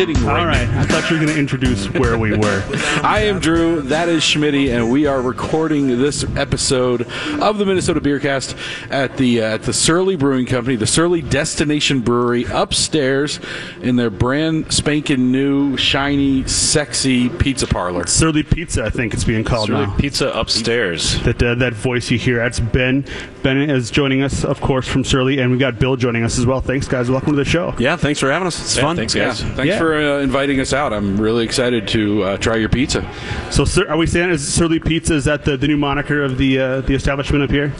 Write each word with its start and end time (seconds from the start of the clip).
sitting 0.00 0.24
right 0.24 0.40
All 0.40 0.46
right. 0.46 0.66
I 0.66 0.84
thought 0.84 1.10
you 1.10 1.16
were 1.18 1.22
going 1.26 1.34
to 1.34 1.38
introduce 1.38 1.86
where 1.90 2.16
we 2.16 2.30
were. 2.34 2.64
I 3.04 3.24
am 3.24 3.38
Drew. 3.38 3.82
That 3.82 4.08
is 4.08 4.22
Schmitty, 4.22 4.74
and 4.74 4.90
we 4.90 5.04
are 5.04 5.20
recording 5.20 5.88
this 5.88 6.24
episode 6.38 7.02
of 7.38 7.58
the 7.58 7.66
Minnesota 7.66 8.00
Beercast 8.00 8.56
at 8.90 9.18
the 9.18 9.42
uh, 9.42 9.54
at 9.56 9.64
the 9.64 9.74
Surly 9.74 10.16
Brewing 10.16 10.46
Company, 10.46 10.76
the 10.76 10.86
Surly 10.86 11.20
Destination 11.20 12.00
Brewery, 12.00 12.44
upstairs 12.44 13.40
in 13.82 13.96
their 13.96 14.08
brand 14.08 14.72
spanking 14.72 15.30
new, 15.30 15.76
shiny, 15.76 16.48
sexy 16.48 17.28
pizza 17.28 17.66
parlor. 17.66 18.06
Surly 18.06 18.42
Pizza, 18.42 18.84
I 18.86 18.88
think 18.90 19.12
it's 19.12 19.24
being 19.24 19.44
called 19.44 19.68
Really 19.68 19.84
now. 19.86 19.96
pizza 19.98 20.30
upstairs. 20.30 21.22
That 21.24 21.42
uh, 21.42 21.56
that 21.56 21.74
voice 21.74 22.10
you 22.10 22.16
hear, 22.16 22.36
that's 22.36 22.58
Ben. 22.58 23.04
Ben 23.42 23.58
is 23.58 23.90
joining 23.90 24.22
us, 24.22 24.46
of 24.46 24.62
course, 24.62 24.88
from 24.88 25.04
Surly, 25.04 25.40
and 25.40 25.50
we've 25.50 25.60
got 25.60 25.78
Bill 25.78 25.96
joining 25.96 26.24
us 26.24 26.38
as 26.38 26.46
well. 26.46 26.62
Thanks, 26.62 26.88
guys. 26.88 27.10
Welcome 27.10 27.32
to 27.32 27.36
the 27.36 27.44
show. 27.44 27.74
Yeah, 27.78 27.96
thanks 27.96 28.18
for 28.18 28.30
having 28.32 28.46
us. 28.46 28.58
It's 28.58 28.76
Yeah, 28.76 28.82
fun. 28.82 28.96
thanks, 28.96 29.14
Yeah, 29.14 29.26
guys. 29.26 29.42
thanks 29.42 29.64
Yeah. 29.66 29.78
for 29.78 29.89
uh, 29.94 30.18
inviting 30.20 30.60
us 30.60 30.72
out. 30.72 30.92
I'm 30.92 31.20
really 31.20 31.44
excited 31.44 31.88
to 31.88 32.22
uh, 32.22 32.36
try 32.36 32.56
your 32.56 32.68
pizza. 32.68 33.08
So, 33.50 33.64
sir, 33.64 33.88
are 33.88 33.96
we 33.96 34.06
saying 34.06 34.30
is 34.30 34.46
Surly 34.46 34.80
Pizza 34.80 35.14
is 35.14 35.24
that 35.24 35.44
the, 35.44 35.56
the 35.56 35.68
new 35.68 35.76
moniker 35.76 36.22
of 36.22 36.38
the 36.38 36.58
uh, 36.58 36.80
the 36.82 36.94
establishment 36.94 37.44
up 37.44 37.50
here? 37.50 37.72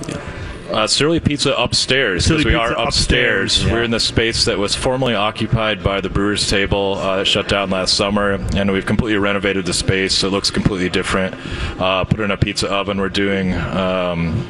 Uh, 0.70 0.86
Surly 0.86 1.18
Pizza 1.18 1.52
upstairs 1.54 2.28
because 2.28 2.44
we 2.44 2.52
Pizza 2.52 2.60
are 2.60 2.72
upstairs. 2.86 3.56
upstairs, 3.56 3.64
yeah. 3.64 3.72
We're 3.72 3.82
in 3.82 3.90
the 3.90 3.98
space 3.98 4.44
that 4.44 4.56
was 4.56 4.74
formerly 4.74 5.16
occupied 5.16 5.82
by 5.82 6.00
the 6.00 6.08
Brewers 6.08 6.48
Table 6.48 6.94
uh, 6.94 7.16
that 7.16 7.26
shut 7.26 7.48
down 7.48 7.70
last 7.70 7.94
summer, 7.94 8.32
and 8.54 8.70
we've 8.70 8.86
completely 8.86 9.18
renovated 9.18 9.66
the 9.66 9.74
space. 9.74 10.14
So 10.14 10.28
it 10.28 10.30
looks 10.30 10.50
completely 10.50 10.88
different. 10.88 11.34
Uh, 11.80 12.04
put 12.04 12.20
in 12.20 12.30
a 12.30 12.36
pizza 12.36 12.70
oven. 12.70 13.00
We're 13.00 13.08
doing. 13.08 13.52
Um, 13.54 14.48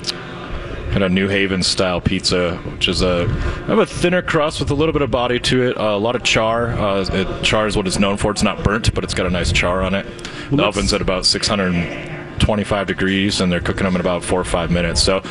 Kind 0.91 1.05
of 1.05 1.13
New 1.13 1.29
Haven 1.29 1.63
style 1.63 2.01
pizza, 2.01 2.57
which 2.57 2.89
is 2.89 3.01
a 3.01 3.27
kind 3.29 3.71
of 3.73 3.79
a 3.79 3.87
thinner 3.87 4.23
crust 4.23 4.59
with 4.59 4.71
a 4.71 4.75
little 4.75 4.93
bit 4.93 5.03
of 5.03 5.11
body 5.11 5.39
to 5.39 5.63
it. 5.71 5.77
Uh, 5.79 5.95
a 5.95 5.99
lot 5.99 6.17
of 6.17 6.25
char. 6.25 6.71
Uh, 6.71 7.07
it, 7.13 7.45
char 7.45 7.67
is 7.69 7.77
what 7.77 7.87
it's 7.87 7.99
known 7.99 8.17
for. 8.17 8.33
It's 8.33 8.43
not 8.43 8.65
burnt, 8.65 8.93
but 8.93 9.05
it's 9.05 9.15
got 9.15 9.27
a 9.27 9.31
nice 9.31 9.53
char 9.53 9.83
on 9.83 9.95
it. 9.95 10.05
the 10.51 10.63
oven's 10.65 10.93
at 10.93 11.01
about 11.01 11.27
625 11.27 12.87
degrees, 12.87 13.41
and 13.41 13.53
they're 13.53 13.61
cooking 13.61 13.85
them 13.85 13.95
in 13.95 14.01
about 14.01 14.25
four 14.25 14.41
or 14.41 14.45
five 14.45 14.71
minutes. 14.73 15.01
So 15.03 15.23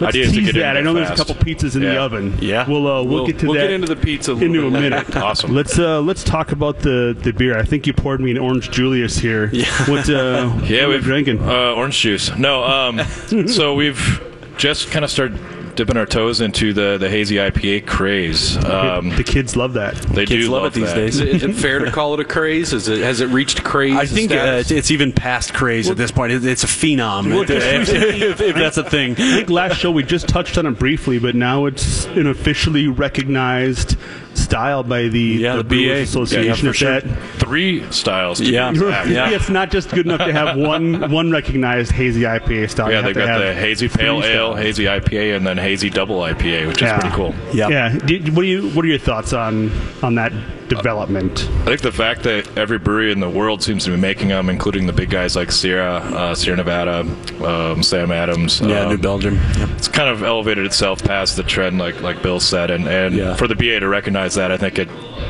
Let's 0.00 0.14
idea 0.16 0.24
is 0.24 0.32
to 0.32 0.36
tease 0.38 0.46
get 0.46 0.54
in 0.56 0.60
that. 0.62 0.70
I 0.70 0.72
there 0.74 0.82
know 0.82 0.92
there's 0.94 1.10
a 1.10 1.16
couple 1.16 1.34
pizzas 1.34 1.76
in 1.76 1.82
the 1.82 1.96
oven. 1.98 2.36
Yeah. 2.40 2.68
we'll 2.68 2.86
uh, 2.86 3.02
we'll, 3.02 3.26
get 3.26 3.38
to 3.40 3.46
that. 3.46 3.48
we'll 3.48 3.54
that 3.60 3.66
get 3.68 3.70
into 3.72 3.86
the 3.94 3.96
pizza 4.00 4.32
a 4.32 4.36
into 4.36 4.66
a 4.66 4.70
minute. 4.70 5.14
Awesome. 5.16 5.54
Let's 5.54 5.78
uh, 5.78 6.00
let's 6.00 6.24
talk 6.24 6.52
about 6.52 6.78
the, 6.80 7.16
the 7.22 7.32
beer. 7.32 7.58
I 7.58 7.62
think 7.64 7.86
you 7.86 7.92
poured 7.92 8.20
me 8.20 8.30
an 8.30 8.38
orange 8.38 8.70
Julius 8.70 9.18
here. 9.18 9.50
Yeah. 9.52 9.64
What 9.90 10.08
uh, 10.08 10.48
what 10.50 10.70
Yeah, 10.70 10.84
are 10.84 10.88
we 10.88 10.94
we've 10.94 11.04
drinking? 11.04 11.40
uh, 11.40 11.72
orange 11.74 11.98
juice. 12.00 12.34
No, 12.38 12.64
um, 12.64 12.98
so 13.48 13.74
we've 13.74 14.20
just 14.60 14.90
kind 14.90 15.04
of 15.04 15.10
started 15.10 15.40
dipping 15.74 15.96
our 15.96 16.04
toes 16.04 16.42
into 16.42 16.74
the 16.74 16.98
the 16.98 17.08
hazy 17.08 17.36
IPA 17.36 17.86
craze. 17.86 18.56
Um, 18.58 19.08
the 19.10 19.24
kids 19.24 19.56
love 19.56 19.72
that. 19.74 19.94
they 19.96 20.26
Kids 20.26 20.44
do 20.44 20.50
love 20.50 20.64
it 20.66 20.74
these 20.74 20.84
that. 20.88 20.94
days. 20.94 21.20
Is 21.20 21.42
it 21.42 21.54
fair 21.54 21.78
to 21.78 21.90
call 21.92 22.12
it 22.14 22.20
a 22.20 22.24
craze? 22.24 22.72
Is 22.74 22.86
it 22.88 22.98
has 23.00 23.20
it 23.22 23.28
reached 23.28 23.64
craze? 23.64 23.96
I 23.96 24.04
think 24.04 24.30
uh, 24.32 24.58
it's, 24.60 24.70
it's 24.70 24.90
even 24.90 25.12
past 25.12 25.54
craze 25.54 25.88
at 25.88 25.96
this 25.96 26.10
point. 26.10 26.32
It, 26.32 26.44
it's 26.44 26.64
a 26.64 26.66
phenom, 26.66 27.30
Well, 27.30 27.42
if, 27.42 27.50
if, 27.88 28.40
if 28.40 28.54
that's 28.54 28.76
a 28.76 28.84
thing. 28.84 29.12
I 29.12 29.14
think 29.14 29.48
last 29.50 29.78
show 29.78 29.90
we 29.90 30.02
just 30.02 30.28
touched 30.28 30.58
on 30.58 30.66
it 30.66 30.78
briefly, 30.78 31.18
but 31.18 31.34
now 31.34 31.64
it's 31.64 32.04
an 32.06 32.26
officially 32.26 32.86
recognized 32.86 33.96
style 34.40 34.82
by 34.82 35.08
the, 35.08 35.20
Yeah, 35.20 35.56
the 35.56 35.62
the 35.62 35.68
Brewers 35.68 35.98
BA. 35.98 36.02
Association. 36.02 36.46
Yeah, 36.46 36.54
for 36.54 36.68
If 36.70 36.76
sure. 36.76 37.00
that- 37.00 37.22
Three 37.38 37.84
styles. 37.90 38.38
To 38.38 38.44
Yeah. 38.44 38.72
Yeah. 38.72 39.30
It's 39.30 39.48
not 39.50 39.70
just 39.70 39.90
good 39.90 40.06
enough 40.06 40.20
to 40.26 40.32
have 40.32 40.56
one 40.72 41.10
one 41.10 41.30
recognized 41.30 41.90
hazy 41.92 42.22
IPA 42.22 42.70
style. 42.70 42.90
Yeah, 42.90 42.96
have 42.96 43.04
they've 43.06 43.14
got 43.14 43.28
have 43.28 43.40
the 43.40 43.54
hazy 43.54 43.88
pale 43.88 44.22
ale, 44.22 44.52
styles. 44.52 44.58
hazy 44.58 44.84
IPA, 44.84 45.36
and 45.36 45.46
then 45.46 45.56
hazy 45.58 45.90
double 45.90 46.20
IPA, 46.20 46.68
which 46.68 46.80
Yeah. 46.82 46.96
is 46.96 47.00
pretty 47.00 47.16
cool. 47.16 47.34
Yeah. 47.52 47.68
Yeah. 47.68 47.88
Do- 47.98 48.18
what 48.32 48.42
do 48.42 48.48
you 48.48 48.68
What 48.70 48.84
are 48.84 48.88
your 48.88 48.98
thoughts 48.98 49.32
on 49.32 49.70
on 50.02 50.14
that 50.16 50.32
development? 50.70 51.48
I 51.62 51.64
think 51.66 51.82
the 51.82 51.92
fact 51.92 52.22
that 52.22 52.56
every 52.56 52.78
brewery 52.78 53.12
in 53.12 53.20
the 53.20 53.28
world 53.28 53.62
seems 53.62 53.84
to 53.84 53.90
be 53.90 53.96
making 53.96 54.28
them, 54.28 54.48
including 54.48 54.86
the 54.86 54.92
big 54.92 55.10
guys 55.10 55.36
like 55.36 55.52
Sierra, 55.52 55.96
uh, 55.96 56.34
Sierra 56.34 56.56
Nevada, 56.56 57.00
um, 57.44 57.82
Sam 57.82 58.10
Adams. 58.10 58.60
Yeah, 58.60 58.80
um, 58.84 58.88
New 58.90 58.98
Belgium. 58.98 59.34
Yep. 59.58 59.68
it's 59.76 59.88
kind 59.88 60.08
of 60.08 60.22
elevated 60.22 60.64
itself 60.66 61.02
past 61.04 61.36
the 61.36 61.42
trend, 61.42 61.78
like 61.78 62.00
like 62.00 62.22
Bill 62.22 62.40
said, 62.40 62.70
and 62.70 62.86
and 62.88 63.14
Yeah. 63.14 63.34
for 63.36 63.46
the 63.46 63.54
BA 63.54 63.80
to 63.80 63.88
recognize 63.88 64.34
that, 64.36 64.50
I 64.50 64.56
think 64.56 64.78
it 64.78 64.88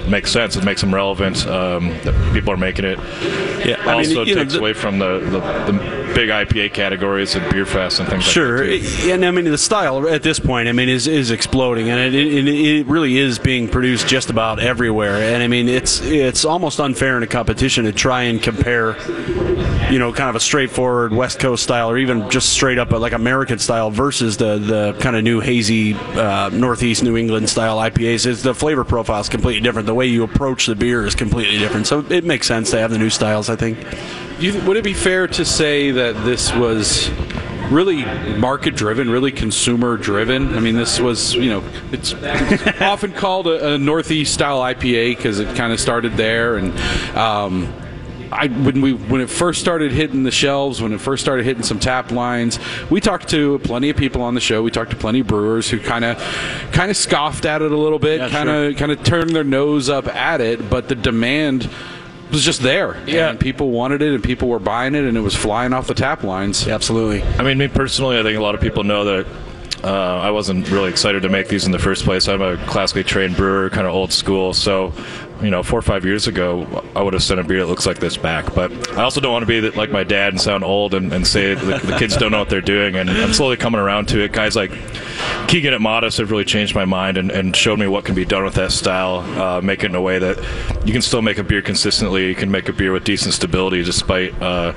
makes 0.09 0.31
sense. 0.31 0.57
It 0.57 0.65
makes 0.65 0.81
them 0.81 0.95
relevant. 0.95 1.47
Um, 1.47 1.89
that 2.05 2.15
people 2.33 2.53
are 2.53 2.57
making 2.57 2.85
it. 2.85 2.99
Yeah, 3.65 3.77
I 3.81 3.87
mean, 3.87 4.07
also 4.07 4.25
know, 4.25 4.35
takes 4.35 4.53
the- 4.55 4.59
away 4.61 4.73
from 4.73 4.99
the, 4.99 5.19
the, 5.21 5.41
the 5.73 6.00
big 6.15 6.29
IPA 6.29 6.73
categories 6.73 7.35
and 7.35 7.51
beer 7.53 7.67
fest 7.67 8.01
and 8.01 8.09
things 8.09 8.25
Sure, 8.25 8.59
like 8.69 8.81
that. 8.81 8.89
too. 8.89 9.09
It- 9.09 9.13
and 9.15 9.25
I 9.25 9.31
mean 9.31 9.45
the 9.45 9.59
style 9.59 10.09
at 10.09 10.23
this 10.23 10.39
point, 10.41 10.69
I 10.69 10.73
mean, 10.73 10.89
is 10.89 11.07
is 11.07 11.31
exploding, 11.31 11.89
and 11.89 11.99
it, 12.01 12.15
it, 12.15 12.49
it 12.49 12.87
really 12.87 13.19
is 13.19 13.39
being 13.39 13.69
produced 13.69 14.07
just 14.09 14.31
about 14.31 14.59
everywhere. 14.61 15.17
And 15.17 15.43
I 15.43 15.47
mean, 15.49 15.69
it's 15.69 16.01
it's 16.03 16.45
almost 16.45 16.81
unfair 16.81 17.17
in 17.17 17.23
a 17.23 17.27
competition 17.27 17.85
to 17.85 17.93
try 17.93 18.23
and 18.23 18.43
compare, 18.43 18.95
you 19.91 19.99
know, 19.99 20.13
kind 20.13 20.31
of 20.31 20.37
a 20.37 20.41
straightforward 20.41 21.13
West 21.13 21.41
Coast 21.41 21.63
style, 21.63 21.91
or 21.91 21.99
even 21.99 22.31
just 22.31 22.51
straight 22.51 22.79
up 22.79 22.91
like 22.93 23.13
American 23.13 23.59
style 23.59 23.91
versus 23.91 24.37
the 24.37 24.59
the 24.59 24.97
kind 25.01 25.17
of 25.17 25.25
new 25.25 25.41
hazy 25.41 25.95
uh, 25.95 26.49
Northeast 26.51 27.03
New 27.03 27.17
England 27.17 27.49
style 27.49 27.79
IPAs. 27.79 28.27
Is 28.27 28.43
the 28.43 28.55
flavor 28.55 28.85
profile 28.85 29.21
is 29.21 29.29
completely 29.29 29.61
different. 29.61 29.87
The 29.87 29.95
way 29.95 30.07
you 30.07 30.23
approach 30.23 30.67
the 30.67 30.77
beer 30.77 31.05
is 31.07 31.15
completely 31.15 31.59
different. 31.59 31.87
So 31.87 32.05
it 32.09 32.25
makes 32.25 32.47
sense 32.47 32.71
to 32.71 32.79
have 32.79 32.91
the 32.91 32.99
new 32.99 33.11
styles. 33.11 33.51
I 33.51 33.57
think. 33.57 33.79
You, 34.39 34.59
would 34.63 34.79
it 34.79 34.85
be 34.85 34.95
fair 34.95 35.27
to 35.29 35.45
say 35.45 35.91
that 35.91 36.25
this 36.25 36.55
was 36.55 37.11
really 37.71 38.05
market 38.37 38.75
driven, 38.75 39.11
really 39.11 39.33
consumer 39.33 39.97
driven? 39.97 40.57
I 40.57 40.61
mean, 40.61 40.77
this 40.77 40.99
was, 40.99 41.35
you 41.35 41.51
know, 41.51 41.65
it's, 41.93 42.15
it's 42.17 42.81
often 42.81 43.13
called 43.13 43.47
a, 43.47 43.75
a 43.75 43.79
Northeast 43.79 44.33
style 44.33 44.61
IPA 44.61 45.17
because 45.17 45.41
it 45.41 45.57
kind 45.57 45.73
of 45.75 45.81
started 45.81 46.17
there. 46.17 46.57
And 46.57 46.73
um, 47.17 47.73
I, 48.33 48.47
when 48.47 48.81
we 48.81 48.93
when 48.93 49.21
it 49.21 49.29
first 49.29 49.61
started 49.61 49.93
hitting 49.93 50.23
the 50.23 50.31
shelves, 50.31 50.81
when 50.81 50.93
it 50.93 51.01
first 51.01 51.23
started 51.23 51.45
hitting 51.45 51.63
some 51.63 51.79
tap 51.79 52.11
lines, 52.13 52.59
we 52.91 53.01
talked 53.01 53.29
to 53.31 53.59
plenty 53.61 53.91
of 53.91 53.97
people 53.97 54.23
on 54.23 54.35
the 54.35 54.41
show. 54.41 54.63
We 54.63 54.71
talked 54.71 54.91
to 54.91 54.97
plenty 54.97 55.21
of 55.21 55.27
brewers 55.27 55.69
who 55.69 55.81
kind 55.81 56.05
of 56.05 56.19
kind 56.73 56.91
of 56.91 56.97
scoffed 56.97 57.45
at 57.45 57.63
it 57.63 57.73
a 57.73 57.77
little 57.77 57.99
bit, 57.99 58.31
kind 58.31 58.49
of 58.49 58.77
kind 58.77 58.93
of 58.93 59.03
turned 59.03 59.31
their 59.31 59.45
nose 59.45 59.89
up 59.89 60.07
at 60.09 60.41
it, 60.41 60.71
but 60.71 60.89
the 60.89 60.95
demand 60.95 61.69
was 62.31 62.45
just 62.45 62.63
there. 62.63 62.97
Yeah. 63.07 63.31
And 63.31 63.41
people 63.41 63.71
wanted 63.71 64.03
it 64.03 64.15
and 64.15 64.23
people 64.23 64.49
were 64.49 64.59
buying 64.59 64.95
it 64.95 65.05
and 65.05 65.17
it 65.17 65.21
was 65.21 65.35
flying 65.35 65.73
off 65.73 65.87
the 65.87 65.95
tap 65.95 66.23
lines. 66.23 66.69
Absolutely. 66.69 67.23
I 67.23 67.43
mean, 67.43 67.59
me 67.59 67.69
personally, 67.69 68.19
I 68.19 68.23
think 68.23 68.39
a 68.39 68.43
lot 68.43 68.55
of 68.55 68.61
people 68.61 68.85
know 68.85 69.05
that 69.05 69.27
uh, 69.83 70.19
I 70.21 70.31
wasn't 70.31 70.71
really 70.71 70.91
excited 70.91 71.23
to 71.23 71.29
make 71.29 71.49
these 71.49 71.65
in 71.65 71.73
the 71.73 71.79
first 71.79 72.05
place. 72.05 72.29
I'm 72.29 72.43
a 72.43 72.57
classically 72.67 73.05
trained 73.05 73.37
brewer, 73.37 73.71
kind 73.71 73.87
of 73.87 73.95
old 73.95 74.13
school. 74.13 74.53
So, 74.53 74.93
you 75.43 75.51
know, 75.51 75.63
four 75.63 75.79
or 75.79 75.83
five 75.83 76.05
years 76.05 76.27
ago, 76.27 76.85
I 76.95 77.03
would 77.03 77.15
have 77.15 77.23
sent 77.23 77.41
a 77.41 77.45
beer 77.45 77.61
that 77.61 77.67
looks 77.67 77.87
like 77.87 77.99
this 77.99 78.17
back. 78.17 78.55
But 78.55 78.73
I 78.97 79.03
also 79.03 79.21
don't 79.21 79.33
want 79.33 79.43
to 79.43 79.47
be 79.47 79.61
like 79.77 79.91
my 79.91 80.05
dad 80.05 80.33
and 80.33 80.41
sound 80.41 80.65
old 80.65 80.95
and, 80.95 81.13
and 81.13 81.27
say 81.27 81.55
the, 81.55 81.79
the 81.79 81.97
kids 81.99 82.17
don't 82.17 82.33
know 82.33 82.39
what 82.39 82.51
they're 82.51 82.61
doing. 82.61 82.97
And 82.97 83.11
I'm 83.11 83.33
slowly 83.33 83.57
coming 83.57 83.81
around 83.81 84.09
to 84.09 84.21
it. 84.21 84.33
Guys 84.33 84.57
like 84.57 84.71
Keegan 85.49 85.75
at 85.75 85.81
Modist 85.81 86.19
have 86.19 86.31
really 86.31 86.45
changed 86.45 86.75
my 86.75 86.85
mind 86.85 87.17
and, 87.17 87.31
and 87.31 87.55
showed 87.55 87.79
me 87.79 87.87
what 87.87 88.05
can 88.05 88.15
be 88.15 88.25
done 88.25 88.45
with 88.45 88.55
that 88.55 88.73
style. 88.73 89.19
Uh, 89.41 89.61
make 89.61 89.83
it 89.83 89.87
in 89.87 89.95
a 89.95 90.01
way 90.01 90.19
that 90.19 90.37
you 90.85 90.93
can 90.93 91.03
still 91.03 91.23
make 91.23 91.39
a 91.39 91.45
beer 91.45 91.63
consistently. 91.63 92.29
You 92.29 92.35
can 92.35 92.51
make 92.51 92.69
a 92.69 92.73
beer 92.73 92.93
with 92.93 93.05
decent 93.05 93.35
stability, 93.35 93.83
despite 93.83 94.41
uh, 94.41 94.73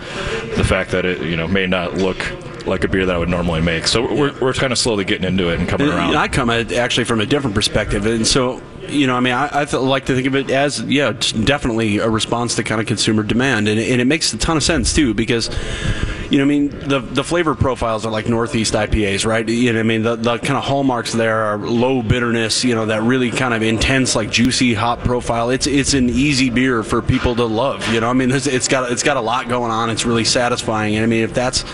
the 0.56 0.64
fact 0.64 0.92
that 0.92 1.06
it 1.06 1.22
you 1.22 1.36
know 1.36 1.48
may 1.48 1.68
not 1.68 1.96
look 1.96 2.20
like 2.66 2.84
a 2.84 2.88
beer 2.88 3.06
that 3.06 3.16
I 3.16 3.18
would 3.18 3.30
normally 3.30 3.62
make. 3.62 3.88
So 3.88 4.02
we're, 4.02 4.40
we're 4.40 4.54
kind 4.54 4.72
of 4.72 4.80
slowly 4.80 5.04
getting 5.04 5.26
into 5.26 5.50
it 5.50 5.60
and 5.60 5.68
coming 5.68 5.90
around. 5.90 6.16
I 6.16 6.28
come 6.28 6.50
at 6.50 6.72
it 6.72 6.78
actually 6.78 7.04
from 7.04 7.20
a 7.20 7.26
different 7.26 7.56
perspective, 7.56 8.06
and 8.06 8.26
so 8.26 8.62
you 8.90 9.08
know, 9.08 9.16
I 9.16 9.20
mean, 9.20 9.34
I, 9.34 9.48
I 9.48 9.64
like 9.78 10.06
to 10.06 10.16
think 10.16 10.28
of 10.28 10.36
it 10.36 10.50
as 10.50 10.82
yeah, 10.82 11.12
definitely 11.12 11.98
a 11.98 12.10
response 12.10 12.56
to 12.56 12.64
kind 12.64 12.82
of 12.82 12.88
consumer 12.88 13.24
demand, 13.24 13.68
and, 13.68 13.80
and 13.80 14.02
it 14.02 14.06
makes 14.06 14.34
a 14.34 14.38
ton 14.38 14.58
of 14.58 14.64
sense 14.64 14.94
too 14.94 15.14
because. 15.14 15.50
You 16.30 16.40
know, 16.40 16.46
I 16.46 16.48
mean, 16.48 16.70
the 16.70 17.00
the 17.00 17.24
flavor 17.24 17.54
profiles 17.54 18.08
are 18.08 18.12
like 18.12 18.28
Northeast 18.28 18.74
IPAs, 18.74 19.24
right? 19.24 19.48
You 19.48 19.72
know, 19.72 19.80
I 19.80 19.84
mean, 19.84 20.02
the, 20.02 20.16
the 20.16 20.40
kind 20.40 20.58
of 20.58 20.64
hallmarks 20.64 21.14
there 21.14 21.44
are 21.44 21.60
low 21.60 22.02
bitterness. 22.02 22.64
You 22.64 22.74
know, 22.74 22.88
that 22.88 23.04
really 23.04 23.30
kind 23.30 23.54
of 23.54 23.62
intense, 23.62 24.16
like 24.16 24.32
juicy 24.32 24.74
hop 24.74 25.00
profile. 25.00 25.52
It's 25.52 25.68
it's 25.68 25.94
an 25.94 26.10
easy 26.10 26.50
beer 26.50 26.82
for 26.82 27.04
people 27.04 27.36
to 27.36 27.46
love. 27.46 27.88
You 27.94 28.00
know, 28.00 28.10
I 28.10 28.14
mean, 28.14 28.32
it's 28.32 28.68
got 28.68 28.92
it's 28.92 29.04
got 29.04 29.18
a 29.18 29.22
lot 29.22 29.48
going 29.48 29.70
on. 29.70 29.92
It's 29.92 30.06
really 30.06 30.26
satisfying, 30.26 30.96
and 30.96 31.04
I 31.04 31.08
mean, 31.08 31.24
if 31.24 31.36
that's 31.36 31.66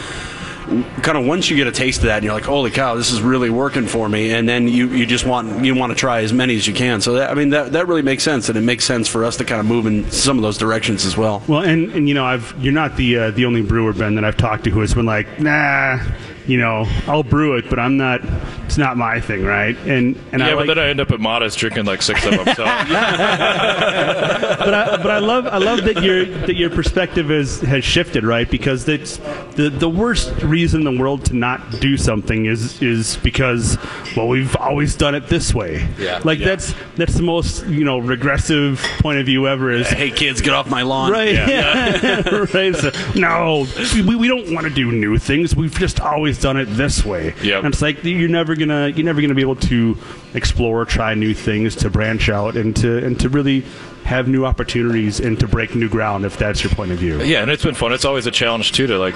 kind 1.01 1.17
of 1.17 1.25
once 1.25 1.49
you 1.49 1.57
get 1.57 1.67
a 1.67 1.71
taste 1.71 1.99
of 1.99 2.05
that, 2.05 2.17
and 2.17 2.23
you're 2.23 2.33
like, 2.33 2.43
"Holy 2.43 2.71
cow, 2.71 2.95
this 2.95 3.11
is 3.11 3.21
really 3.21 3.49
working 3.49 3.87
for 3.87 4.07
me!" 4.07 4.31
And 4.31 4.47
then 4.47 4.67
you, 4.67 4.87
you 4.89 5.05
just 5.05 5.25
want 5.25 5.65
you 5.65 5.75
want 5.75 5.91
to 5.91 5.95
try 5.95 6.21
as 6.21 6.31
many 6.31 6.55
as 6.55 6.67
you 6.67 6.73
can. 6.73 7.01
So 7.01 7.13
that, 7.13 7.29
I 7.29 7.33
mean, 7.33 7.49
that 7.49 7.71
that 7.73 7.87
really 7.87 8.01
makes 8.01 8.23
sense, 8.23 8.49
and 8.49 8.57
it 8.57 8.61
makes 8.61 8.85
sense 8.85 9.07
for 9.07 9.25
us 9.25 9.37
to 9.37 9.45
kind 9.45 9.59
of 9.59 9.65
move 9.65 9.85
in 9.85 10.09
some 10.11 10.37
of 10.37 10.43
those 10.43 10.57
directions 10.57 11.05
as 11.05 11.17
well. 11.17 11.41
Well, 11.47 11.61
and, 11.61 11.91
and 11.91 12.07
you 12.07 12.13
know, 12.13 12.25
I've 12.25 12.53
you're 12.59 12.73
not 12.73 12.95
the 12.95 13.17
uh, 13.17 13.31
the 13.31 13.45
only 13.45 13.61
brewer 13.61 13.93
Ben 13.93 14.15
that 14.15 14.23
I've 14.23 14.37
talked 14.37 14.65
to 14.65 14.69
who 14.69 14.81
has 14.81 14.93
been 14.93 15.05
like, 15.05 15.39
nah, 15.39 15.99
you 16.47 16.57
know, 16.57 16.85
I'll 17.07 17.23
brew 17.23 17.55
it, 17.57 17.69
but 17.69 17.79
I'm 17.79 17.97
not. 17.97 18.21
It's 18.65 18.77
not 18.77 18.97
my 18.97 19.19
thing, 19.19 19.43
right? 19.43 19.75
And 19.79 20.15
and 20.31 20.41
Yeah, 20.41 20.49
I 20.49 20.51
but 20.51 20.57
like, 20.57 20.67
then 20.67 20.79
I 20.79 20.89
end 20.89 20.99
up 20.99 21.11
at 21.11 21.19
Modist 21.19 21.57
drinking 21.57 21.85
like 21.85 22.01
six 22.03 22.23
of 22.25 22.31
them. 22.33 22.45
So 22.55 22.63
but 22.65 24.73
I, 24.73 24.97
but 24.97 25.11
I 25.11 25.19
love 25.19 25.47
I 25.47 25.57
love 25.57 25.83
that 25.85 26.03
your 26.03 26.25
that 26.25 26.55
your 26.55 26.69
perspective 26.69 27.31
is 27.31 27.61
has 27.61 27.83
shifted, 27.83 28.23
right? 28.23 28.49
Because 28.49 28.87
it's 28.87 29.17
the 29.55 29.69
the 29.75 29.89
worst 29.89 30.31
reason 30.43 30.87
in 30.87 30.95
the 30.95 31.01
world 31.01 31.25
to 31.25 31.35
not 31.35 31.79
do 31.79 31.97
something 31.97 32.45
is 32.45 32.81
is 32.81 33.17
because 33.17 33.77
well 34.15 34.27
we've 34.27 34.55
always 34.57 34.95
done 34.95 35.15
it 35.15 35.27
this 35.27 35.53
way. 35.53 35.87
Yeah. 35.97 36.21
Like 36.23 36.39
Yeah. 36.39 36.45
that's 36.49 36.73
that's 36.95 37.15
the 37.15 37.23
most 37.23 37.65
you 37.67 37.83
know 37.83 37.97
regressive 37.97 38.79
point 38.99 39.19
of 39.19 39.25
view 39.25 39.47
ever. 39.47 39.71
Is 39.71 39.89
Hey 39.89 40.11
kids, 40.11 40.41
get 40.41 40.53
off 40.53 40.69
my 40.69 40.83
lawn. 40.83 41.11
Right. 41.11 41.33
Yeah, 41.33 42.21
right. 42.53 42.75
So, 42.75 42.91
no, 43.15 43.65
we, 43.95 44.15
we 44.15 44.27
don't 44.27 44.53
want 44.53 44.67
to 44.67 44.73
do 44.73 44.91
new 44.91 45.17
things. 45.17 45.55
We've 45.55 45.73
just 45.77 45.99
always 45.99 46.28
done 46.37 46.57
it 46.57 46.65
this 46.65 47.03
way. 47.03 47.33
Yep. 47.41 47.63
And 47.63 47.73
it's 47.73 47.81
like 47.81 48.03
you're 48.03 48.29
never 48.29 48.55
gonna 48.55 48.89
you're 48.89 49.05
never 49.05 49.21
gonna 49.21 49.33
be 49.33 49.41
able 49.41 49.55
to 49.55 49.97
explore, 50.33 50.85
try 50.85 51.15
new 51.15 51.33
things, 51.33 51.75
to 51.77 51.89
branch 51.89 52.29
out, 52.29 52.55
and 52.55 52.75
to 52.77 52.97
and 53.03 53.19
to 53.21 53.29
really 53.29 53.63
have 54.03 54.27
new 54.27 54.45
opportunities 54.45 55.19
and 55.19 55.39
to 55.39 55.47
break 55.47 55.75
new 55.75 55.87
ground 55.89 56.25
if 56.25 56.37
that's 56.37 56.63
your 56.63 56.73
point 56.73 56.91
of 56.91 56.97
view. 56.97 57.21
yeah, 57.23 57.41
and 57.41 57.51
it's 57.51 57.63
been 57.63 57.75
fun. 57.75 57.93
It's 57.93 58.05
always 58.05 58.25
a 58.27 58.31
challenge 58.31 58.71
too 58.71 58.87
to 58.87 58.97
like 58.97 59.15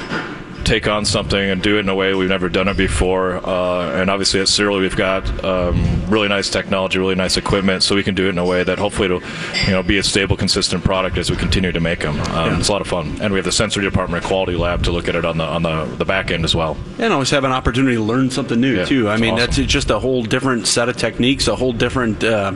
take 0.63 0.87
on 0.87 1.05
something 1.05 1.39
and 1.39 1.61
do 1.61 1.77
it 1.77 1.81
in 1.81 1.89
a 1.89 1.95
way 1.95 2.13
we've 2.13 2.29
never 2.29 2.49
done 2.49 2.67
it 2.67 2.77
before. 2.77 3.35
Uh, 3.45 3.91
and 3.99 4.09
obviously 4.09 4.39
at 4.39 4.47
Surly 4.47 4.79
we've 4.81 4.95
got 4.95 5.43
um, 5.43 6.03
really 6.09 6.27
nice 6.27 6.49
technology, 6.49 6.99
really 6.99 7.15
nice 7.15 7.37
equipment, 7.37 7.83
so 7.83 7.95
we 7.95 8.03
can 8.03 8.15
do 8.15 8.27
it 8.27 8.29
in 8.29 8.37
a 8.37 8.45
way 8.45 8.63
that 8.63 8.79
hopefully 8.79 9.05
it'll 9.05 9.21
you 9.65 9.71
know 9.71 9.83
be 9.83 9.97
a 9.97 10.03
stable, 10.03 10.35
consistent 10.37 10.83
product 10.83 11.17
as 11.17 11.29
we 11.29 11.37
continue 11.37 11.71
to 11.71 11.79
make 11.79 11.99
them. 11.99 12.19
Um, 12.31 12.59
It's 12.59 12.69
a 12.69 12.71
lot 12.71 12.81
of 12.81 12.87
fun, 12.87 13.17
and 13.21 13.33
we 13.33 13.37
have 13.39 13.45
the 13.45 13.51
sensory 13.51 13.83
department, 13.83 14.23
quality 14.23 14.55
lab 14.55 14.83
to 14.83 14.91
look 14.91 15.07
at 15.07 15.15
it 15.15 15.25
on 15.25 15.37
the 15.37 15.43
on 15.45 15.63
the, 15.63 15.85
the 15.97 16.05
back 16.05 16.31
end 16.31 16.43
as 16.45 16.55
well. 16.55 16.77
And 16.99 17.13
always 17.13 17.29
have 17.31 17.43
an 17.43 17.51
opportunity 17.51 17.95
to 17.95 18.03
learn 18.03 18.31
something 18.31 18.59
new 18.59 18.75
Yeah, 18.77 18.85
too. 18.85 19.09
I 19.09 19.17
mean, 19.17 19.33
awesome. 19.33 19.55
that's 19.63 19.71
just 19.71 19.89
a 19.89 19.99
whole 19.99 20.23
different 20.23 20.67
set 20.67 20.89
of 20.89 20.97
techniques, 20.97 21.47
a 21.47 21.55
whole 21.55 21.73
different, 21.73 22.23
uh, 22.23 22.53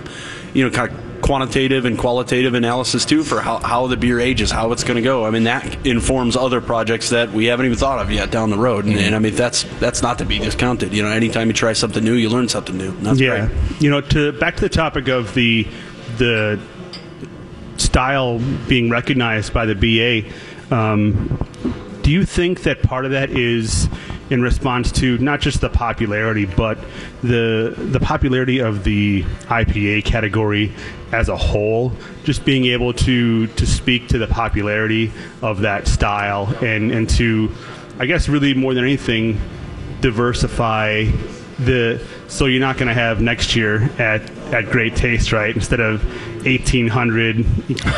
you 0.54 0.64
know, 0.64 0.70
kind 0.70 0.92
of 0.92 1.07
quantitative 1.22 1.86
and 1.86 1.98
qualitative 1.98 2.54
analysis 2.54 3.06
too 3.06 3.24
for 3.24 3.42
how, 3.42 3.60
how 3.60 3.88
the 3.88 3.98
beer 3.98 4.20
ages, 4.20 4.52
how 4.52 4.72
it's 4.72 4.84
going 4.84 4.96
to 4.96 5.02
go. 5.02 5.26
I 5.26 5.30
mean, 5.30 5.44
that 5.44 5.86
informs 5.86 6.36
other 6.36 6.62
projects 6.62 7.10
that 7.10 7.32
we 7.32 7.46
haven't 7.46 7.66
even 7.66 7.78
thought 7.78 8.00
of 8.00 8.12
yet 8.12 8.32
down 8.32 8.50
the 8.50 8.58
road. 8.58 8.86
And, 8.86 8.98
and 8.98 9.16
I 9.16 9.20
mean, 9.20 9.36
that's 9.36 9.64
that's 9.80 10.02
not 10.02 10.20
to 10.20 10.26
be 10.26 10.40
discounted. 10.40 10.94
You 10.94 11.04
know, 11.04 11.10
anytime 11.10 11.48
you 11.48 11.54
try 11.54 11.74
something 11.74 12.04
new, 12.04 12.14
you 12.14 12.30
learn 12.30 12.50
something 12.50 12.78
new. 12.78 12.92
That's 13.02 13.20
yeah. 13.20 13.48
great. 13.48 13.82
You 13.82 13.90
know, 13.90 14.02
to 14.02 14.32
back 14.34 14.56
to 14.56 14.62
the 14.62 14.70
topic 14.70 15.08
of 15.08 15.34
the 15.34 15.68
the 16.18 16.60
style 17.78 18.40
being 18.68 18.90
recognized 18.90 19.54
by 19.54 19.66
the 19.66 19.76
BA. 19.76 20.32
Um, 20.76 21.38
do 22.02 22.12
you 22.12 22.26
think 22.26 22.64
that 22.64 22.84
part 22.84 23.06
of 23.06 23.12
that 23.12 23.32
is 23.32 23.90
in 24.30 24.42
response 24.42 24.92
to 24.92 25.18
not 25.20 25.40
just 25.40 25.62
the 25.62 25.70
popularity, 25.70 26.46
but 26.46 26.78
the 27.22 27.74
the 27.78 28.00
popularity 28.00 28.60
of 28.60 28.84
the 28.84 29.24
IPA 29.24 30.06
category 30.06 30.72
as 31.12 31.30
a 31.30 31.38
whole? 31.38 31.92
Just 32.24 32.46
being 32.46 32.66
able 32.66 32.94
to 32.94 33.48
to 33.48 33.66
speak 33.66 34.08
to 34.10 34.18
the 34.18 34.28
popularity 34.28 35.12
of 35.42 35.62
that 35.62 35.88
style 35.88 36.48
and 36.64 36.92
and 36.92 37.10
to, 37.12 37.52
I 38.00 38.06
guess, 38.06 38.28
really 38.28 38.54
more 38.54 38.74
than 38.74 38.84
anything, 38.84 39.40
diversify 40.02 41.06
the 41.60 42.02
so 42.28 42.46
you're 42.46 42.60
not 42.60 42.78
going 42.78 42.88
to 42.88 42.94
have 42.94 43.20
next 43.22 43.56
year 43.56 43.90
at 43.98 44.30
at 44.54 44.66
great 44.66 44.96
taste 44.96 45.32
right 45.32 45.56
instead 45.56 45.80
of 45.80 46.37
1800 46.48 47.46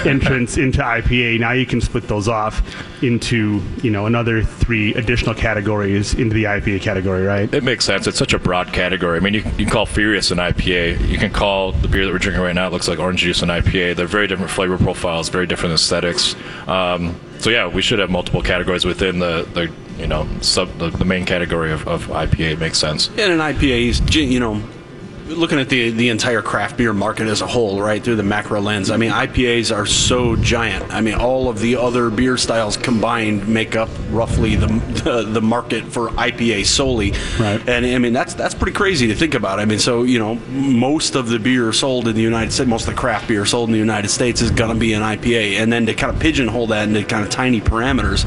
entrants 0.06 0.58
into 0.58 0.80
IPA 0.80 1.40
now 1.40 1.52
you 1.52 1.66
can 1.66 1.82
split 1.82 2.08
those 2.08 2.28
off 2.28 2.62
into 3.04 3.62
you 3.82 3.92
know 3.92 4.06
another 4.06 4.44
three 4.44 4.94
additional 4.96 5.36
categories 5.36 6.14
into 6.14 6.34
the 6.34 6.44
IPA 6.46 6.82
category 6.82 7.24
right 7.24 7.54
It 7.54 7.64
makes 7.64 7.86
sense. 7.86 8.08
It's 8.08 8.18
such 8.18 8.34
a 8.34 8.40
broad 8.40 8.74
category. 8.74 9.18
I 9.18 9.20
mean, 9.22 9.34
you, 9.34 9.42
you 9.58 9.66
can 9.66 9.70
call 9.70 9.86
Furious 9.86 10.32
an 10.32 10.38
IPA. 10.38 11.08
You 11.08 11.18
can 11.18 11.32
call 11.32 11.72
the 11.72 11.88
beer 11.88 12.06
that 12.06 12.12
we're 12.12 12.20
drinking 12.20 12.44
right 12.44 12.56
now. 12.56 12.68
It 12.68 12.74
looks 12.74 12.88
like 12.88 13.00
orange 13.00 13.22
juice 13.22 13.42
an 13.42 13.50
IPA. 13.50 13.96
They're 13.96 14.08
very 14.08 14.28
different 14.28 14.52
flavor 14.52 14.78
profiles, 14.78 15.30
very 15.30 15.46
different 15.48 15.74
aesthetics. 15.76 16.36
Um, 16.68 17.20
so 17.40 17.50
yeah, 17.50 17.68
we 17.68 17.82
should 17.82 18.00
have 18.00 18.10
multiple 18.10 18.42
categories 18.42 18.86
within 18.86 19.20
the, 19.20 19.48
the 19.54 19.72
you 19.98 20.08
know 20.08 20.28
sub 20.42 20.70
the, 20.78 20.90
the 20.90 21.06
main 21.06 21.26
category 21.26 21.72
of, 21.72 21.88
of 21.88 22.08
IPA. 22.08 22.54
It 22.54 22.60
makes 22.60 22.78
sense. 22.78 23.10
And 23.10 23.34
an 23.34 23.40
IPA 23.40 23.90
is, 23.90 24.16
you 24.16 24.40
know, 24.40 24.62
looking 25.30 25.60
at 25.60 25.70
the 25.70 25.92
the 25.92 26.10
entire 26.10 26.42
craft 26.42 26.78
beer 26.78 26.94
market 26.94 27.28
as 27.28 27.42
a 27.42 27.48
whole, 27.48 27.82
right 27.82 28.04
through 28.04 28.16
the 28.16 28.24
macro 28.24 28.60
lens. 28.60 28.92
I 28.92 28.98
mean, 28.98 29.12
IPAs 29.12 29.76
are 29.76 29.86
so 29.86 30.36
giant. 30.36 30.94
I 30.94 31.02
mean, 31.02 31.16
all 31.16 31.50
of 31.50 31.60
the 31.60 31.76
other 31.78 32.10
beer 32.10 32.38
styles 32.38 32.78
combined 32.78 33.48
make 33.48 33.76
up 33.76 33.90
roughly 34.10 34.56
the 34.56 34.68
the, 35.04 35.24
the 35.24 35.42
market 35.42 35.86
for 35.86 36.10
IPA 36.10 36.66
solely. 36.66 37.12
Right. 37.40 37.62
And 37.68 37.86
I 37.86 37.98
mean, 37.98 38.14
that's 38.14 38.34
that's 38.34 38.56
pretty 38.56 38.74
crazy 38.74 39.08
to 39.08 39.16
think 39.16 39.34
about. 39.34 39.60
I 39.60 39.66
mean, 39.66 39.80
so 39.80 40.04
you 40.04 40.20
know, 40.20 40.36
most 40.50 41.16
of 41.16 41.30
the 41.30 41.40
beer 41.40 41.72
sold 41.74 42.08
in 42.08 42.16
the 42.16 42.22
United 42.22 42.52
States, 42.52 42.68
most 42.68 42.88
of 42.88 42.96
the 42.96 43.00
craft 43.00 43.28
beer 43.28 43.46
sold 43.46 43.70
in 43.70 43.74
the 43.74 43.80
United 43.80 44.10
States 44.10 44.42
is 44.42 44.52
going 44.52 44.74
to 44.74 44.80
be 44.80 44.94
an 44.94 45.02
IPA, 45.02 45.62
and 45.62 45.72
then 45.72 45.86
to 45.86 45.94
kind 45.94 46.14
of 46.14 46.22
pigeonhole 46.22 46.68
that 46.68 46.88
into 46.88 47.04
kind 47.04 47.24
of 47.24 47.30
tiny 47.30 47.62
parameters. 47.62 48.26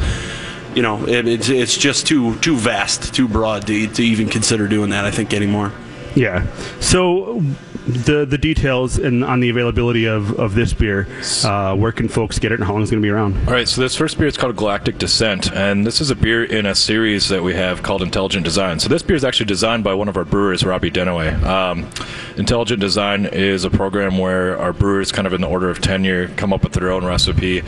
You 0.75 0.81
know, 0.81 1.07
it, 1.07 1.29
it's 1.29 1.49
it's 1.51 1.77
just 1.77 2.07
too 2.07 2.37
too 2.39 2.57
vast, 2.57 3.15
too 3.15 3.29
broad 3.29 3.67
to, 3.67 3.87
to 3.89 4.03
even 4.03 4.29
consider 4.29 4.69
doing 4.69 4.91
that. 4.91 5.05
I 5.05 5.11
think 5.11 5.35
anymore. 5.35 5.73
Yeah 6.15 6.47
so 6.81 7.43
the 7.87 8.25
the 8.25 8.39
details 8.39 8.97
and 8.97 9.25
on 9.25 9.41
the 9.41 9.51
availability 9.51 10.05
of, 10.05 10.39
of 10.39 10.55
this 10.55 10.73
beer 10.73 11.09
uh, 11.45 11.75
where 11.75 11.91
can 11.91 12.09
folks 12.09 12.39
get 12.39 12.53
it 12.53 12.57
and 12.57 12.65
how 12.65 12.73
long 12.73 12.83
is 12.83 12.91
it 12.91 12.95
going 12.95 13.03
to 13.03 13.07
be 13.07 13.11
around 13.11 13.37
All 13.49 13.55
right, 13.55 13.69
so 13.69 13.81
this 13.81 13.97
first 13.97 14.19
beer 14.19 14.29
is 14.29 14.37
called 14.37 14.57
Galactic 14.57 14.99
Descent, 14.99 15.53
and 15.53 15.85
this 15.85 16.01
is 16.01 16.11
a 16.11 16.15
beer 16.15 16.45
in 16.45 16.65
a 16.65 16.75
series 16.75 17.29
that 17.29 17.43
we 17.43 17.55
have 17.55 17.83
called 17.83 18.03
Intelligent 18.03 18.45
Design. 18.45 18.79
So 18.79 18.89
this 18.89 19.03
beer 19.03 19.17
is 19.17 19.25
actually 19.25 19.47
designed 19.47 19.83
by 19.83 19.95
one 19.95 20.09
of 20.09 20.17
our 20.17 20.25
brewers, 20.25 20.65
Robbie 20.65 20.91
Denaway. 20.91 21.43
Um, 21.43 21.89
Intelligent 22.37 22.81
Design 22.81 23.27
is 23.27 23.65
a 23.65 23.71
program 23.71 24.19
where 24.19 24.57
our 24.59 24.73
brewers, 24.73 25.11
kind 25.11 25.27
of 25.27 25.33
in 25.33 25.41
the 25.41 25.49
order 25.49 25.69
of 25.71 25.81
tenure, 25.81 26.29
come 26.29 26.53
up 26.53 26.63
with 26.63 26.73
their 26.73 26.91
own 26.91 27.05
recipe. 27.05 27.63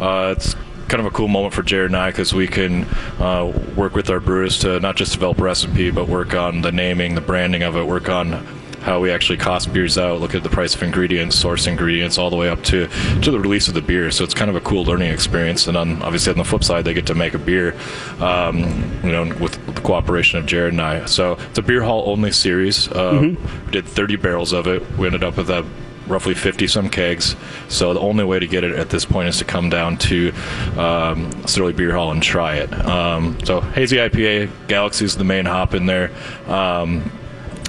Uh, 0.00 0.34
it's 0.36 0.56
kind 0.90 1.00
of 1.00 1.06
a 1.06 1.16
cool 1.16 1.28
moment 1.28 1.54
for 1.54 1.62
Jared 1.62 1.92
and 1.92 1.96
I 1.96 2.10
because 2.10 2.34
we 2.34 2.48
can 2.48 2.84
uh, 3.20 3.46
work 3.76 3.94
with 3.94 4.10
our 4.10 4.18
brewers 4.20 4.58
to 4.58 4.80
not 4.80 4.96
just 4.96 5.12
develop 5.12 5.38
a 5.38 5.42
recipe, 5.44 5.90
but 5.90 6.08
work 6.08 6.34
on 6.34 6.62
the 6.62 6.72
naming, 6.72 7.14
the 7.14 7.20
branding 7.20 7.62
of 7.62 7.76
it, 7.76 7.86
work 7.86 8.08
on 8.08 8.44
how 8.80 8.98
we 8.98 9.10
actually 9.12 9.36
cost 9.36 9.72
beers 9.72 9.98
out, 9.98 10.20
look 10.20 10.34
at 10.34 10.42
the 10.42 10.48
price 10.48 10.74
of 10.74 10.82
ingredients, 10.82 11.36
source 11.36 11.66
ingredients, 11.66 12.18
all 12.18 12.30
the 12.30 12.36
way 12.36 12.48
up 12.48 12.62
to 12.64 12.88
to 13.22 13.30
the 13.30 13.38
release 13.38 13.68
of 13.68 13.74
the 13.74 13.82
beer. 13.82 14.10
So 14.10 14.24
it's 14.24 14.34
kind 14.34 14.50
of 14.50 14.56
a 14.56 14.60
cool 14.62 14.84
learning 14.84 15.12
experience. 15.12 15.68
And 15.68 15.76
on 15.76 16.02
obviously 16.02 16.32
on 16.32 16.38
the 16.38 16.44
flip 16.44 16.64
side, 16.64 16.84
they 16.84 16.94
get 16.94 17.06
to 17.06 17.14
make 17.14 17.34
a 17.34 17.38
beer, 17.38 17.76
um, 18.20 18.58
you 19.04 19.12
know, 19.12 19.24
with, 19.24 19.64
with 19.66 19.74
the 19.76 19.82
cooperation 19.82 20.38
of 20.40 20.46
Jared 20.46 20.72
and 20.72 20.80
I. 20.82 21.04
So 21.04 21.32
it's 21.50 21.58
a 21.58 21.62
beer 21.62 21.82
hall 21.82 22.04
only 22.06 22.32
series. 22.32 22.88
Uh, 22.90 23.18
We 23.66 23.70
did 23.70 23.86
30 23.86 24.16
barrels 24.16 24.52
of 24.52 24.66
it. 24.66 24.82
We 24.98 25.06
ended 25.06 25.22
up 25.22 25.36
with 25.36 25.50
a 25.50 25.64
roughly 26.10 26.34
50 26.34 26.66
some 26.66 26.90
kegs. 26.90 27.36
So 27.68 27.94
the 27.94 28.00
only 28.00 28.24
way 28.24 28.38
to 28.38 28.46
get 28.46 28.64
it 28.64 28.74
at 28.74 28.90
this 28.90 29.04
point 29.04 29.28
is 29.28 29.38
to 29.38 29.44
come 29.44 29.70
down 29.70 29.96
to 29.98 30.32
um, 30.76 31.30
Surly 31.46 31.72
Beer 31.72 31.94
Hall 31.94 32.10
and 32.10 32.22
try 32.22 32.56
it. 32.56 32.72
Um, 32.84 33.38
so 33.44 33.60
hazy 33.60 33.96
IPA, 33.96 34.50
Galaxy 34.68 35.04
is 35.04 35.16
the 35.16 35.24
main 35.24 35.46
hop 35.46 35.74
in 35.74 35.86
there. 35.86 36.10
Um, 36.46 37.10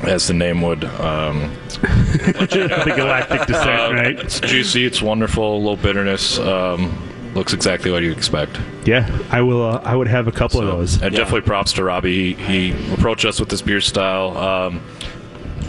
as 0.04 0.28
the 0.28 0.34
name 0.34 0.62
would 0.64 0.84
um, 0.84 1.54
the 1.82 2.94
galactic 2.96 3.46
descent 3.46 3.70
uh, 3.70 3.94
right 3.94 4.20
It's 4.20 4.40
juicy. 4.40 4.84
It's 4.84 5.00
wonderful. 5.00 5.62
Low 5.62 5.76
bitterness. 5.76 6.40
Um, 6.40 7.08
looks 7.34 7.54
exactly 7.54 7.92
what 7.92 8.04
you 8.04 8.12
expect. 8.12 8.60
yeah 8.86 9.08
I 9.30 9.42
will 9.42 9.64
uh, 9.64 9.82
I 9.84 9.96
would 9.96 10.08
have 10.08 10.28
a 10.28 10.32
couple 10.32 10.60
of 10.60 10.68
those 10.68 11.02
And 11.02 11.16
definitely 11.16 11.42
props 11.42 11.74
to 11.74 11.84
Robbie. 11.84 12.34
He, 12.34 12.72
he 12.74 12.94
approached 12.94 13.26
us 13.26 13.40
with 13.40 13.50
this 13.50 13.62
beer 13.62 13.82
style, 13.82 14.38
um, 14.38 14.82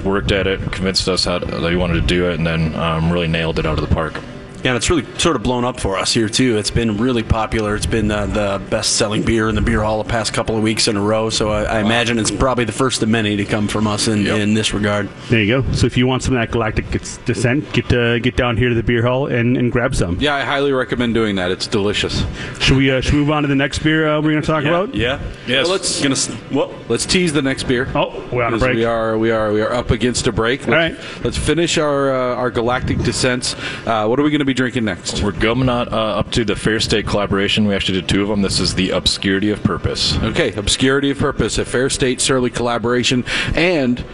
worked 0.04 0.32
at 0.32 0.47
it, 0.47 0.61
convinced 0.73 1.09
us 1.09 1.25
how 1.25 1.38
that 1.38 1.71
he 1.71 1.76
wanted 1.76 1.94
to 1.94 2.06
do 2.06 2.30
it, 2.30 2.35
and 2.35 2.47
then 2.47 2.75
um, 2.75 3.12
really 3.12 3.28
nailed 3.28 3.59
it 3.59 3.66
out 3.66 3.78
of 3.78 3.88
the 3.88 3.94
park. 3.94 4.21
Yeah, 4.62 4.71
and 4.71 4.76
it's 4.76 4.88
really 4.90 5.04
sort 5.19 5.35
of 5.37 5.42
blown 5.42 5.64
up 5.64 5.81
for 5.81 5.99
us 5.99 6.14
here 6.14 6.28
too. 6.28 6.57
It's 6.57 6.71
been 6.71 6.97
really 6.99 7.23
popular. 7.25 7.75
It's 7.75 7.87
been 7.87 8.11
uh, 8.11 8.26
the 8.26 8.62
best-selling 8.71 9.23
beer 9.23 9.49
in 9.49 9.54
the 9.57 9.61
beer 9.61 9.83
hall 9.83 10.02
the 10.02 10.09
past 10.09 10.33
couple 10.33 10.57
of 10.57 10.62
weeks 10.62 10.87
in 10.87 10.97
a 10.97 11.00
row. 11.00 11.31
So 11.31 11.50
I, 11.50 11.64
I 11.64 11.81
imagine 11.81 12.19
it's 12.19 12.31
probably 12.31 12.64
the 12.64 12.73
first 12.73 13.02
of 13.02 13.09
many 13.09 13.37
to 13.37 13.45
come 13.45 13.66
from 13.66 13.87
us 13.88 14.07
in, 14.07 14.23
Yep. 14.25 14.38
in 14.38 14.54
this 14.54 14.73
regard. 14.73 15.09
There 15.28 15.42
you 15.42 15.62
go. 15.62 15.73
So 15.73 15.87
if 15.87 15.97
you 15.97 16.07
want 16.07 16.23
some 16.23 16.37
of 16.37 16.40
that 16.40 16.52
galactic 16.52 16.88
descent, 17.25 17.73
get 17.73 17.92
uh, 17.92 18.19
get 18.21 18.37
down 18.37 18.57
here 18.57 18.69
to 18.69 18.75
the 18.75 18.83
beer 18.85 19.02
hall 19.02 19.26
and, 19.26 19.57
and 19.57 19.73
grab 19.73 19.95
some. 19.97 20.19
Yeah, 20.21 20.35
I 20.37 20.42
highly 20.42 20.73
recommend 20.73 21.14
doing 21.14 21.35
that. 21.37 21.50
It's 21.50 21.66
delicious. 21.66 22.25
Should 22.61 22.76
we 22.76 22.90
uh, 22.92 23.00
should 23.00 23.14
we 23.14 23.21
move 23.21 23.31
on 23.33 23.42
to 23.42 23.49
the 23.49 23.57
next 23.57 23.81
beer 23.81 24.09
uh, 24.09 24.21
we're 24.21 24.31
going 24.31 24.42
to 24.42 24.47
talk 24.47 24.64
about? 24.64 24.95
Yeah. 24.95 25.21
Yes. 25.49 25.64
Well, 25.64 25.73
let's 25.73 26.00
Gonna. 26.00 26.40
Well, 26.52 26.73
let's 26.88 27.04
tease 27.04 27.33
the 27.33 27.42
next 27.42 27.64
beer. 27.64 27.88
Oh, 27.97 28.26
we're 28.33 28.45
on 28.45 28.54
a 28.54 28.57
'Cause 28.59 28.61
break. 28.62 28.76
We 28.76 28.85
are 28.85 29.19
we 29.19 29.33
are 29.33 29.52
we 29.52 29.61
are 29.61 29.73
up 29.73 29.90
against 29.90 30.28
a 30.28 30.33
break. 30.33 30.66
Let's, 30.69 30.71
right. 31.00 31.25
let's 31.25 31.37
finish 31.37 31.78
our 31.78 32.14
uh, 32.14 32.37
our 32.37 32.50
galactic 32.52 32.99
descents. 32.99 33.54
Uh, 33.87 34.07
what 34.07 34.21
are 34.21 34.23
we 34.23 34.31
going 34.31 34.38
to 34.38 34.45
be 34.45 34.51
drinking 34.54 34.85
next? 34.85 35.23
We're 35.23 35.32
going 35.32 35.68
uh, 35.68 35.82
up 35.82 36.30
to 36.32 36.44
the 36.44 36.56
Fair 36.56 36.80
State 36.80 37.06
collaboration. 37.06 37.66
We 37.66 37.75
actually 37.75 38.00
did 38.00 38.09
two 38.09 38.23
of 38.23 38.28
them. 38.28 38.42
This 38.42 38.61
is 38.61 38.75
the 38.75 38.90
Obscurity 38.90 39.50
of 39.50 39.62
Purpose. 39.62 40.16
Okay, 40.23 40.52
obscurity 40.54 41.11
of 41.11 41.18
purpose, 41.18 41.59
a 41.59 41.64
Fair 41.64 41.90
State 41.90 42.21
Surly 42.21 42.50
collaboration, 42.50 43.25
and 43.54 44.04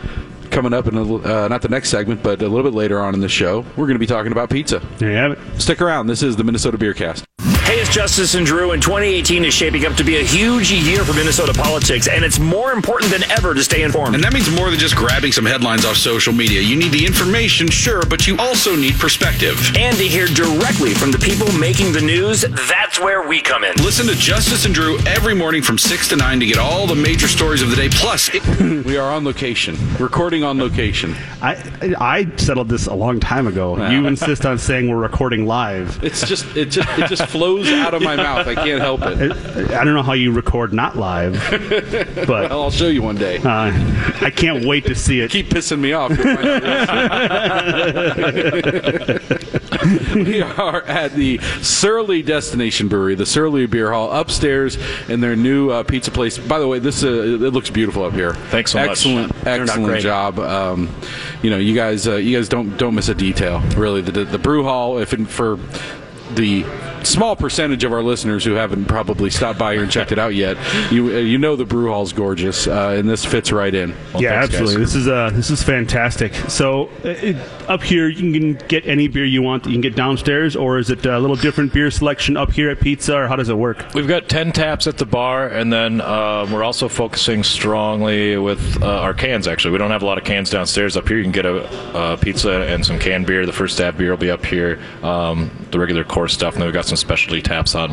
coming 0.50 0.72
up 0.72 0.86
in 0.86 0.96
a, 0.96 1.14
uh, 1.14 1.48
not 1.48 1.62
the 1.62 1.68
next 1.68 1.90
segment, 1.90 2.22
but 2.22 2.40
a 2.42 2.48
little 2.48 2.70
bit 2.70 2.76
later 2.76 3.00
on 3.00 3.14
in 3.14 3.20
the 3.20 3.28
show, 3.28 3.60
we're 3.76 3.86
going 3.86 3.94
to 3.94 3.98
be 3.98 4.06
talking 4.06 4.32
about 4.32 4.50
pizza. 4.50 4.80
There 4.98 5.10
you 5.10 5.16
have 5.16 5.32
it. 5.32 5.60
Stick 5.60 5.80
around. 5.80 6.06
This 6.06 6.22
is 6.22 6.36
the 6.36 6.44
Minnesota 6.44 6.78
Beer 6.78 6.94
Cast. 6.94 7.27
Hey, 7.68 7.80
it's 7.80 7.90
Justice 7.90 8.34
and 8.34 8.46
Drew, 8.46 8.70
and 8.70 8.82
2018 8.82 9.44
is 9.44 9.52
shaping 9.52 9.84
up 9.84 9.94
to 9.96 10.02
be 10.04 10.16
a 10.16 10.22
huge 10.22 10.72
year 10.72 11.04
for 11.04 11.12
Minnesota 11.12 11.52
politics, 11.52 12.08
and 12.08 12.24
it's 12.24 12.38
more 12.38 12.72
important 12.72 13.12
than 13.12 13.30
ever 13.30 13.52
to 13.52 13.62
stay 13.62 13.82
informed. 13.82 14.14
And 14.14 14.24
that 14.24 14.32
means 14.32 14.50
more 14.50 14.70
than 14.70 14.78
just 14.78 14.96
grabbing 14.96 15.32
some 15.32 15.44
headlines 15.44 15.84
off 15.84 15.98
social 15.98 16.32
media. 16.32 16.62
You 16.62 16.76
need 16.76 16.92
the 16.92 17.04
information, 17.04 17.68
sure, 17.68 18.00
but 18.08 18.26
you 18.26 18.38
also 18.38 18.74
need 18.74 18.94
perspective. 18.94 19.60
And 19.76 19.94
to 19.98 20.02
hear 20.04 20.26
directly 20.28 20.94
from 20.94 21.10
the 21.12 21.18
people 21.18 21.52
making 21.58 21.92
the 21.92 22.00
news, 22.00 22.40
that's 22.40 22.98
where 23.00 23.28
we 23.28 23.42
come 23.42 23.64
in. 23.64 23.74
Listen 23.84 24.06
to 24.06 24.14
Justice 24.14 24.64
and 24.64 24.74
Drew 24.74 24.98
every 25.00 25.34
morning 25.34 25.60
from 25.60 25.76
6 25.76 26.08
to 26.08 26.16
9 26.16 26.40
to 26.40 26.46
get 26.46 26.56
all 26.56 26.86
the 26.86 26.94
major 26.94 27.28
stories 27.28 27.60
of 27.60 27.68
the 27.68 27.76
day. 27.76 27.90
Plus, 27.90 28.30
it- 28.32 28.42
We 28.88 28.96
are 28.96 29.12
on 29.12 29.24
location, 29.26 29.76
recording 29.98 30.42
on 30.42 30.56
location. 30.58 31.14
I 31.42 31.56
I 32.00 32.26
settled 32.36 32.68
this 32.70 32.86
a 32.86 32.94
long 32.94 33.20
time 33.20 33.46
ago. 33.46 33.76
You 33.90 34.06
insist 34.06 34.46
on 34.46 34.56
saying 34.58 34.88
we're 34.88 34.96
recording 34.96 35.46
live. 35.46 36.02
It's 36.02 36.26
just 36.26 36.56
it 36.56 36.66
just 36.70 36.88
it 36.98 37.08
just 37.08 37.26
flows 37.26 37.57
out 37.66 37.94
of 37.94 38.02
my 38.02 38.16
mouth. 38.16 38.46
I 38.46 38.54
can't 38.54 38.80
help 38.80 39.00
it. 39.02 39.32
I 39.72 39.84
don't 39.84 39.94
know 39.94 40.02
how 40.02 40.12
you 40.12 40.32
record 40.32 40.72
not 40.72 40.96
live, 40.96 41.34
but 42.26 42.52
I'll 42.52 42.70
show 42.70 42.88
you 42.88 43.02
one 43.02 43.16
day. 43.16 43.38
uh, 43.38 43.72
I 44.20 44.30
can't 44.34 44.64
wait 44.64 44.84
to 44.86 44.94
see 44.94 45.20
it. 45.20 45.30
Keep 45.30 45.48
pissing 45.48 45.80
me 45.80 45.92
off. 45.92 46.10
You'll 46.10 46.36
find 46.36 46.64
out. 46.64 48.08
we 50.14 50.42
are 50.42 50.82
at 50.82 51.12
the 51.12 51.38
Surly 51.62 52.22
Destination 52.22 52.88
Brewery, 52.88 53.14
the 53.14 53.26
Surly 53.26 53.66
Beer 53.66 53.92
Hall, 53.92 54.10
upstairs 54.12 54.76
in 55.08 55.20
their 55.20 55.36
new 55.36 55.70
uh, 55.70 55.82
pizza 55.82 56.10
place. 56.10 56.38
By 56.38 56.58
the 56.58 56.66
way, 56.68 56.78
this 56.78 57.04
uh, 57.04 57.08
it 57.08 57.52
looks 57.52 57.70
beautiful 57.70 58.04
up 58.04 58.14
here. 58.14 58.34
Thanks 58.50 58.72
so 58.72 58.78
much. 58.80 58.90
excellent, 58.90 59.32
Excellent 59.46 60.00
job. 60.02 60.38
Um, 60.38 60.94
you 61.42 61.50
know, 61.50 61.58
you 61.58 61.74
guys, 61.74 62.06
uh, 62.08 62.16
you 62.16 62.36
guys 62.36 62.48
don't 62.48 62.76
don't 62.76 62.94
miss 62.94 63.08
a 63.08 63.14
detail. 63.14 63.60
Really, 63.76 64.00
the 64.00 64.24
the 64.24 64.38
brew 64.38 64.64
hall. 64.64 64.98
If 64.98 65.12
in, 65.12 65.26
for 65.26 65.58
the 66.34 66.64
small 67.08 67.36
percentage 67.36 67.84
of 67.84 67.92
our 67.92 68.02
listeners 68.02 68.44
who 68.44 68.52
haven't 68.52 68.86
probably 68.86 69.30
stopped 69.30 69.58
by 69.58 69.74
here 69.74 69.82
and 69.82 69.90
checked 69.90 70.12
it 70.12 70.18
out 70.18 70.34
yet, 70.34 70.56
you 70.92 71.06
uh, 71.06 71.18
you 71.18 71.38
know 71.38 71.56
the 71.56 71.64
brew 71.64 71.90
hall's 71.90 72.12
gorgeous, 72.12 72.66
uh, 72.66 72.94
and 72.98 73.08
this 73.08 73.24
fits 73.24 73.50
right 73.52 73.74
in. 73.74 73.94
Well, 74.12 74.22
yeah, 74.22 74.40
thanks, 74.40 74.52
guys. 74.52 74.60
absolutely. 74.60 74.84
This 74.84 74.94
is 74.94 75.08
uh, 75.08 75.30
this 75.32 75.50
is 75.50 75.62
fantastic. 75.62 76.34
So 76.48 76.88
uh, 77.04 77.08
it, 77.08 77.36
up 77.68 77.82
here, 77.82 78.08
you 78.08 78.32
can 78.32 78.54
get 78.68 78.86
any 78.86 79.08
beer 79.08 79.24
you 79.24 79.42
want. 79.42 79.66
You 79.66 79.72
can 79.72 79.80
get 79.80 79.94
downstairs, 79.94 80.56
or 80.56 80.78
is 80.78 80.90
it 80.90 81.04
a 81.06 81.18
little 81.18 81.36
different 81.36 81.72
beer 81.72 81.90
selection 81.90 82.36
up 82.36 82.52
here 82.52 82.70
at 82.70 82.80
Pizza, 82.80 83.16
or 83.16 83.28
how 83.28 83.36
does 83.36 83.48
it 83.48 83.56
work? 83.56 83.84
We've 83.94 84.08
got 84.08 84.28
10 84.28 84.52
taps 84.52 84.86
at 84.86 84.98
the 84.98 85.06
bar, 85.06 85.48
and 85.48 85.72
then 85.72 86.00
um, 86.00 86.52
we're 86.52 86.64
also 86.64 86.88
focusing 86.88 87.42
strongly 87.44 88.36
with 88.36 88.82
uh, 88.82 88.86
our 88.86 89.14
cans, 89.14 89.46
actually. 89.46 89.72
We 89.72 89.78
don't 89.78 89.90
have 89.90 90.02
a 90.02 90.06
lot 90.06 90.18
of 90.18 90.24
cans 90.24 90.50
downstairs. 90.50 90.96
Up 90.96 91.06
here, 91.08 91.18
you 91.18 91.22
can 91.22 91.32
get 91.32 91.46
a, 91.46 92.14
a 92.14 92.16
pizza 92.16 92.62
and 92.62 92.84
some 92.84 92.98
canned 92.98 93.26
beer. 93.26 93.46
The 93.46 93.52
first 93.52 93.78
tap 93.78 93.96
beer 93.96 94.10
will 94.10 94.16
be 94.18 94.30
up 94.30 94.44
here, 94.44 94.80
um, 95.02 95.50
the 95.70 95.78
regular 95.78 96.04
core 96.04 96.28
stuff, 96.28 96.54
and 96.54 96.62
then 96.62 96.68
we've 96.68 96.74
got 96.74 96.86
some 96.86 96.96
specialty 96.98 97.42
taps 97.42 97.74
on 97.74 97.92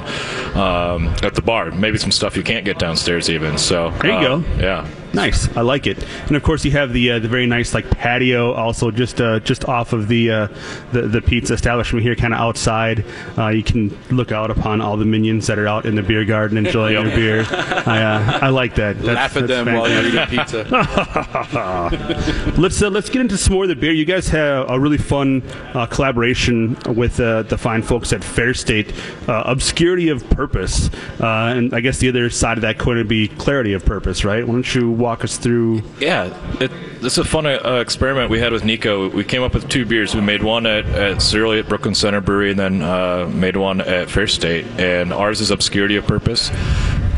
um, 0.55 1.07
at 1.23 1.35
the 1.35 1.41
bar. 1.41 1.71
Maybe 1.71 1.97
some 1.97 2.11
stuff 2.11 2.35
you 2.35 2.43
can't 2.43 2.65
get 2.65 2.79
downstairs, 2.79 3.29
even. 3.29 3.57
So 3.57 3.91
There 4.01 4.21
you 4.21 4.27
um, 4.27 4.43
go. 4.43 4.49
Yeah. 4.59 4.87
Nice, 5.15 5.47
I 5.55 5.61
like 5.61 5.87
it. 5.87 6.03
And 6.27 6.35
of 6.35 6.43
course, 6.43 6.65
you 6.65 6.71
have 6.71 6.91
the 6.91 7.11
uh, 7.11 7.19
the 7.19 7.29
very 7.29 7.47
nice 7.47 7.73
like 7.73 7.89
patio, 7.89 8.51
also 8.51 8.91
just 8.91 9.21
uh, 9.21 9.39
just 9.39 9.63
off 9.63 9.93
of 9.93 10.09
the 10.09 10.29
uh, 10.29 10.47
the, 10.91 11.03
the 11.03 11.21
pizza 11.21 11.53
establishment 11.53 12.03
here, 12.03 12.15
kind 12.15 12.33
of 12.33 12.39
outside. 12.41 13.05
Uh, 13.37 13.47
you 13.47 13.63
can 13.63 13.97
look 14.09 14.33
out 14.33 14.51
upon 14.51 14.81
all 14.81 14.97
the 14.97 15.05
minions 15.05 15.47
that 15.47 15.57
are 15.57 15.67
out 15.67 15.85
in 15.85 15.95
the 15.95 16.03
beer 16.03 16.25
garden 16.25 16.57
enjoying 16.57 16.95
their 17.05 17.15
beer. 17.45 17.45
I, 17.49 18.01
uh, 18.01 18.39
I 18.41 18.49
like 18.49 18.75
that. 18.75 18.97
That's, 18.97 19.35
Laugh 19.35 19.37
at 19.37 19.47
them 19.47 19.73
while 19.73 19.89
you're 19.89 20.05
eating 20.05 20.25
pizza. 20.27 20.65
Let's 22.57 22.81
uh, 22.81 22.89
let's 22.89 23.09
get 23.09 23.21
into 23.21 23.37
some 23.37 23.53
more 23.53 23.63
of 23.63 23.69
the 23.69 23.75
beer. 23.75 23.93
You 23.93 24.05
guys 24.05 24.27
have 24.29 24.69
a 24.69 24.77
really 24.79 24.97
fun 24.97 25.43
uh, 25.73 25.85
collaboration 25.85 26.77
with 26.87 27.19
uh, 27.19 27.43
the 27.43 27.57
fine 27.57 27.81
folks 27.81 28.11
at 28.11 28.23
Fair 28.23 28.53
State, 28.53 28.93
uh, 29.29 29.43
Obscurity 29.45 30.09
of 30.09 30.29
Purpose, 30.29 30.89
uh, 31.21 31.53
and 31.55 31.73
I 31.73 31.79
guess 31.79 31.99
the 31.99 32.09
other 32.09 32.29
side 32.29 32.57
of 32.57 32.63
that 32.63 32.77
coin 32.77 32.97
would 32.97 33.07
be 33.07 33.29
Clarity 33.29 33.73
of 33.73 33.85
Purpose, 33.85 34.25
right? 34.25 34.45
Why 34.45 34.53
don't 34.53 34.75
you 34.75 34.91
walk 35.05 35.23
us 35.23 35.37
through? 35.37 35.83
Yeah, 35.99 36.35
it, 36.59 36.71
it's 37.01 37.19
a 37.19 37.23
fun 37.23 37.45
uh, 37.45 37.79
experiment 37.79 38.31
we 38.31 38.39
had 38.39 38.51
with 38.51 38.65
Nico. 38.65 39.07
We 39.09 39.23
came 39.23 39.43
up 39.43 39.53
with 39.53 39.69
two 39.69 39.85
beers. 39.85 40.15
We 40.15 40.21
made 40.21 40.41
one 40.41 40.65
at, 40.65 40.85
at 40.87 41.35
at 41.35 41.69
Brooklyn 41.69 41.93
Center 41.93 42.21
Brewery, 42.21 42.49
and 42.49 42.59
then 42.59 42.81
uh, 42.81 43.29
made 43.31 43.55
one 43.55 43.81
at 43.81 44.09
Fair 44.09 44.25
State. 44.25 44.65
And 44.79 45.13
ours 45.13 45.41
is 45.41 45.51
Obscurity 45.51 45.95
of 45.95 46.07
Purpose. 46.07 46.49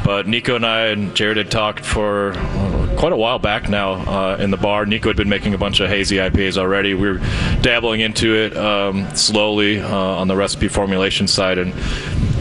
But 0.03 0.27
Nico 0.27 0.55
and 0.55 0.65
I 0.65 0.87
and 0.87 1.15
Jared 1.15 1.37
had 1.37 1.49
talked 1.49 1.85
for 1.85 2.33
uh, 2.33 2.95
quite 2.97 3.13
a 3.13 3.17
while 3.17 3.39
back 3.39 3.69
now 3.69 3.93
uh, 3.93 4.37
in 4.37 4.51
the 4.51 4.57
bar. 4.57 4.85
Nico 4.85 5.09
had 5.09 5.17
been 5.17 5.29
making 5.29 5.53
a 5.53 5.57
bunch 5.57 5.79
of 5.79 5.89
hazy 5.89 6.17
IPAs 6.17 6.57
already. 6.57 6.93
We 6.93 7.09
were 7.09 7.21
dabbling 7.61 8.01
into 8.01 8.35
it 8.35 8.55
um, 8.57 9.13
slowly 9.15 9.79
uh, 9.79 9.89
on 9.89 10.27
the 10.27 10.35
recipe 10.35 10.67
formulation 10.67 11.27
side, 11.27 11.57
and 11.57 11.73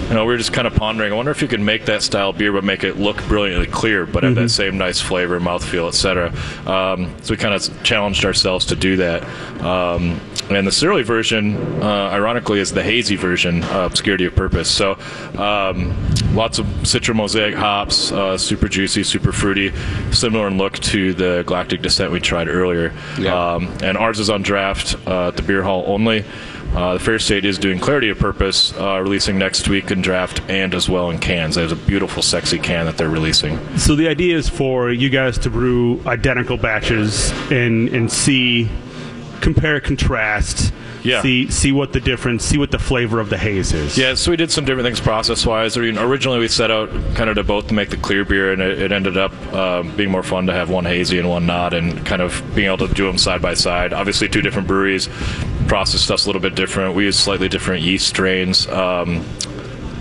you 0.09 0.15
know, 0.15 0.25
we 0.25 0.33
were 0.33 0.39
just 0.39 0.53
kind 0.53 0.67
of 0.67 0.75
pondering. 0.75 1.13
I 1.13 1.17
wonder 1.17 1.33
if 1.33 1.43
you 1.43 1.49
could 1.49 1.61
make 1.61 1.87
that 1.87 2.03
style 2.03 2.33
beer, 2.33 2.53
but 2.53 2.63
make 2.63 2.85
it 2.85 2.97
look 2.97 3.17
brilliantly 3.27 3.67
clear, 3.67 4.07
but 4.07 4.23
have 4.23 4.37
that 4.37 4.51
same 4.51 4.79
nice 4.79 5.01
flavor, 5.01 5.41
mouthfeel, 5.41 5.89
etc. 5.89 6.29
Um, 6.71 7.13
so 7.23 7.35
we 7.35 7.39
kind 7.39 7.55
of 7.55 7.83
challenged 7.83 8.25
ourselves 8.25 8.67
to 8.67 8.77
do 8.77 8.97
that. 8.97 9.25
Um, 9.63 10.21
and 10.49 10.65
the 10.65 10.71
Surly 10.71 11.03
version, 11.03 11.57
uh, 11.83 12.11
ironically, 12.11 12.61
is 12.61 12.73
the 12.73 12.85
hazy 12.85 13.17
version, 13.17 13.65
uh, 13.65 13.87
Obscurity 13.87 14.27
of 14.27 14.37
Purpose. 14.37 14.71
So 14.71 14.93
um, 15.39 15.93
lots 16.35 16.61
of 16.61 16.67
Citra 16.83 17.15
Mosaic 17.15 17.57
hops, 17.57 18.13
uh, 18.13 18.39
super 18.39 18.69
juicy, 18.69 19.03
super 19.03 19.33
fruity, 19.33 19.73
similar 20.13 20.47
in 20.47 20.57
look 20.57 20.75
to 20.75 21.15
the 21.15 21.43
Galactic 21.49 21.83
Descent 21.83 22.13
we 22.13 22.21
tried 22.21 22.47
earlier. 22.47 22.93
Yeah. 23.19 23.55
Um, 23.55 23.77
and 23.83 23.99
ours 23.99 24.21
is 24.21 24.31
on 24.31 24.43
draft 24.43 24.95
uh, 25.09 25.29
at 25.29 25.37
the 25.37 25.43
beer 25.43 25.65
hall 25.65 25.83
only. 25.89 26.25
Uh, 26.75 26.95
the 26.95 27.01
Fair 27.01 27.19
State 27.19 27.45
is 27.45 27.59
doing 27.59 27.79
Clarity 27.79 28.11
of 28.11 28.19
Purpose, 28.19 28.75
uh, 28.75 28.99
releasing 29.01 29.39
next 29.39 29.69
week 29.69 29.91
in 29.91 30.03
draft 30.03 30.43
and 30.49 30.75
as 30.75 30.89
well 30.89 31.11
in 31.11 31.19
cans. 31.19 31.55
There's 31.55 31.73
a 31.73 31.77
beautiful, 31.77 32.23
sexy 32.23 32.59
can 32.59 32.85
that 32.87 32.99
they're 32.99 33.09
releasing. 33.09 33.59
So 33.79 33.97
the 33.97 34.09
idea 34.09 34.37
is 34.37 34.49
for 34.49 34.91
you 34.91 35.09
guys 35.09 35.39
to 35.39 35.51
brew 35.51 36.03
identical 36.07 36.57
batches 36.57 37.31
and 37.51 37.89
and 37.89 38.13
see, 38.13 38.69
compare, 39.41 39.81
contrast. 39.81 40.73
Yeah. 41.03 41.23
See 41.23 41.49
see 41.53 41.71
what 41.71 41.93
the 41.93 42.01
difference, 42.01 42.45
see 42.45 42.59
what 42.59 42.73
the 42.73 42.81
flavor 42.81 43.21
of 43.21 43.31
the 43.31 43.39
haze 43.39 43.73
is. 43.73 43.97
Yeah, 43.97 44.15
so 44.15 44.33
we 44.33 44.37
did 44.37 44.51
some 44.51 44.65
different 44.65 44.87
things 44.87 44.99
process-wise. 44.99 45.77
I 45.77 45.81
mean, 45.83 45.99
originally 45.99 46.41
we 46.41 46.49
set 46.49 46.73
out 46.73 46.91
kind 47.15 47.31
of 47.31 47.37
to 47.37 47.45
both 47.45 47.69
to 47.69 47.75
make 47.75 47.91
the 47.91 47.97
clear 47.97 48.25
beer, 48.25 48.53
and 48.53 48.61
it, 48.61 48.83
it 48.83 48.91
ended 48.91 49.17
up 49.17 49.33
um, 49.55 49.95
being 49.95 50.11
more 50.11 50.25
fun 50.25 50.47
to 50.47 50.53
have 50.53 50.69
one 50.69 50.85
hazy 50.85 51.21
and 51.21 51.29
one 51.29 51.47
not, 51.47 51.75
and 51.75 52.05
kind 52.05 52.21
of 52.21 52.43
being 52.57 52.67
able 52.67 52.89
to 52.89 52.93
do 52.93 53.07
them 53.07 53.19
side 53.19 53.41
by 53.41 53.55
side. 53.55 53.93
Obviously, 53.93 54.29
two 54.29 54.43
different 54.43 54.67
breweries, 54.67 55.09
process 55.67 56.01
stuff's 56.03 56.25
a 56.25 56.29
little 56.29 56.43
bit 56.43 56.55
different. 56.55 56.95
We 56.95 57.05
use 57.05 57.19
slightly 57.19 57.49
different 57.49 57.83
yeast 57.83 58.09
strains. 58.09 58.67
Um, 58.69 59.25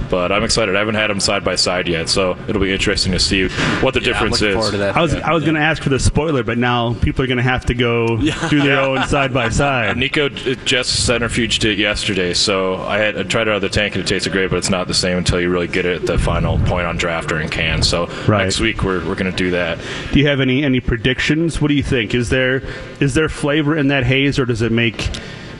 but 0.08 0.32
I'm 0.32 0.44
excited. 0.44 0.76
I 0.76 0.80
haven't 0.80 0.96
had 0.96 1.10
them 1.10 1.20
side 1.20 1.44
by 1.44 1.56
side 1.56 1.88
yet, 1.88 2.10
so 2.10 2.38
it'll 2.48 2.62
be 2.62 2.72
interesting 2.72 3.12
to 3.14 3.20
see 3.20 3.48
what 3.82 3.96
the 3.96 4.00
difference 4.00 4.40
is. 4.40 4.56
I 4.56 5.02
was 5.02 5.16
I 5.16 5.34
was 5.34 5.44
going 5.44 5.56
to 5.56 5.62
ask 5.62 5.82
for 5.82 5.90
the 5.90 6.00
spoiler, 6.00 6.44
but 6.44 6.60
now 6.60 6.94
people 6.94 7.24
are 7.24 7.28
going 7.28 7.38
to 7.38 7.44
have 7.44 7.66
to 7.66 7.74
go 7.74 8.18
do 8.50 8.62
their 8.62 8.80
own 8.82 9.08
side 9.08 9.34
by 9.34 9.50
side. 9.64 9.98
Nico 9.98 10.30
just 10.30 11.10
centrifuged 11.10 11.66
it 11.66 11.80
yesterday, 11.80 12.36
so 12.36 12.76
I 12.76 13.00
had 13.00 13.18
I 13.18 13.24
tried 13.24 13.48
it 13.48 13.50
out 13.50 13.56
of 13.56 13.62
the 13.64 13.70
tank 13.70 13.96
and 13.96 14.04
it 14.04 14.08
tasted 14.08 14.32
great, 14.32 14.52
but 14.52 14.58
it's 14.58 14.70
not 14.70 14.88
the 14.88 14.94
same 14.94 15.18
until 15.18 15.42
you 15.42 15.50
really 15.50 15.68
get 15.68 15.88
it 15.88 16.02
at 16.02 16.06
the 16.06 16.20
final 16.20 16.60
point 16.60 16.86
on 16.86 16.98
draft 16.98 17.32
or 17.32 17.40
in 17.42 17.50
can. 17.50 17.82
So 17.82 18.06
Right. 18.28 18.44
next 18.44 18.60
week 18.60 18.84
we're, 18.84 19.00
we're 19.08 19.16
going 19.16 19.32
to 19.32 19.36
do 19.38 19.52
that. 19.52 19.80
Do 20.14 20.20
you 20.20 20.28
have 20.28 20.40
any 20.40 20.64
any 20.64 20.82
predictions? 20.82 21.60
What 21.60 21.70
do 21.70 21.74
you 21.74 21.84
think? 21.84 22.14
Is 22.14 22.30
there 22.30 22.62
is 23.00 23.16
there 23.16 23.28
flavor 23.28 23.76
in 23.76 23.88
that 23.88 24.04
haze, 24.04 24.38
or 24.38 24.46
does 24.46 24.62
it 24.62 24.72
make? 24.72 25.10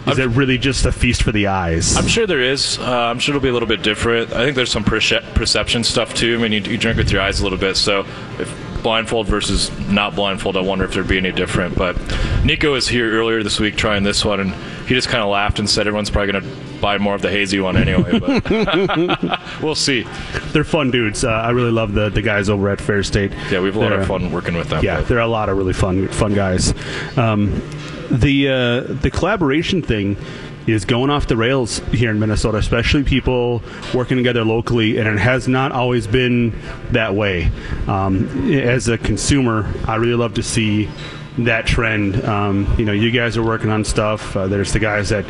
Is 0.08 0.20
it 0.20 0.30
really 0.30 0.58
just 0.58 0.86
a 0.86 0.92
feast 0.92 1.24
for 1.24 1.32
the 1.32 1.48
eyes? 1.48 1.96
I'm 1.98 2.08
sure 2.08 2.28
there 2.28 2.42
is. 2.42 2.78
Uh, 2.80 2.84
I'm 2.84 3.20
sure 3.20 3.34
it'll 3.36 3.44
be 3.44 3.50
a 3.50 3.54
little 3.54 3.68
bit 3.68 3.82
different. 3.82 4.32
I 4.34 4.44
think 4.44 4.56
there's 4.56 4.72
some 4.72 4.84
perce- 4.84 5.24
perception 5.34 5.84
stuff 5.84 6.14
too. 6.14 6.36
I 6.36 6.42
mean, 6.42 6.52
you, 6.52 6.62
you 6.72 6.78
drink 6.78 6.98
with 6.98 7.12
your 7.12 7.22
eyes 7.22 7.40
a 7.40 7.44
little 7.44 7.58
bit, 7.58 7.76
so 7.78 8.06
if 8.40 8.82
blindfold 8.84 9.26
versus 9.28 9.72
not 9.90 10.16
blindfold, 10.16 10.56
I 10.56 10.62
wonder 10.62 10.86
if 10.86 10.94
there'd 10.94 11.08
be 11.08 11.18
any 11.18 11.32
different. 11.32 11.76
But 11.76 11.98
Nico 12.44 12.74
was 12.74 12.88
here 12.88 13.12
earlier 13.20 13.42
this 13.42 13.60
week 13.60 13.78
trying 13.78 14.04
this 14.04 14.24
one, 14.24 14.40
and 14.40 14.54
he 14.88 14.94
just 14.94 15.10
kind 15.10 15.24
of 15.24 15.30
laughed 15.30 15.58
and 15.58 15.68
said 15.68 15.88
everyone's 15.88 16.12
probably 16.12 16.34
going 16.34 16.44
to 16.44 16.80
buy 16.80 17.00
more 17.00 17.16
of 17.16 17.24
the 17.24 17.32
hazy 17.32 17.60
one 17.60 17.76
anyway. 17.76 18.20
But 18.20 19.40
we'll 19.64 19.74
see. 19.74 20.06
They're 20.52 20.64
fun 20.64 20.92
dudes. 20.92 21.24
Uh, 21.24 21.30
I 21.32 21.50
really 21.50 21.72
love 21.72 21.94
the 21.94 22.10
the 22.10 22.22
guys 22.22 22.48
over 22.48 22.70
at 22.70 22.80
Fair 22.80 23.02
State. 23.02 23.32
Yeah, 23.50 23.60
we 23.62 23.68
have 23.68 23.76
a 23.76 23.80
lot 23.80 23.90
They're, 23.90 24.02
of 24.02 24.08
fun 24.08 24.32
working 24.32 24.56
with 24.56 24.70
them. 24.70 24.84
Yeah, 24.84 24.98
but- 24.98 25.08
there 25.08 25.18
are 25.18 25.22
a 25.22 25.28
lot 25.28 25.50
of 25.50 25.58
really 25.58 25.74
fun 25.74 26.08
fun 26.10 26.36
guys. 26.36 26.74
Um, 27.18 27.60
the 28.10 28.50
uh, 28.50 28.82
the 28.82 29.12
collaboration 29.12 29.82
thing 29.82 30.18
is 30.68 30.86
going 30.86 31.10
off 31.10 31.28
the 31.28 31.38
rails 31.38 31.80
here 31.92 32.10
in 32.10 32.20
Minnesota, 32.20 32.58
especially 32.58 33.04
people 33.04 33.62
working 33.94 34.18
together 34.18 34.44
locally, 34.44 34.98
and 34.98 35.08
it 35.08 35.20
has 35.20 35.48
not 35.48 35.72
always 35.72 36.08
been 36.08 36.60
that 36.92 37.14
way. 37.14 37.52
Um, 37.88 38.52
as 38.52 38.88
a 38.88 38.98
consumer, 38.98 39.72
I 39.88 39.98
really 39.98 40.16
love 40.16 40.34
to 40.36 40.44
see 40.44 40.90
that 41.40 41.68
trend. 41.68 42.24
Um, 42.24 42.74
you 42.78 42.86
know, 42.86 42.92
you 42.92 43.12
guys 43.12 43.38
are 43.38 43.44
working 43.44 43.70
on 43.70 43.84
stuff. 43.84 44.36
Uh, 44.36 44.48
there's 44.48 44.72
the 44.74 44.80
guys 44.80 45.12
at 45.12 45.26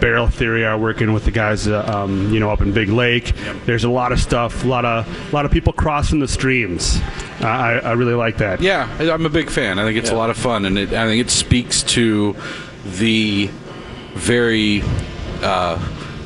Barrel 0.00 0.26
Theory 0.28 0.64
are 0.64 0.78
working 0.78 1.12
with 1.12 1.24
the 1.24 1.30
guys, 1.30 1.68
uh, 1.68 1.84
um, 1.84 2.32
you 2.32 2.40
know, 2.40 2.50
up 2.50 2.60
in 2.62 2.72
Big 2.72 2.88
Lake. 2.88 3.32
There's 3.66 3.84
a 3.84 3.90
lot 3.90 4.12
of 4.12 4.20
stuff, 4.20 4.64
a 4.64 4.68
lot 4.68 4.84
of 4.84 5.06
a 5.32 5.34
lot 5.34 5.44
of 5.44 5.50
people 5.50 5.72
crossing 5.72 6.20
the 6.20 6.28
streams. 6.28 7.00
Uh, 7.40 7.46
I, 7.46 7.72
I 7.78 7.92
really 7.92 8.14
like 8.14 8.38
that. 8.38 8.60
Yeah, 8.60 8.88
I'm 8.98 9.26
a 9.26 9.30
big 9.30 9.50
fan. 9.50 9.78
I 9.78 9.84
think 9.84 9.98
it's 9.98 10.10
a 10.10 10.16
lot 10.16 10.30
of 10.30 10.36
fun, 10.36 10.64
and 10.64 10.78
it, 10.78 10.92
I 10.92 11.06
think 11.06 11.20
it 11.20 11.30
speaks 11.30 11.82
to 11.84 12.36
the 12.84 13.50
very 14.14 14.82
uh, 15.42 15.78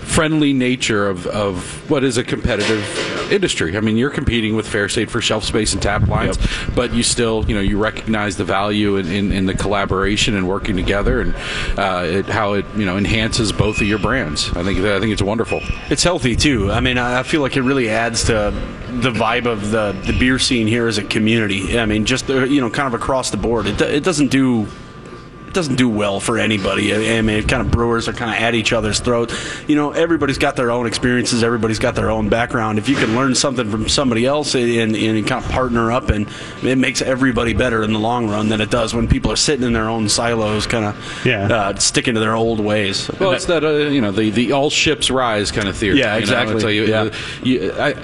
friendly 0.05 0.53
nature 0.53 1.09
of, 1.09 1.27
of 1.27 1.91
what 1.91 2.05
is 2.05 2.17
a 2.17 2.25
competitive 2.25 3.33
industry. 3.33 3.77
I 3.77 3.81
mean, 3.81 3.97
you're 3.97 4.11
competing 4.11 4.57
with 4.57 4.67
Fair 4.67 4.89
State 4.89 5.11
for 5.11 5.21
shelf 5.21 5.45
space 5.45 5.73
and 5.73 5.83
tap 5.83 6.07
lines, 6.09 6.39
but 6.75 6.93
you 6.93 7.03
still, 7.03 7.45
you 7.49 7.55
know, 7.55 7.61
you 7.61 7.79
recognize 7.79 8.37
the 8.37 8.45
value 8.45 8.97
in, 8.97 9.07
in, 9.07 9.33
in 9.33 9.47
the 9.47 9.55
collaboration 9.55 10.37
and 10.37 10.49
working 10.49 10.77
together, 10.77 11.21
and 11.21 11.35
uh, 11.79 12.05
it, 12.05 12.27
how 12.27 12.55
it 12.55 12.67
you 12.77 12.85
know 12.85 12.97
enhances 12.97 13.53
both 13.53 13.81
of 13.81 13.87
your 13.87 13.99
brands. 13.99 14.51
I 14.51 14.63
think 14.63 14.79
I 14.81 15.01
think 15.01 15.13
it's 15.13 15.23
wonderful. 15.23 15.61
It's 15.91 16.03
healthy 16.03 16.37
too. 16.37 16.71
I 16.71 16.81
mean, 16.81 16.99
I 16.99 17.23
feel 17.23 17.41
like 17.41 17.57
it 17.57 17.63
really 17.63 17.89
adds 17.89 18.25
to 18.25 18.53
the 18.91 19.11
vibe 19.11 19.47
of 19.47 19.71
the, 19.71 19.93
the 20.07 20.17
beer 20.19 20.39
scene 20.39 20.67
here 20.67 20.87
as 20.87 20.99
a 20.99 21.05
community. 21.05 21.79
I 21.79 21.87
mean, 21.87 22.05
just 22.05 22.31
uh, 22.31 22.45
you 22.45 22.61
know, 22.61 22.71
kind 22.71 22.87
of 22.87 22.95
across 22.95 23.31
the 23.31 23.37
board. 23.37 23.67
It, 23.67 23.81
it 23.81 24.05
doesn't 24.05 24.29
do 24.29 24.69
doesn't 25.55 25.77
do 25.77 25.89
well 25.89 26.21
for 26.21 26.39
anybody. 26.39 26.95
I 26.95 27.19
I 27.19 27.23
mean, 27.23 27.47
kind 27.47 27.63
of 27.63 27.71
brewers 27.71 28.09
are 28.09 28.13
kind 28.13 28.31
of 28.35 28.37
at 28.43 28.55
each 28.55 28.73
other's 28.73 29.01
throat. 29.01 29.33
You 29.69 29.77
know, 29.77 29.93
everybody's 29.93 30.39
got 30.39 30.57
their 30.57 30.71
own 30.71 30.87
experiences. 30.87 31.43
Everybody's 31.43 31.79
got 31.79 31.95
their 31.95 32.11
own 32.11 32.29
background. 32.29 32.79
If 32.79 32.89
you 32.89 32.97
can 32.97 33.15
learn 33.15 33.35
something 33.35 33.71
from 33.71 33.89
somebody 33.89 34.27
else 34.27 34.55
and, 34.55 34.95
and 34.97 35.27
kind 35.27 35.45
of 35.45 35.51
partner 35.51 35.91
up, 35.93 36.11
and 36.11 36.29
it 36.63 36.77
makes 36.77 37.01
everybody 37.01 37.55
better 37.55 37.83
in 37.83 37.93
the 37.93 37.99
long 37.99 38.29
run 38.29 38.49
than 38.49 38.61
it 38.61 38.71
does 38.71 38.93
when 38.95 39.09
people 39.09 39.31
are 39.33 39.37
sitting 39.37 39.65
in 39.65 39.73
their 39.73 39.89
own 39.89 40.09
silos, 40.09 40.67
kind 40.67 40.85
of 40.85 41.23
Yeah. 41.25 41.47
uh, 41.47 41.77
sticking 41.77 42.15
to 42.15 42.21
their 42.21 42.35
old 42.35 42.61
ways. 42.61 43.11
Well, 43.21 43.33
it's 43.33 43.47
that 43.47 43.65
uh, 43.65 43.71
you 43.89 44.01
know 44.01 44.11
the, 44.11 44.31
the 44.31 44.53
all 44.53 44.71
ships 44.71 45.11
rise 45.11 45.51
kind 45.53 45.69
of 45.69 45.77
theory. 45.77 45.99
Yeah, 46.01 46.07
you 46.07 46.11
know? 46.13 46.19
exactly. 46.19 46.55
It's 46.57 46.65
you- 46.65 46.87
Yeah. 46.87 47.11
you- 47.43 47.73
I- 47.79 47.95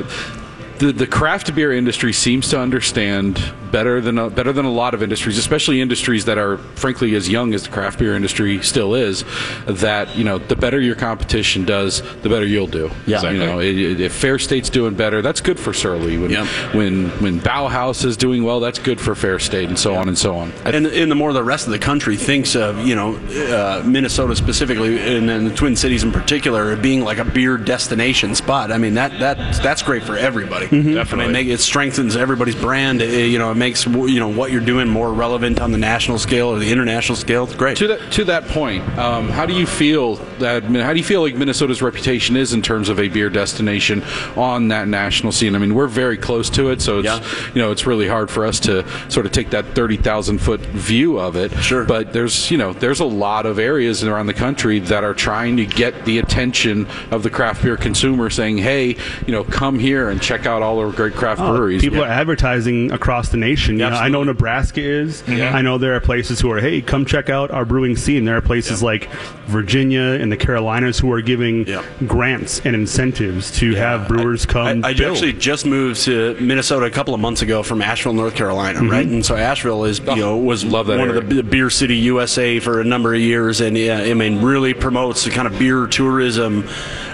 the 0.79 0.93
the 0.93 1.07
craft 1.07 1.55
beer 1.55 1.73
industry 1.73 2.13
seems 2.13 2.49
to 2.51 2.59
understand 2.59 3.39
better 3.73 4.01
than 4.01 4.19
a, 4.19 4.31
better 4.31 4.53
than 4.53 4.65
a 4.65 4.71
lot 4.73 4.95
of 4.95 5.03
industries, 5.03 5.39
especially 5.39 5.81
industries 5.81 6.25
that 6.27 6.39
are 6.39 6.59
frankly 6.77 7.15
as 7.15 7.29
young 7.29 7.55
as 7.55 7.63
the 7.65 7.71
craft 7.71 7.99
beer 7.99 8.15
industry 8.15 8.61
still 8.63 8.95
is. 8.95 9.25
That 9.67 10.17
you 10.17 10.25
know, 10.25 10.39
the 10.39 10.57
better 10.57 10.81
your 10.81 10.95
competition 10.97 11.65
does, 11.65 12.03
the 12.23 12.29
better 12.29 12.47
you'll 12.47 12.67
do. 12.67 12.91
Yeah. 13.07 13.31
you 13.31 13.39
know, 13.39 13.59
it, 13.61 13.79
it- 13.79 14.01
if 14.01 14.13
Fair 14.15 14.39
State's 14.39 14.71
doing 14.71 14.95
better, 14.95 15.21
that's 15.23 15.41
good 15.41 15.59
for 15.59 15.73
Surly. 15.73 16.17
When 16.19 16.31
Yep. 16.31 16.47
when 16.75 17.09
when 17.21 17.41
Bauhaus 17.41 18.05
is 18.05 18.17
doing 18.17 18.45
well, 18.45 18.61
that's 18.61 18.79
good 18.79 19.01
for 19.01 19.15
Fair 19.15 19.39
State, 19.39 19.69
and 19.69 19.79
so 19.79 19.95
on 19.95 20.09
and 20.09 20.17
so 20.19 20.37
on. 20.37 20.53
I 20.65 20.71
and, 20.71 20.87
and 20.87 21.11
the 21.11 21.15
more 21.15 21.33
the 21.33 21.43
rest 21.45 21.67
of 21.67 21.73
the 21.73 21.79
country 21.79 22.17
thinks 22.17 22.55
of, 22.57 22.87
you 22.87 22.95
know, 22.95 23.17
uh, 23.17 23.83
Minnesota 23.85 24.35
specifically, 24.37 24.99
and 24.99 25.29
then 25.29 25.45
the 25.45 25.55
Twin 25.55 25.77
Cities 25.77 26.03
in 26.03 26.13
particular, 26.13 26.77
being 26.77 27.03
like 27.03 27.19
a 27.19 27.25
beer 27.25 27.57
destination 27.59 28.35
spot. 28.35 28.73
I 28.73 28.79
mean, 28.79 28.95
that 28.95 29.19
that 29.21 29.63
that's 29.63 29.83
great 29.83 30.03
for 30.03 30.17
everybody. 30.17 30.67
Definitely. 30.67 31.11
I 31.13 31.17
mean, 31.27 31.33
make- 31.33 31.49
it 31.49 31.61
strengthens 31.61 32.17
everybody's 32.17 32.55
brand. 32.57 33.03
It, 33.03 33.29
you 33.31 33.39
know, 33.39 33.51
it 33.51 33.57
makes 33.61 33.87
you 33.87 34.19
know 34.19 34.27
what 34.29 34.51
you're 34.51 34.61
doing 34.75 34.89
more 34.89 35.13
relevant 35.13 35.61
on 35.61 35.71
the 35.71 35.79
national 35.79 36.19
scale 36.19 36.49
or 36.49 36.59
the 36.59 36.73
international 36.73 37.15
scale. 37.15 37.45
It's 37.45 37.55
great. 37.55 37.77
To 37.77 37.87
that 37.89 38.11
to 38.13 38.25
that 38.25 38.47
point, 38.49 38.83
um, 38.99 39.29
how 39.29 39.47
do 39.47 39.53
you 39.53 39.67
feel 39.67 40.17
that? 40.41 40.65
How 40.65 40.93
do 40.93 40.99
you 40.99 41.05
feel 41.05 41.21
like 41.21 41.37
Minnesota's 41.37 41.81
reputation 41.83 42.35
is 42.37 42.53
in 42.53 42.63
terms 42.63 42.89
of 42.89 42.99
a 42.99 43.09
beer 43.09 43.31
destination 43.31 44.03
on 44.37 44.69
that 44.69 44.89
national 44.89 45.31
scene? 45.33 45.55
I 45.55 45.59
mean, 45.59 45.75
we're 45.75 45.87
very 45.87 46.17
close 46.17 46.51
to 46.51 46.71
it, 46.71 46.81
so 46.81 46.99
it's 46.99 47.05
Yeah. 47.07 47.21
you 47.55 47.61
know 47.63 47.71
it's 47.71 47.87
really 47.87 48.09
hard 48.09 48.31
for 48.31 48.45
us 48.47 48.59
to 48.61 48.85
sort 49.11 49.27
of 49.27 49.33
take 49.33 49.51
that 49.51 49.67
thirty 49.75 49.97
thousand 49.99 50.39
foot 50.39 50.61
view 50.61 51.19
of 51.21 51.37
it. 51.37 51.53
Sure. 51.61 51.85
but 51.85 52.13
there's 52.15 52.51
you 52.51 52.57
know 52.57 52.73
there's 52.73 53.01
a 53.01 53.05
lot 53.05 53.45
of 53.47 53.59
areas 53.59 54.03
around 54.03 54.27
the 54.27 54.35
country 54.35 54.79
that 54.81 55.05
are 55.05 55.15
trying 55.15 55.59
to 55.59 55.67
get 55.67 56.07
the 56.07 56.19
attention 56.19 56.87
of 57.11 57.23
the 57.23 57.31
craft 57.31 57.63
beer 57.63 57.77
consumer, 57.77 58.31
saying, 58.31 58.57
"Hey, 58.59 58.97
you 59.27 59.33
know, 59.33 59.45
come 59.45 59.79
here 59.79 60.09
and 60.09 60.21
check 60.23 60.47
out 60.47 60.63
all 60.63 60.79
our 60.79 60.91
great 60.91 61.15
craft 61.15 61.43
Oh, 61.43 61.51
breweries." 61.53 61.83
People 61.83 62.03
are 62.03 62.09
advertising 62.09 62.91
across 62.93 63.29
the 63.29 63.37
nation. 63.37 63.50
You 63.51 63.73
know, 63.77 63.89
I 63.89 64.09
know 64.09 64.23
Nebraska 64.23 64.81
is. 64.83 65.23
I 65.29 65.63
know 65.63 65.79
there 65.79 65.95
are 65.95 66.01
places 66.01 66.41
who 66.41 66.51
are, 66.53 66.61
hey, 66.61 66.81
come 66.81 67.05
check 67.05 67.29
out 67.29 67.51
our 67.51 67.65
brewing 67.65 67.97
scene. 67.97 68.25
There 68.25 68.37
are 68.37 68.41
places 68.43 68.83
like 68.83 69.11
Virginia 69.47 70.01
and 70.21 70.31
the 70.31 70.37
Carolinas 70.37 70.99
who 70.99 71.11
are 71.13 71.21
giving 71.21 71.67
Yeah. 71.67 71.83
grants 72.07 72.61
and 72.65 72.75
incentives 72.75 73.51
to 73.59 73.75
have 73.75 74.07
brewers 74.09 74.47
come. 74.47 74.85
I, 74.85 74.89
I 74.91 74.95
build. 74.95 75.13
actually 75.13 75.33
just 75.35 75.67
moved 75.67 76.03
to 76.05 76.37
Minnesota 76.41 76.87
a 76.87 76.91
couple 76.91 77.15
of 77.15 77.21
months 77.21 77.43
ago 77.43 77.63
from 77.63 77.83
Asheville, 77.83 78.13
North 78.15 78.35
Carolina, 78.35 78.81
right? 78.83 79.07
And 79.07 79.25
so 79.25 79.37
Asheville 79.37 79.85
is, 79.85 79.99
you 80.01 80.17
know, 80.17 80.37
was 80.37 80.65
love 80.65 80.87
that 80.87 80.99
one 80.99 81.09
of 81.11 81.17
area. 81.17 81.29
the, 81.29 81.35
the 81.37 81.43
beer 81.43 81.71
city 81.71 81.97
USA 81.97 82.59
for 82.61 82.81
a 82.81 82.85
number 82.85 83.15
of 83.15 83.21
years, 83.21 83.61
and 83.61 83.77
yeah, 83.77 83.99
I 83.99 84.15
mean, 84.15 84.41
really 84.43 84.75
promotes 84.75 85.25
the 85.25 85.31
kind 85.31 85.47
of 85.47 85.59
beer 85.59 85.87
tourism, 85.87 86.65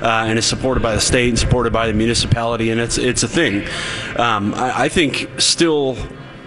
uh, 0.03 0.25
and 0.29 0.39
is 0.39 0.45
supported 0.47 0.83
by 0.83 0.95
the 0.95 1.01
state 1.01 1.29
and 1.31 1.39
supported 1.39 1.73
by 1.73 1.87
the 1.87 1.93
municipality, 1.95 2.71
and 2.71 2.81
it's 2.81 2.99
it's 2.99 3.23
a 3.23 3.29
thing. 3.29 3.65
Um, 4.17 4.55
I, 4.55 4.85
I 4.85 4.89
think 4.89 5.29
still 5.39 5.97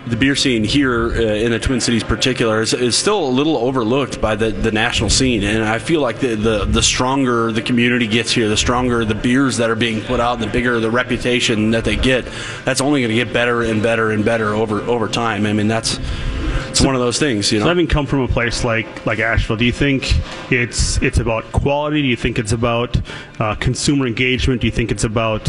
the 0.09 0.15
beer 0.17 0.35
scene 0.35 0.63
here 0.63 1.11
uh, 1.11 1.21
in 1.21 1.51
the 1.51 1.59
Twin 1.59 1.79
Cities, 1.79 2.03
particular, 2.03 2.61
is, 2.61 2.73
is 2.73 2.97
still 2.97 3.27
a 3.27 3.29
little 3.29 3.57
overlooked 3.57 4.19
by 4.19 4.35
the, 4.35 4.51
the 4.51 4.71
national 4.71 5.09
scene. 5.09 5.43
And 5.43 5.63
I 5.63 5.79
feel 5.79 6.01
like 6.01 6.19
the, 6.19 6.35
the 6.35 6.65
the 6.65 6.81
stronger 6.81 7.51
the 7.51 7.61
community 7.61 8.07
gets 8.07 8.31
here, 8.31 8.49
the 8.49 8.57
stronger 8.57 9.05
the 9.05 9.15
beers 9.15 9.57
that 9.57 9.69
are 9.69 9.75
being 9.75 10.01
put 10.01 10.19
out, 10.19 10.33
and 10.33 10.43
the 10.43 10.51
bigger 10.51 10.79
the 10.79 10.91
reputation 10.91 11.71
that 11.71 11.85
they 11.85 11.95
get. 11.95 12.27
That's 12.65 12.81
only 12.81 13.01
going 13.01 13.09
to 13.09 13.15
get 13.15 13.33
better 13.33 13.63
and 13.63 13.81
better 13.81 14.11
and 14.11 14.25
better 14.25 14.49
over 14.55 14.81
over 14.81 15.07
time. 15.07 15.45
I 15.45 15.53
mean, 15.53 15.67
that's 15.67 15.99
it's 16.69 16.81
one 16.81 16.95
of 16.95 17.01
those 17.01 17.19
things, 17.19 17.51
you 17.51 17.59
So 17.59 17.65
know. 17.65 17.69
having 17.69 17.87
come 17.87 18.05
from 18.05 18.21
a 18.21 18.27
place 18.27 18.63
like 18.63 19.05
like 19.05 19.19
Asheville, 19.19 19.57
do 19.57 19.65
you 19.65 19.71
think 19.71 20.13
it's 20.51 21.01
it's 21.01 21.19
about 21.19 21.51
quality? 21.51 22.01
Do 22.01 22.07
you 22.07 22.15
think 22.15 22.39
it's 22.39 22.51
about 22.51 22.99
uh, 23.39 23.55
consumer 23.55 24.07
engagement? 24.07 24.61
Do 24.61 24.67
you 24.67 24.71
think 24.71 24.91
it's 24.91 25.03
about 25.03 25.47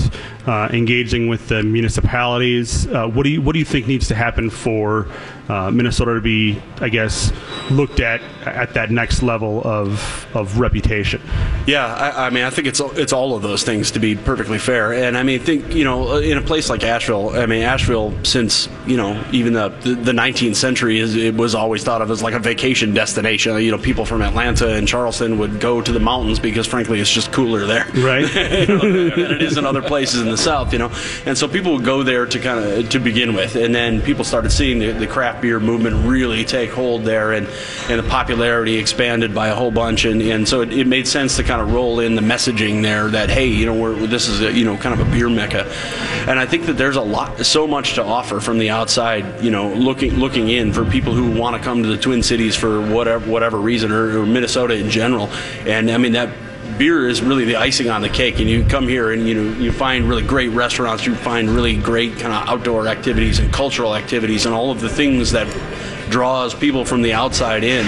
uh, 0.50 0.68
engaging 0.72 1.28
with 1.28 1.46
the 1.46 1.62
municipalities? 1.62 2.88
Uh, 2.88 3.06
what 3.06 3.22
do 3.22 3.30
you 3.30 3.40
what 3.40 3.52
do 3.52 3.60
you 3.60 3.64
think 3.64 3.86
needs 3.86 4.08
to 4.08 4.16
happen 4.16 4.50
for 4.50 5.06
uh, 5.48 5.70
Minnesota 5.70 6.14
to 6.14 6.20
be, 6.20 6.60
I 6.80 6.88
guess, 6.88 7.32
looked 7.70 8.00
at 8.00 8.20
at 8.44 8.74
that 8.74 8.90
next 8.90 9.22
level 9.22 9.62
of 9.64 10.26
of 10.34 10.58
reputation? 10.58 11.22
Yeah, 11.68 11.86
I, 11.86 12.26
I 12.26 12.30
mean, 12.30 12.42
I 12.42 12.50
think 12.50 12.66
it's 12.66 12.80
it's 12.80 13.12
all 13.12 13.36
of 13.36 13.42
those 13.42 13.62
things 13.62 13.92
to 13.92 14.00
be 14.00 14.16
perfectly 14.16 14.58
fair. 14.58 14.92
And 14.92 15.16
I 15.16 15.22
mean, 15.22 15.38
think 15.38 15.72
you 15.72 15.84
know, 15.84 16.16
in 16.16 16.36
a 16.36 16.42
place 16.42 16.68
like 16.68 16.82
Asheville, 16.82 17.30
I 17.30 17.46
mean, 17.46 17.62
Asheville 17.62 18.12
since 18.24 18.68
you 18.88 18.96
know 18.96 19.24
even 19.30 19.52
the 19.52 19.68
the, 19.68 19.94
the 19.94 20.12
19th 20.12 20.56
century 20.56 20.98
is 20.98 21.14
it 21.14 21.36
was 21.36 21.54
always 21.54 21.84
thought 21.84 22.02
of 22.02 22.10
as 22.10 22.24
like 22.24 22.34
a 22.34 22.40
vacation 22.40 22.92
destination. 22.92 23.56
You 23.62 23.70
know, 23.70 23.78
people 23.78 24.04
from 24.04 24.20
Atlanta 24.20 24.74
and 24.74 24.88
Charleston 24.88 25.38
would 25.38 25.60
go 25.60 25.80
to 25.80 25.92
the 25.92 26.00
mountains 26.00 26.40
because 26.40 26.66
frankly, 26.66 26.98
it's 26.98 27.10
just 27.10 27.30
cooler 27.30 27.66
there. 27.66 27.86
Right. 27.94 28.22
you 28.34 28.66
know, 28.66 28.80
than 28.80 29.32
it 29.32 29.42
is 29.42 29.56
in 29.56 29.64
other 29.64 29.82
places 29.82 30.22
in 30.22 30.28
the 30.28 30.39
South, 30.40 30.72
you 30.72 30.78
know. 30.78 30.90
And 31.26 31.36
so 31.36 31.46
people 31.46 31.74
would 31.74 31.84
go 31.84 32.02
there 32.02 32.26
to 32.26 32.38
kind 32.38 32.64
of 32.64 32.88
to 32.90 32.98
begin 32.98 33.34
with, 33.34 33.56
and 33.56 33.74
then 33.74 34.00
people 34.00 34.24
started 34.24 34.50
seeing 34.50 34.78
the, 34.78 34.92
the 34.92 35.06
craft 35.06 35.42
beer 35.42 35.60
movement 35.60 36.06
really 36.06 36.44
take 36.44 36.70
hold 36.70 37.04
there, 37.04 37.32
and 37.32 37.46
and 37.88 37.98
the 37.98 38.08
popularity 38.08 38.76
expanded 38.76 39.34
by 39.34 39.48
a 39.48 39.54
whole 39.54 39.70
bunch, 39.70 40.04
and, 40.04 40.22
and 40.22 40.48
so 40.48 40.62
it, 40.62 40.72
it 40.72 40.86
made 40.86 41.06
sense 41.06 41.36
to 41.36 41.44
kind 41.44 41.60
of 41.60 41.72
roll 41.72 42.00
in 42.00 42.14
the 42.14 42.22
messaging 42.22 42.82
there 42.82 43.08
that 43.08 43.30
hey, 43.30 43.46
you 43.46 43.66
know, 43.66 43.74
we're 43.74 43.94
this 44.06 44.28
is 44.28 44.40
a, 44.40 44.52
you 44.52 44.64
know 44.64 44.76
kind 44.76 44.98
of 44.98 45.06
a 45.06 45.10
beer 45.10 45.28
mecca, 45.28 45.70
and 46.28 46.38
I 46.38 46.46
think 46.46 46.66
that 46.66 46.74
there's 46.74 46.96
a 46.96 47.02
lot, 47.02 47.44
so 47.44 47.66
much 47.66 47.94
to 47.94 48.02
offer 48.02 48.40
from 48.40 48.58
the 48.58 48.70
outside, 48.70 49.42
you 49.44 49.50
know, 49.50 49.72
looking 49.74 50.14
looking 50.14 50.48
in 50.48 50.72
for 50.72 50.84
people 50.84 51.12
who 51.12 51.38
want 51.38 51.56
to 51.56 51.62
come 51.62 51.82
to 51.82 51.88
the 51.88 51.98
Twin 51.98 52.22
Cities 52.22 52.56
for 52.56 52.80
whatever 52.80 53.30
whatever 53.30 53.58
reason, 53.58 53.92
or, 53.92 54.20
or 54.20 54.26
Minnesota 54.26 54.74
in 54.74 54.90
general, 54.90 55.28
and 55.66 55.90
I 55.90 55.98
mean 55.98 56.12
that 56.12 56.30
beer 56.78 57.08
is 57.08 57.22
really 57.22 57.44
the 57.44 57.56
icing 57.56 57.90
on 57.90 58.02
the 58.02 58.08
cake 58.08 58.38
and 58.40 58.48
you 58.48 58.64
come 58.64 58.88
here 58.88 59.12
and 59.12 59.28
you 59.28 59.34
know 59.34 59.58
you 59.58 59.72
find 59.72 60.08
really 60.08 60.22
great 60.22 60.48
restaurants 60.48 61.06
you 61.06 61.14
find 61.14 61.50
really 61.50 61.76
great 61.76 62.12
kind 62.18 62.32
of 62.32 62.48
outdoor 62.48 62.86
activities 62.88 63.38
and 63.38 63.52
cultural 63.52 63.94
activities 63.94 64.46
and 64.46 64.54
all 64.54 64.70
of 64.70 64.80
the 64.80 64.88
things 64.88 65.32
that 65.32 65.46
draws 66.10 66.54
people 66.54 66.84
from 66.84 67.02
the 67.02 67.12
outside 67.12 67.64
in. 67.64 67.86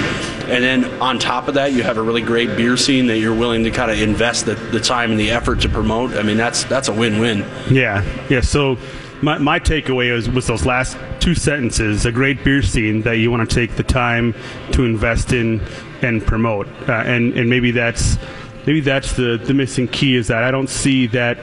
And 0.49 0.63
then 0.63 0.85
on 1.03 1.19
top 1.19 1.49
of 1.49 1.55
that 1.55 1.73
you 1.73 1.83
have 1.83 1.99
a 1.99 2.03
really 2.03 2.23
great 2.23 2.57
beer 2.57 2.77
scene 2.77 3.07
that 3.09 3.19
you're 3.19 3.35
willing 3.35 3.65
to 3.65 3.71
kind 3.71 3.91
of 3.91 4.01
invest 4.01 4.47
the, 4.47 4.55
the 4.55 4.81
time 4.81 5.11
and 5.11 5.21
the 5.21 5.31
effort 5.31 5.61
to 5.63 5.69
promote. 5.69 6.13
I 6.13 6.23
mean 6.23 6.37
that's 6.37 6.65
that's 6.65 6.89
a 6.89 6.93
win-win. 6.93 7.45
Yeah, 7.71 8.05
yeah. 8.31 8.41
So 8.41 8.79
my, 9.21 9.39
my 9.39 9.59
takeaway 9.59 10.13
was, 10.13 10.29
was 10.29 10.47
those 10.47 10.65
last 10.65 10.97
two 11.21 11.35
sentences: 11.35 12.07
a 12.07 12.13
great 12.13 12.45
beer 12.45 12.63
scene 12.63 13.03
that 13.03 13.19
you 13.19 13.31
want 13.31 13.49
to 13.49 13.55
take 13.55 13.77
the 13.77 13.83
time 13.83 14.35
to 14.73 14.85
invest 14.85 15.33
in 15.33 15.61
and 16.03 16.25
promote, 16.25 16.67
uh, 16.89 16.93
and 16.93 17.33
and 17.35 17.49
maybe 17.49 17.71
that's 17.71 18.17
maybe 18.67 18.81
that's 18.81 19.13
the 19.15 19.39
the 19.43 19.55
missing 19.55 19.89
key 19.89 20.17
is 20.17 20.29
that 20.29 20.43
I 20.45 20.51
don't 20.51 20.69
see 20.71 21.07
that 21.09 21.39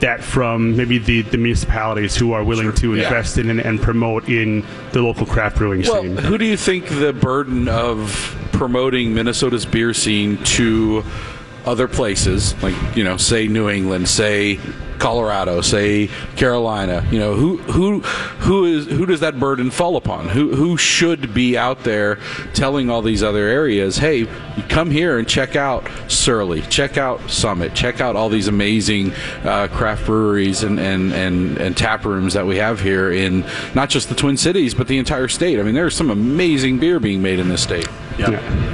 that 0.00 0.22
from 0.22 0.76
maybe 0.76 0.98
the, 0.98 1.22
the 1.22 1.38
municipalities 1.38 2.14
who 2.14 2.32
are 2.32 2.44
willing 2.44 2.70
to 2.74 2.94
Yeah. 2.94 3.04
invest 3.04 3.38
in 3.38 3.48
and, 3.48 3.60
and 3.60 3.80
promote 3.80 4.28
in 4.28 4.62
the 4.92 5.00
local 5.00 5.24
craft 5.24 5.56
brewing 5.56 5.82
Well, 5.88 6.02
scene. 6.02 6.18
who 6.18 6.36
do 6.36 6.44
you 6.44 6.58
think 6.58 6.86
the 6.88 7.14
burden 7.14 7.66
of 7.66 8.36
promoting 8.52 9.14
Minnesota's 9.14 9.64
beer 9.64 9.94
scene 9.94 10.36
to 10.44 11.02
other 11.64 11.88
places, 11.88 12.54
like 12.62 12.74
you 12.94 13.04
know, 13.04 13.16
say 13.16 13.48
New 13.48 13.70
England, 13.70 14.06
say 14.08 14.58
Colorado, 14.98 15.60
say 15.60 16.08
Carolina. 16.36 17.06
You 17.10 17.18
know, 17.18 17.34
who 17.34 17.58
who 17.58 18.00
who 18.00 18.64
is 18.64 18.86
who 18.86 19.06
does 19.06 19.20
that 19.20 19.38
burden 19.38 19.70
fall 19.70 19.96
upon? 19.96 20.28
Who 20.28 20.54
who 20.54 20.76
should 20.76 21.34
be 21.34 21.56
out 21.56 21.84
there 21.84 22.18
telling 22.54 22.90
all 22.90 23.02
these 23.02 23.22
other 23.22 23.46
areas, 23.46 23.98
hey, 23.98 24.26
come 24.68 24.90
here 24.90 25.18
and 25.18 25.28
check 25.28 25.56
out 25.56 25.88
Surly, 26.08 26.62
check 26.62 26.96
out 26.96 27.30
Summit, 27.30 27.74
check 27.74 28.00
out 28.00 28.16
all 28.16 28.28
these 28.28 28.48
amazing 28.48 29.12
uh, 29.44 29.68
craft 29.68 30.06
breweries 30.06 30.62
and, 30.62 30.78
and, 30.80 31.12
and, 31.12 31.58
and 31.58 31.76
tap 31.76 32.04
rooms 32.04 32.34
that 32.34 32.46
we 32.46 32.56
have 32.56 32.80
here 32.80 33.12
in 33.12 33.44
not 33.74 33.90
just 33.90 34.08
the 34.08 34.14
Twin 34.14 34.36
Cities, 34.36 34.74
but 34.74 34.88
the 34.88 34.98
entire 34.98 35.28
state. 35.28 35.58
I 35.58 35.62
mean, 35.62 35.74
there's 35.74 35.94
some 35.94 36.10
amazing 36.10 36.78
beer 36.78 37.00
being 37.00 37.22
made 37.22 37.38
in 37.38 37.48
this 37.48 37.62
state. 37.62 37.88
Yeah. 38.18 38.30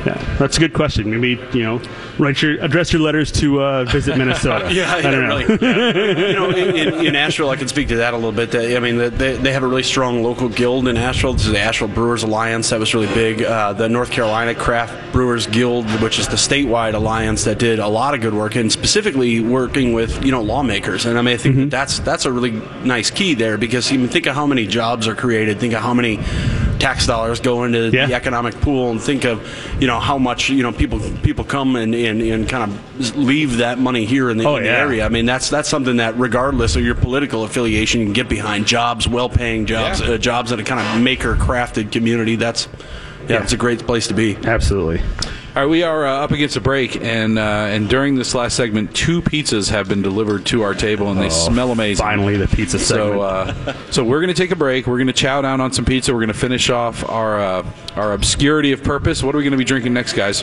yeah, 0.06 0.36
that's 0.38 0.56
a 0.56 0.60
good 0.60 0.72
question. 0.72 1.10
Maybe 1.10 1.42
you 1.52 1.64
know, 1.64 1.82
write 2.18 2.40
your 2.42 2.62
address 2.62 2.92
your 2.92 3.02
letters 3.02 3.32
to 3.32 3.62
uh, 3.62 3.84
visit 3.84 4.16
Minnesota. 4.16 4.62
Yeah, 4.72 4.94
I 4.94 5.02
don't 5.02 5.28
know. 5.28 5.36
really. 5.36 5.58
Yeah. 5.60 6.28
you 6.28 6.34
know, 6.34 6.50
in, 6.50 7.06
in, 7.06 7.16
Asheville, 7.16 7.50
I 7.50 7.56
can 7.56 7.68
speak 7.68 7.88
to 7.88 7.96
that 7.96 8.14
a 8.14 8.16
little 8.16 8.32
bit. 8.32 8.54
I 8.54 8.78
mean, 8.78 8.96
they, 8.96 9.36
they 9.36 9.52
have 9.52 9.62
a 9.62 9.66
really 9.66 9.82
strong 9.82 10.22
local 10.22 10.48
guild 10.48 10.88
in 10.88 10.96
Asheville. 10.96 11.34
This 11.34 11.46
is 11.46 11.52
the 11.52 11.58
Asheville 11.58 11.94
Brewers 11.94 12.22
Alliance 12.22 12.70
that 12.70 12.80
was 12.80 12.94
really 12.94 13.12
big. 13.12 13.42
Uh, 13.42 13.72
the 13.72 13.88
North 13.88 14.10
Carolina 14.10 14.54
Craft 14.54 15.12
Brewers 15.12 15.46
Guild, 15.46 15.86
which 16.00 16.18
is 16.18 16.28
the 16.28 16.36
statewide 16.36 16.94
alliance 16.94 17.44
that 17.44 17.58
did 17.58 17.78
a 17.78 17.88
lot 17.88 18.14
of 18.14 18.20
good 18.20 18.34
work, 18.34 18.54
and 18.54 18.70
specifically 18.72 19.40
working 19.40 19.92
with 19.92 20.24
you 20.24 20.30
know 20.30 20.42
lawmakers. 20.42 21.04
And 21.04 21.18
I 21.18 21.22
mean, 21.22 21.34
I 21.34 21.38
think 21.38 21.56
that 21.56 21.70
that's 21.70 21.98
that's 22.00 22.24
a 22.24 22.32
really 22.32 22.52
nice 22.84 23.10
key 23.10 23.34
there 23.34 23.58
because 23.58 23.90
you 23.90 24.06
think 24.06 24.26
of 24.26 24.34
how 24.34 24.46
many 24.46 24.66
jobs 24.66 25.06
are 25.08 25.14
created. 25.14 25.60
Think 25.60 25.74
of 25.74 25.82
how 25.82 25.94
many 25.94 26.18
tax 26.82 27.06
dollars 27.06 27.38
go 27.40 27.62
into 27.62 27.90
Yeah. 27.90 28.06
the 28.06 28.14
economic 28.14 28.60
pool 28.60 28.90
and 28.90 29.00
think 29.00 29.24
of 29.24 29.40
you 29.80 29.86
know 29.86 30.00
how 30.00 30.18
much 30.18 30.50
you 30.50 30.62
know 30.64 30.72
people 30.72 30.98
people 31.22 31.44
come 31.44 31.76
and, 31.76 31.94
and, 31.94 32.20
and 32.20 32.48
kind 32.48 32.64
of 32.70 33.16
leave 33.16 33.58
that 33.58 33.78
money 33.78 34.04
here 34.04 34.30
in 34.30 34.36
the, 34.36 34.44
Oh, 34.44 34.56
in 34.56 34.64
the 34.64 34.68
yeah. 34.68 34.76
area. 34.78 35.06
I 35.06 35.08
mean 35.08 35.24
that's 35.24 35.48
that's 35.48 35.68
something 35.68 35.98
that 35.98 36.18
regardless 36.18 36.74
of 36.74 36.84
your 36.84 36.96
political 36.96 37.44
affiliation 37.44 38.00
you 38.00 38.06
can 38.06 38.12
get 38.12 38.28
behind 38.28 38.66
jobs, 38.66 39.06
well 39.06 39.28
paying 39.28 39.64
jobs, 39.64 40.00
Yeah. 40.00 40.10
uh, 40.14 40.18
jobs 40.18 40.50
in 40.50 40.58
a 40.58 40.64
kind 40.64 40.80
of 40.80 41.00
maker 41.02 41.36
crafted 41.36 41.92
community. 41.92 42.34
That's 42.36 42.66
Yeah. 43.28 43.42
it's 43.42 43.52
a 43.52 43.56
great 43.56 43.86
place 43.86 44.08
to 44.08 44.14
be. 44.14 44.36
Absolutely. 44.44 45.00
All 45.54 45.60
right, 45.60 45.68
we 45.68 45.82
are 45.82 46.06
uh, 46.06 46.24
up 46.24 46.30
against 46.30 46.56
a 46.56 46.62
break, 46.62 46.96
and 46.96 47.38
uh, 47.38 47.42
and 47.42 47.86
during 47.86 48.14
this 48.14 48.34
last 48.34 48.56
segment, 48.56 48.94
two 48.96 49.20
pizzas 49.20 49.68
have 49.68 49.86
been 49.86 50.00
delivered 50.00 50.46
to 50.46 50.62
our 50.62 50.72
table, 50.72 51.10
and 51.10 51.20
they 51.20 51.28
smell 51.28 51.70
amazing. 51.72 52.02
Finally, 52.02 52.38
the 52.38 52.48
pizza 52.48 52.78
segment. 52.78 53.12
So, 53.12 53.20
uh, 53.20 53.74
so 53.90 54.02
we're 54.02 54.20
going 54.20 54.34
to 54.34 54.42
take 54.42 54.50
a 54.50 54.56
break. 54.56 54.86
We're 54.86 54.96
going 54.96 55.08
to 55.08 55.12
chow 55.12 55.42
down 55.42 55.60
on 55.60 55.70
some 55.70 55.84
pizza. 55.84 56.14
We're 56.14 56.20
going 56.20 56.28
to 56.28 56.34
finish 56.34 56.70
off 56.70 57.06
our 57.06 57.38
uh, 57.38 57.66
our 57.96 58.14
obscurity 58.14 58.72
of 58.72 58.82
purpose. 58.82 59.22
What 59.22 59.34
are 59.34 59.38
we 59.38 59.44
going 59.44 59.50
to 59.52 59.58
be 59.58 59.64
drinking 59.64 59.92
next, 59.92 60.14
guys? 60.14 60.42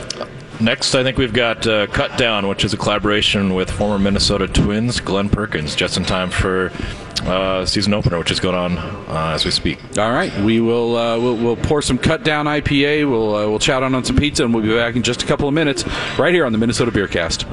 Next, 0.60 0.94
I 0.94 1.02
think 1.02 1.18
we've 1.18 1.32
got 1.32 1.66
uh, 1.66 1.88
Cut 1.88 2.16
Down, 2.16 2.46
which 2.46 2.64
is 2.64 2.72
a 2.72 2.76
collaboration 2.76 3.54
with 3.54 3.68
former 3.68 3.98
Minnesota 3.98 4.46
Twins 4.46 5.00
Glenn 5.00 5.28
Perkins, 5.28 5.74
just 5.74 5.96
in 5.96 6.04
time 6.04 6.30
for 6.30 6.70
uh, 7.22 7.64
season 7.66 7.94
opener, 7.94 8.18
which 8.18 8.30
is 8.30 8.40
going 8.40 8.54
on 8.54 8.78
uh, 8.78 9.32
as 9.34 9.44
we 9.44 9.50
speak. 9.50 9.78
All 9.98 10.12
right, 10.12 10.34
we 10.40 10.60
will 10.60 10.96
uh, 10.96 11.18
we'll, 11.18 11.36
we'll 11.36 11.56
pour 11.56 11.82
some 11.82 11.98
cut 11.98 12.24
down 12.24 12.46
IPA. 12.46 13.08
We'll 13.10 13.34
uh, 13.34 13.48
we'll 13.48 13.58
chow 13.58 13.80
down 13.80 13.94
on 13.94 14.04
some 14.04 14.16
pizza, 14.16 14.44
and 14.44 14.54
we'll 14.54 14.62
be 14.62 14.74
back 14.74 14.96
in 14.96 15.02
just 15.02 15.22
a 15.22 15.26
couple 15.26 15.48
of 15.48 15.54
minutes, 15.54 15.84
right 16.18 16.32
here 16.32 16.44
on 16.44 16.52
the 16.52 16.58
Minnesota 16.58 16.90
Beer 16.90 17.08
Cast. 17.08 17.46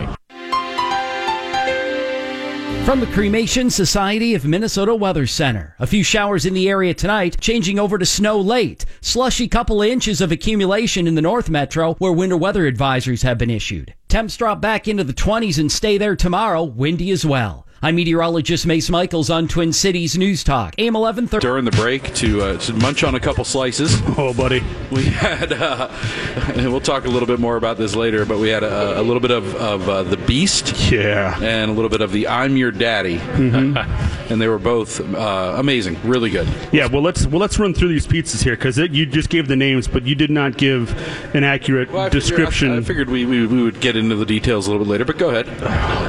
From 2.88 3.02
the 3.02 3.08
Cremation 3.08 3.70
Society 3.70 4.34
of 4.34 4.46
Minnesota 4.46 4.96
Weather 4.96 5.28
Center. 5.28 5.76
A 5.78 5.86
few 5.86 6.06
showers 6.06 6.46
in 6.46 6.54
the 6.54 6.70
area 6.70 6.94
tonight, 6.94 7.36
changing 7.42 7.80
over 7.80 7.98
to 7.98 8.06
snow 8.06 8.40
late. 8.40 8.86
Slushy 9.02 9.50
couple 9.50 9.82
of 9.82 9.90
inches 9.90 10.22
of 10.22 10.32
accumulation 10.32 11.06
in 11.06 11.16
the 11.16 11.22
North 11.22 11.50
Metro, 11.50 11.96
where 11.96 12.14
winter 12.14 12.38
weather 12.38 12.72
advisories 12.72 13.24
have 13.24 13.38
been 13.38 13.50
issued. 13.50 13.94
Temps 14.08 14.38
drop 14.38 14.62
back 14.62 14.88
into 14.88 15.04
the 15.04 15.12
20s 15.12 15.60
and 15.60 15.70
stay 15.70 15.98
there 15.98 16.16
tomorrow, 16.16 16.64
windy 16.64 17.12
as 17.12 17.26
well. 17.26 17.67
I'm 17.80 17.96
meteorologist 17.96 18.66
Mace 18.66 18.90
Michaels 18.90 19.30
on 19.30 19.48
Twin 19.48 19.72
Cities 19.72 20.18
News 20.18 20.44
Talk, 20.44 20.74
AM 20.80 20.96
1130. 20.96 21.42
During 21.46 21.64
the 21.64 21.72
break, 21.72 22.12
to 22.16 22.42
uh, 22.42 22.58
to 22.58 22.74
munch 22.74 23.04
on 23.04 23.14
a 23.14 23.20
couple 23.20 23.44
slices. 23.44 24.02
oh, 24.18 24.34
buddy. 24.34 24.64
We 24.92 25.04
had, 25.04 25.54
uh, 25.54 25.88
and 26.56 26.72
we'll 26.72 26.82
talk 26.82 27.06
a 27.06 27.08
little 27.10 27.28
bit 27.28 27.40
more 27.40 27.56
about 27.56 27.78
this 27.78 27.96
later, 27.96 28.26
but 28.26 28.40
we 28.40 28.50
had 28.50 28.64
a, 28.64 29.00
a 29.00 29.04
little 29.04 29.20
bit 29.20 29.30
of, 29.30 29.54
of 29.56 29.88
uh, 29.88 30.02
the 30.04 30.18
Beast 30.18 30.92
Yeah. 30.92 31.38
and 31.40 31.70
a 31.70 31.74
little 31.74 31.90
bit 31.90 32.02
of 32.02 32.12
the 32.12 32.28
I'm 32.28 32.58
Your 32.58 32.72
Daddy, 32.72 33.18
and 33.34 34.42
they 34.42 34.48
were 34.48 34.58
both 34.58 35.00
uh, 35.14 35.56
amazing, 35.58 36.00
really 36.04 36.32
good. 36.32 36.48
Yeah. 36.72 36.88
Well, 36.88 37.04
let's 37.04 37.28
well 37.28 37.40
let's 37.40 37.60
run 37.60 37.76
through 37.76 37.90
these 37.90 38.08
pizzas 38.08 38.44
here 38.44 38.56
because 38.56 38.78
you 38.80 39.06
just 39.06 39.30
gave 39.30 39.48
the 39.48 39.56
names, 39.56 39.88
but 39.88 40.04
you 40.04 40.16
did 40.16 40.32
not 40.32 40.58
give 40.58 40.96
an 41.36 41.44
accurate 41.44 41.92
Well, 41.92 42.02
I 42.02 42.06
figured- 42.10 42.24
description. 42.24 42.72
I, 42.72 42.78
I 42.78 42.82
figured 42.82 43.10
we, 43.10 43.26
we, 43.28 43.46
we 43.46 43.62
would 43.62 43.80
get 43.82 43.96
into 43.96 44.16
the 44.16 44.26
details 44.26 44.66
a 44.66 44.72
little 44.72 44.84
bit 44.84 44.90
later, 44.92 45.06
but 45.06 45.20
go 45.20 45.30
ahead. 45.30 45.46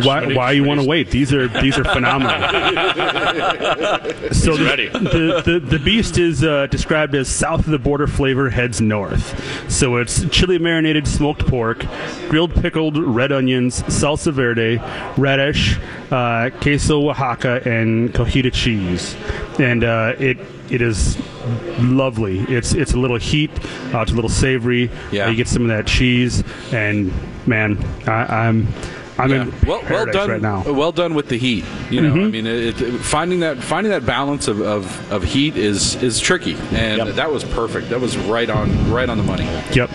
why 0.06 0.32
why 0.32 0.52
you 0.52 0.64
want 0.64 0.80
to 0.80 0.86
wait? 0.86 1.10
These 1.10 1.34
are 1.34 1.46
these 1.62 1.78
are 1.78 1.84
phenomenal. 1.84 2.40
so 4.32 4.56
the, 4.56 4.64
ready. 4.64 4.88
The, 4.88 5.42
the 5.44 5.60
the 5.60 5.78
beast 5.78 6.18
is 6.18 6.44
uh, 6.44 6.66
described 6.66 7.14
as 7.14 7.28
south 7.28 7.60
of 7.60 7.66
the 7.66 7.78
border 7.78 8.06
flavor 8.06 8.50
heads 8.50 8.80
north. 8.80 9.70
So 9.70 9.96
it's 9.96 10.24
chili 10.30 10.58
marinated 10.58 11.06
smoked 11.06 11.46
pork, 11.46 11.84
grilled 12.28 12.54
pickled 12.54 12.96
red 12.98 13.32
onions, 13.32 13.82
salsa 13.84 14.32
verde, 14.32 14.80
radish, 15.16 15.78
uh, 16.10 16.50
queso 16.60 17.08
Oaxaca, 17.10 17.62
and 17.68 18.12
cojita 18.12 18.52
cheese. 18.52 19.16
And 19.58 19.84
uh, 19.84 20.14
it 20.18 20.38
it 20.70 20.82
is 20.82 21.18
lovely. 21.78 22.40
It's 22.40 22.72
it's 22.74 22.92
a 22.92 22.98
little 22.98 23.16
heat, 23.16 23.50
uh, 23.94 24.00
it's 24.00 24.12
a 24.12 24.14
little 24.14 24.30
savory. 24.30 24.90
Yeah. 25.10 25.28
you 25.28 25.36
get 25.36 25.48
some 25.48 25.62
of 25.62 25.68
that 25.68 25.86
cheese, 25.86 26.42
and 26.72 27.12
man, 27.46 27.82
I, 28.06 28.46
I'm. 28.48 28.68
I'm 29.18 29.30
Yeah. 29.30 29.42
in 29.42 29.54
well, 29.66 29.82
well 29.90 30.06
done. 30.06 30.30
right 30.30 30.40
now. 30.40 30.62
Well 30.62 30.92
done 30.92 31.14
with 31.14 31.28
the 31.28 31.36
heat. 31.36 31.64
You 31.90 32.02
know, 32.02 32.12
I 32.12 32.16
mm-hmm. 32.16 32.30
mean, 32.30 32.46
it, 32.46 32.80
it, 32.80 32.98
finding 33.00 33.40
that 33.40 33.58
finding 33.58 33.90
that 33.90 34.06
balance 34.06 34.48
of, 34.48 34.60
of, 34.60 35.12
of 35.12 35.24
heat 35.24 35.56
is 35.56 36.00
is 36.02 36.20
tricky, 36.20 36.56
and 36.72 36.98
Yep. 36.98 37.14
that 37.16 37.32
was 37.32 37.44
perfect. 37.44 37.90
That 37.90 38.00
was 38.00 38.16
right 38.16 38.48
on 38.48 38.90
right 38.90 39.08
on 39.08 39.18
the 39.18 39.24
money. 39.24 39.44
Yep. 39.72 39.90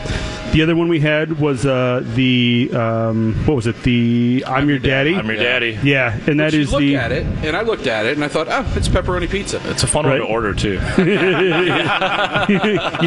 The 0.53 0.61
other 0.61 0.75
one 0.75 0.87
we 0.87 0.99
had 0.99 1.39
was 1.39 1.65
uh, 1.65 2.03
the 2.13 2.69
um, 2.73 3.33
what 3.45 3.55
was 3.55 3.67
it? 3.67 3.81
The 3.83 4.43
I'm, 4.47 4.69
your 4.69 4.79
daddy. 4.79 5.15
I'm 5.15 5.25
your 5.27 5.35
daddy. 5.35 5.77
yeah, 5.83 6.17
and 6.27 6.39
that 6.39 6.53
you 6.53 6.61
is 6.61 6.71
look 6.71 6.81
the 6.81 6.95
at 6.95 7.11
it, 7.11 7.25
and 7.43 7.57
I 7.57 7.61
looked 7.61 7.87
at 7.87 8.05
it, 8.05 8.13
and 8.13 8.23
I 8.23 8.27
thought, 8.27 8.47
oh, 8.49 8.71
it's 8.75 8.87
pepperoni 8.87 9.29
pizza. 9.29 9.59
It's 9.71 9.83
a 9.83 9.87
fun 9.87 10.05
Right. 10.05 10.19
one 10.19 10.27
to 10.27 10.33
order 10.33 10.53
too. 10.53 10.73
you 10.73 10.79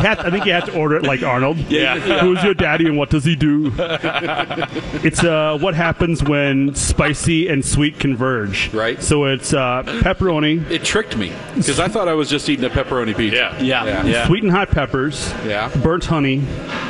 have. 0.02 0.18
I 0.20 0.30
think 0.30 0.44
you 0.46 0.52
have 0.52 0.64
to 0.66 0.76
order 0.76 0.96
it 0.96 1.02
like 1.04 1.22
Arnold. 1.22 1.58
Yeah. 1.70 1.98
Who's 2.20 2.42
your 2.42 2.54
daddy 2.54 2.86
and 2.86 2.96
what 2.96 3.10
does 3.10 3.24
he 3.24 3.36
do? 3.36 3.72
it's 3.78 5.22
uh, 5.22 5.58
what 5.60 5.74
happens 5.74 6.22
when 6.24 6.74
spicy 6.74 7.48
and 7.48 7.64
sweet 7.64 7.98
converge. 7.98 8.72
Right. 8.72 9.02
So 9.02 9.24
it's 9.26 9.52
uh, 9.52 9.82
pepperoni, 9.84 10.68
It 10.70 10.84
tricked 10.84 11.16
me 11.16 11.32
because 11.54 11.80
I 11.80 11.88
thought 11.88 12.08
I 12.08 12.14
was 12.14 12.28
just 12.28 12.48
eating 12.48 12.64
a 12.64 12.70
pepperoni 12.70 13.16
pizza. 13.16 13.36
Yeah. 13.36 13.58
Yeah, 13.60 13.84
Yeah. 13.84 14.04
yeah. 14.04 14.26
sweet 14.26 14.42
and 14.42 14.52
hot 14.52 14.70
peppers, 14.70 15.32
Yeah. 15.44 15.70
burnt 15.82 16.04
honey, 16.06 16.42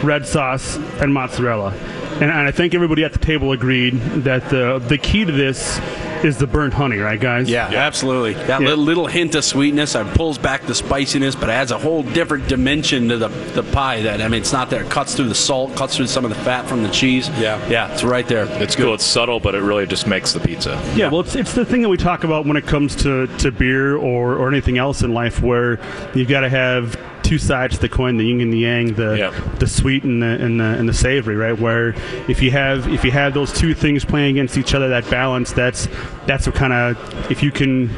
red 0.03 0.27
sauce, 0.27 0.46
and 0.55 1.13
mozzarella. 1.13 1.73
And, 2.15 2.25
and 2.25 2.33
I 2.33 2.51
think 2.51 2.75
everybody 2.75 3.05
at 3.05 3.13
the 3.13 3.19
table 3.19 3.53
agreed 3.53 3.95
that 4.25 4.49
the 4.49 4.79
the 4.79 4.97
key 4.99 5.25
to 5.25 5.33
this 5.33 5.79
is 6.25 6.39
the 6.39 6.47
burnt 6.47 6.73
honey, 6.73 6.97
right, 6.97 7.21
guys? 7.21 7.49
Yeah, 7.49 7.67
absolutely. 7.67 8.33
That 8.47 8.63
Yeah. 8.63 8.69
little, 8.69 8.85
little 8.85 9.07
hint 9.07 9.35
of 9.35 9.45
sweetness 9.45 9.93
that 9.93 10.15
pulls 10.15 10.39
back 10.39 10.65
the 10.65 10.75
spiciness, 10.75 11.35
but 11.35 11.51
adds 11.51 11.71
a 11.73 11.79
whole 11.79 12.03
different 12.03 12.49
dimension 12.49 13.11
to 13.11 13.19
the, 13.19 13.29
the 13.29 13.63
pie. 13.63 14.01
That 14.01 14.23
I 14.23 14.29
mean, 14.29 14.41
it's 14.41 14.53
not 14.53 14.71
there. 14.71 14.83
It 14.83 14.91
cuts 14.91 15.15
through 15.15 15.29
the 15.29 15.35
salt, 15.35 15.77
cuts 15.77 15.95
through 15.95 16.07
some 16.07 16.25
of 16.25 16.31
the 16.31 16.37
fat 16.43 16.67
from 16.67 16.83
the 16.83 16.89
cheese. 16.89 17.29
Yeah. 17.39 17.61
yeah, 17.69 17.93
it's 17.93 18.03
right 18.03 18.27
there. 18.27 18.47
It's 18.63 18.75
cool. 18.75 18.95
It's 18.95 19.05
subtle, 19.05 19.41
but 19.41 19.55
it 19.55 19.61
really 19.61 19.87
just 19.87 20.07
makes 20.07 20.33
the 20.33 20.41
pizza. 20.41 20.83
Yeah, 20.97 21.11
well, 21.11 21.21
it's, 21.21 21.37
it's 21.37 21.53
the 21.53 21.67
thing 21.67 21.83
that 21.83 21.91
we 21.91 21.99
talk 21.99 22.25
about 22.25 22.47
when 22.47 22.57
it 22.57 22.67
comes 22.67 22.97
to, 22.97 23.27
to 23.39 23.53
beer 23.53 23.95
or, 23.97 24.37
or 24.37 24.49
anything 24.49 24.79
else 24.79 25.03
in 25.03 25.13
life 25.13 25.43
where 25.43 25.79
you've 26.15 26.29
got 26.29 26.41
to 26.41 26.49
have 26.49 26.99
two 27.27 27.39
sides 27.39 27.75
to 27.77 27.81
the 27.81 27.89
coin, 27.89 28.17
the 28.17 28.25
yin 28.25 28.41
and 28.41 28.53
the 28.53 28.59
yang, 28.59 28.95
the 28.95 29.17
Yeah. 29.19 29.31
the 29.59 29.67
sweet 29.67 30.05
and 30.05 30.23
the, 30.23 30.27
and 30.27 30.61
the 30.61 30.65
and 30.65 30.89
the 30.89 30.95
savory, 30.95 31.37
right? 31.37 31.59
Where 31.59 31.95
if 32.29 32.41
you 32.43 32.51
have 32.53 32.89
if 32.93 33.05
you 33.05 33.11
have 33.11 33.35
those 33.35 33.53
two 33.53 33.75
things 33.75 34.05
playing 34.05 34.31
against 34.37 34.57
each 34.57 34.75
other, 34.75 34.89
that 34.91 35.09
balance, 35.11 35.53
that's 35.53 35.89
that's 36.27 36.47
what 36.47 36.55
kind 36.55 36.73
of 36.73 37.31
if 37.31 37.43
you 37.43 37.51
can 37.51 37.91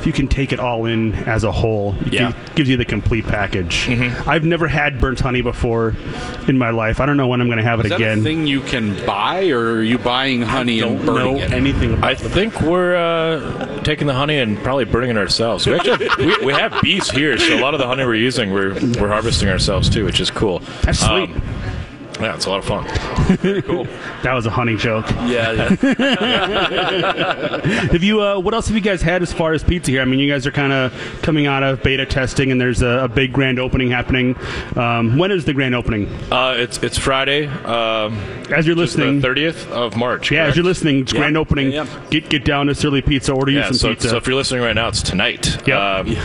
if 0.00 0.06
you 0.08 0.12
can 0.12 0.28
take 0.28 0.52
it 0.52 0.60
all 0.60 0.84
in 0.84 1.14
as 1.24 1.44
a 1.44 1.50
whole, 1.52 1.94
it 2.04 2.12
Yeah. 2.12 2.30
gi- 2.32 2.36
gives 2.56 2.68
you 2.68 2.76
the 2.76 2.84
complete 2.84 3.26
package. 3.26 3.88
I've 4.26 4.44
never 4.44 4.68
had 4.68 5.00
burnt 5.00 5.18
honey 5.20 5.40
before 5.40 5.94
in 6.46 6.58
my 6.58 6.68
life. 6.68 7.00
I 7.00 7.06
don't 7.06 7.16
know 7.16 7.26
when 7.26 7.40
I'm 7.40 7.46
going 7.46 7.56
to 7.56 7.64
have 7.64 7.80
it 7.80 7.86
Is 7.86 7.90
that 7.90 7.96
again. 8.02 8.18
a 8.18 8.22
thing 8.22 8.46
you 8.46 8.60
can 8.60 8.94
buy, 9.06 9.48
or 9.48 9.76
are 9.76 9.82
you 9.82 9.96
buying 9.96 10.42
honey 10.42 10.80
and 10.80 10.98
Don't 10.98 11.06
burning 11.06 11.36
know 11.38 11.42
it? 11.42 11.52
anything 11.52 11.94
about 11.94 12.10
I 12.10 12.14
think 12.16 12.60
we're 12.60 12.94
uh, 12.96 13.73
taking 13.84 14.06
the 14.06 14.14
honey 14.14 14.38
and 14.38 14.58
probably 14.58 14.84
burning 14.84 15.10
it 15.10 15.16
ourselves. 15.16 15.66
We 15.66 15.74
actually 15.74 16.08
we, 16.18 16.46
we 16.46 16.52
have 16.52 16.80
bees 16.82 17.10
here, 17.10 17.38
so 17.38 17.54
a 17.54 17.60
lot 17.60 17.74
of 17.74 17.80
the 17.80 17.86
honey 17.86 18.04
we're 18.04 18.14
using, 18.14 18.52
we're 18.52 18.74
we're 19.00 19.08
harvesting 19.08 19.48
ourselves 19.48 19.88
too, 19.88 20.04
which 20.04 20.20
is 20.20 20.30
cool. 20.30 20.60
That's 20.82 21.00
sweet. 21.00 21.30
Um, 21.30 21.42
Yeah, 22.24 22.34
it's 22.34 22.46
a 22.46 22.50
lot 22.50 22.58
of 22.58 22.64
fun. 22.64 23.62
cool. 23.62 23.86
That 24.24 24.32
was 24.32 24.46
a 24.46 24.50
honey 24.50 24.76
joke. 24.76 25.04
Yeah, 25.26 25.52
yeah. 25.52 25.68
Have 27.92 28.02
you? 28.02 28.22
Uh, 28.22 28.40
what 28.40 28.54
else 28.54 28.68
have 28.68 28.74
you 28.74 28.80
guys 28.82 29.02
had 29.02 29.20
as 29.22 29.34
far 29.34 29.52
as 29.52 29.62
pizza 29.62 29.90
here? 29.90 30.00
I 30.00 30.06
mean, 30.06 30.18
you 30.18 30.30
guys 30.30 30.46
are 30.46 30.50
kind 30.50 30.72
of 30.72 30.92
coming 31.20 31.46
out 31.46 31.62
of 31.62 31.82
beta 31.82 32.06
testing, 32.06 32.50
and 32.50 32.58
there's 32.58 32.80
a, 32.80 33.04
a 33.04 33.08
big 33.08 33.34
grand 33.34 33.58
opening 33.58 33.90
happening. 33.90 34.34
Um, 34.76 35.18
when 35.18 35.30
is 35.30 35.44
the 35.44 35.52
grand 35.52 35.74
opening? 35.74 36.08
Uh, 36.32 36.54
it's 36.56 36.82
it's 36.82 36.96
Friday, 36.96 37.48
um, 37.48 38.14
As 38.50 38.66
you're 38.66 38.74
which 38.76 38.88
is 38.88 38.94
the 38.96 39.04
listening, 39.04 39.20
30th 39.20 39.70
of 39.70 39.94
March. 39.94 40.30
yeah, 40.30 40.44
as 40.46 40.56
you're 40.56 40.64
listening, 40.64 41.00
it's 41.00 41.12
grand 41.12 41.36
opening. 41.36 41.70
Yeah, 41.72 41.84
yeah. 41.84 42.00
Get 42.08 42.30
get 42.30 42.44
down 42.46 42.66
to 42.68 42.74
Surly 42.74 43.02
Pizza, 43.02 43.32
order 43.34 43.52
you 43.52 43.62
some 43.64 43.74
so, 43.74 43.88
pizza. 43.90 44.08
so 44.08 44.16
if 44.16 44.26
you're 44.26 44.36
listening 44.36 44.62
right 44.62 44.74
now, 44.74 44.88
it's 44.88 45.02
tonight. 45.02 45.58
Yep. 45.66 45.78
Um, 45.78 46.16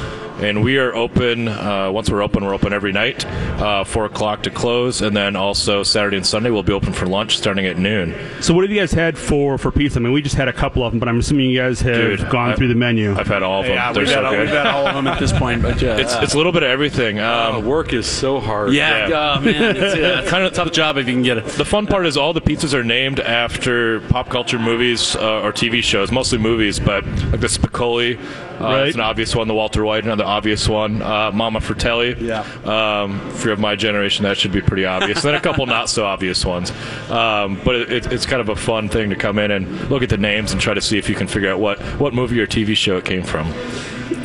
and 0.42 0.64
we 0.64 0.78
are 0.78 0.94
open. 0.96 1.48
Uh, 1.48 1.92
once 1.92 2.10
we're 2.10 2.22
open, 2.22 2.44
we're 2.46 2.54
open 2.54 2.74
every 2.74 2.92
night, 2.92 3.26
uh, 3.26 3.84
four 3.84 4.06
o'clock 4.06 4.44
to 4.44 4.50
close, 4.50 5.02
and 5.02 5.16
then 5.16 5.36
also 5.36 5.84
Saturday 5.84 6.18
and 6.18 6.26
Sunday 6.26 6.50
we'll 6.50 6.64
be 6.64 6.74
open 6.74 6.94
for 6.94 7.06
lunch 7.06 7.38
starting 7.38 7.66
at 7.66 7.78
noon. 7.78 8.16
So 8.42 8.54
what 8.54 8.64
have 8.64 8.72
you 8.72 8.80
guys 8.80 8.92
had 8.92 9.18
for 9.18 9.58
for 9.58 9.72
pizza? 9.72 10.00
I 10.00 10.02
mean, 10.04 10.14
we 10.14 10.22
just 10.22 10.36
had 10.36 10.48
a 10.48 10.54
couple 10.54 10.84
of 10.84 10.92
them, 10.92 11.00
but 11.00 11.10
I'm 11.10 11.20
assuming 11.20 11.50
you 11.50 11.60
guys 11.60 11.82
have 11.82 11.96
Dude, 12.20 12.30
gone 12.30 12.52
I- 12.52 12.56
through 12.56 12.70
the 12.70 12.76
menu. 12.76 13.16
I've 13.18 13.28
had 13.28 13.44
all 13.44 13.60
of 13.62 13.66
them. 13.66 13.76
yeah 13.76 13.92
They're 13.94 14.02
we've, 14.04 14.10
so 14.10 14.24
had, 14.24 14.30
good. 14.32 14.40
we've 14.40 14.50
had 14.50 14.68
all 14.68 14.88
of 14.88 14.96
them 14.96 15.08
at 15.08 15.20
this 15.20 15.32
point, 15.34 15.62
but 15.62 15.82
yeah. 15.82 15.98
it's 15.98 16.14
it's 16.16 16.34
a 16.34 16.38
little 16.38 16.52
bit 16.52 16.64
of 16.64 16.70
everything. 16.70 17.20
Uh, 17.20 17.52
Um, 17.58 17.66
work 17.66 17.94
is 17.94 18.06
so 18.06 18.40
hard. 18.40 18.74
yeah, 18.74 19.08
yeah. 19.08 19.36
oh, 19.38 19.42
man, 19.42 19.76
it's 19.78 20.28
a 20.28 20.30
kind 20.30 20.44
of 20.44 20.54
tough 20.54 20.72
job 20.72 20.98
if 20.98 21.08
you 21.08 21.14
can 21.14 21.24
get 21.24 21.38
it. 21.38 21.46
The 21.46 21.66
fun 21.66 21.88
part 21.88 22.06
is 22.06 22.18
all 22.18 22.34
the 22.34 22.42
pizzas 22.42 22.74
are 22.74 22.84
named 22.84 23.20
after 23.20 24.00
pop 24.02 24.30
culture 24.30 24.60
movies 24.60 25.16
uh, 25.16 25.42
or 25.42 25.52
TV 25.52 25.82
shows, 25.84 26.12
mostly 26.12 26.38
movies, 26.38 26.80
but 26.80 27.06
like 27.32 27.40
the 27.42 27.48
Spicoli, 27.48 28.20
Right. 28.60 28.88
it's 28.88 28.96
an 28.96 29.02
obvious 29.02 29.36
one. 29.36 29.48
The 29.48 29.54
Walter 29.54 29.84
White, 29.86 30.04
another 30.04 30.24
obvious 30.26 30.68
one. 30.68 31.02
Uh, 31.02 31.32
Mama 31.32 31.62
Fratelli. 31.62 32.16
Yeah. 32.20 32.42
Um, 32.66 33.22
if 33.30 33.44
you're 33.44 33.54
of 33.54 33.60
my 33.60 33.76
generation, 33.76 34.24
that 34.24 34.38
should 34.38 34.52
be 34.52 34.62
pretty 34.62 34.86
obvious. 34.86 35.22
then 35.22 35.36
a 35.36 35.40
couple 35.42 35.66
not 35.66 35.90
so 35.90 36.06
obvious 36.06 36.46
ones. 36.46 36.72
Um, 37.10 37.60
but 37.64 37.76
it, 37.76 37.92
it, 37.92 38.14
it's 38.14 38.26
kind 38.26 38.42
of 38.42 38.50
a 38.50 38.56
fun 38.56 38.90
thing 38.90 39.10
to 39.12 39.16
come 39.16 39.40
in 39.40 39.52
and 39.52 39.90
look 39.90 40.04
at 40.04 40.10
the 40.10 40.18
names 40.18 40.52
and 40.52 40.60
try 40.60 40.74
to 40.74 40.82
see 40.82 40.98
if 40.98 41.10
you 41.10 41.16
can 41.16 41.28
figure 41.28 41.52
out 41.52 41.60
what, 41.60 41.80
what 42.00 42.14
movie 42.14 42.40
or 42.40 42.48
TV 42.48 42.76
show 42.76 42.98
it 42.98 43.06
came 43.06 43.24
from. 43.24 43.52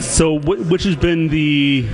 So, 0.01 0.39
wh- 0.39 0.69
which 0.71 0.83
has 0.85 0.97
been 0.97 1.29
the 1.29 1.87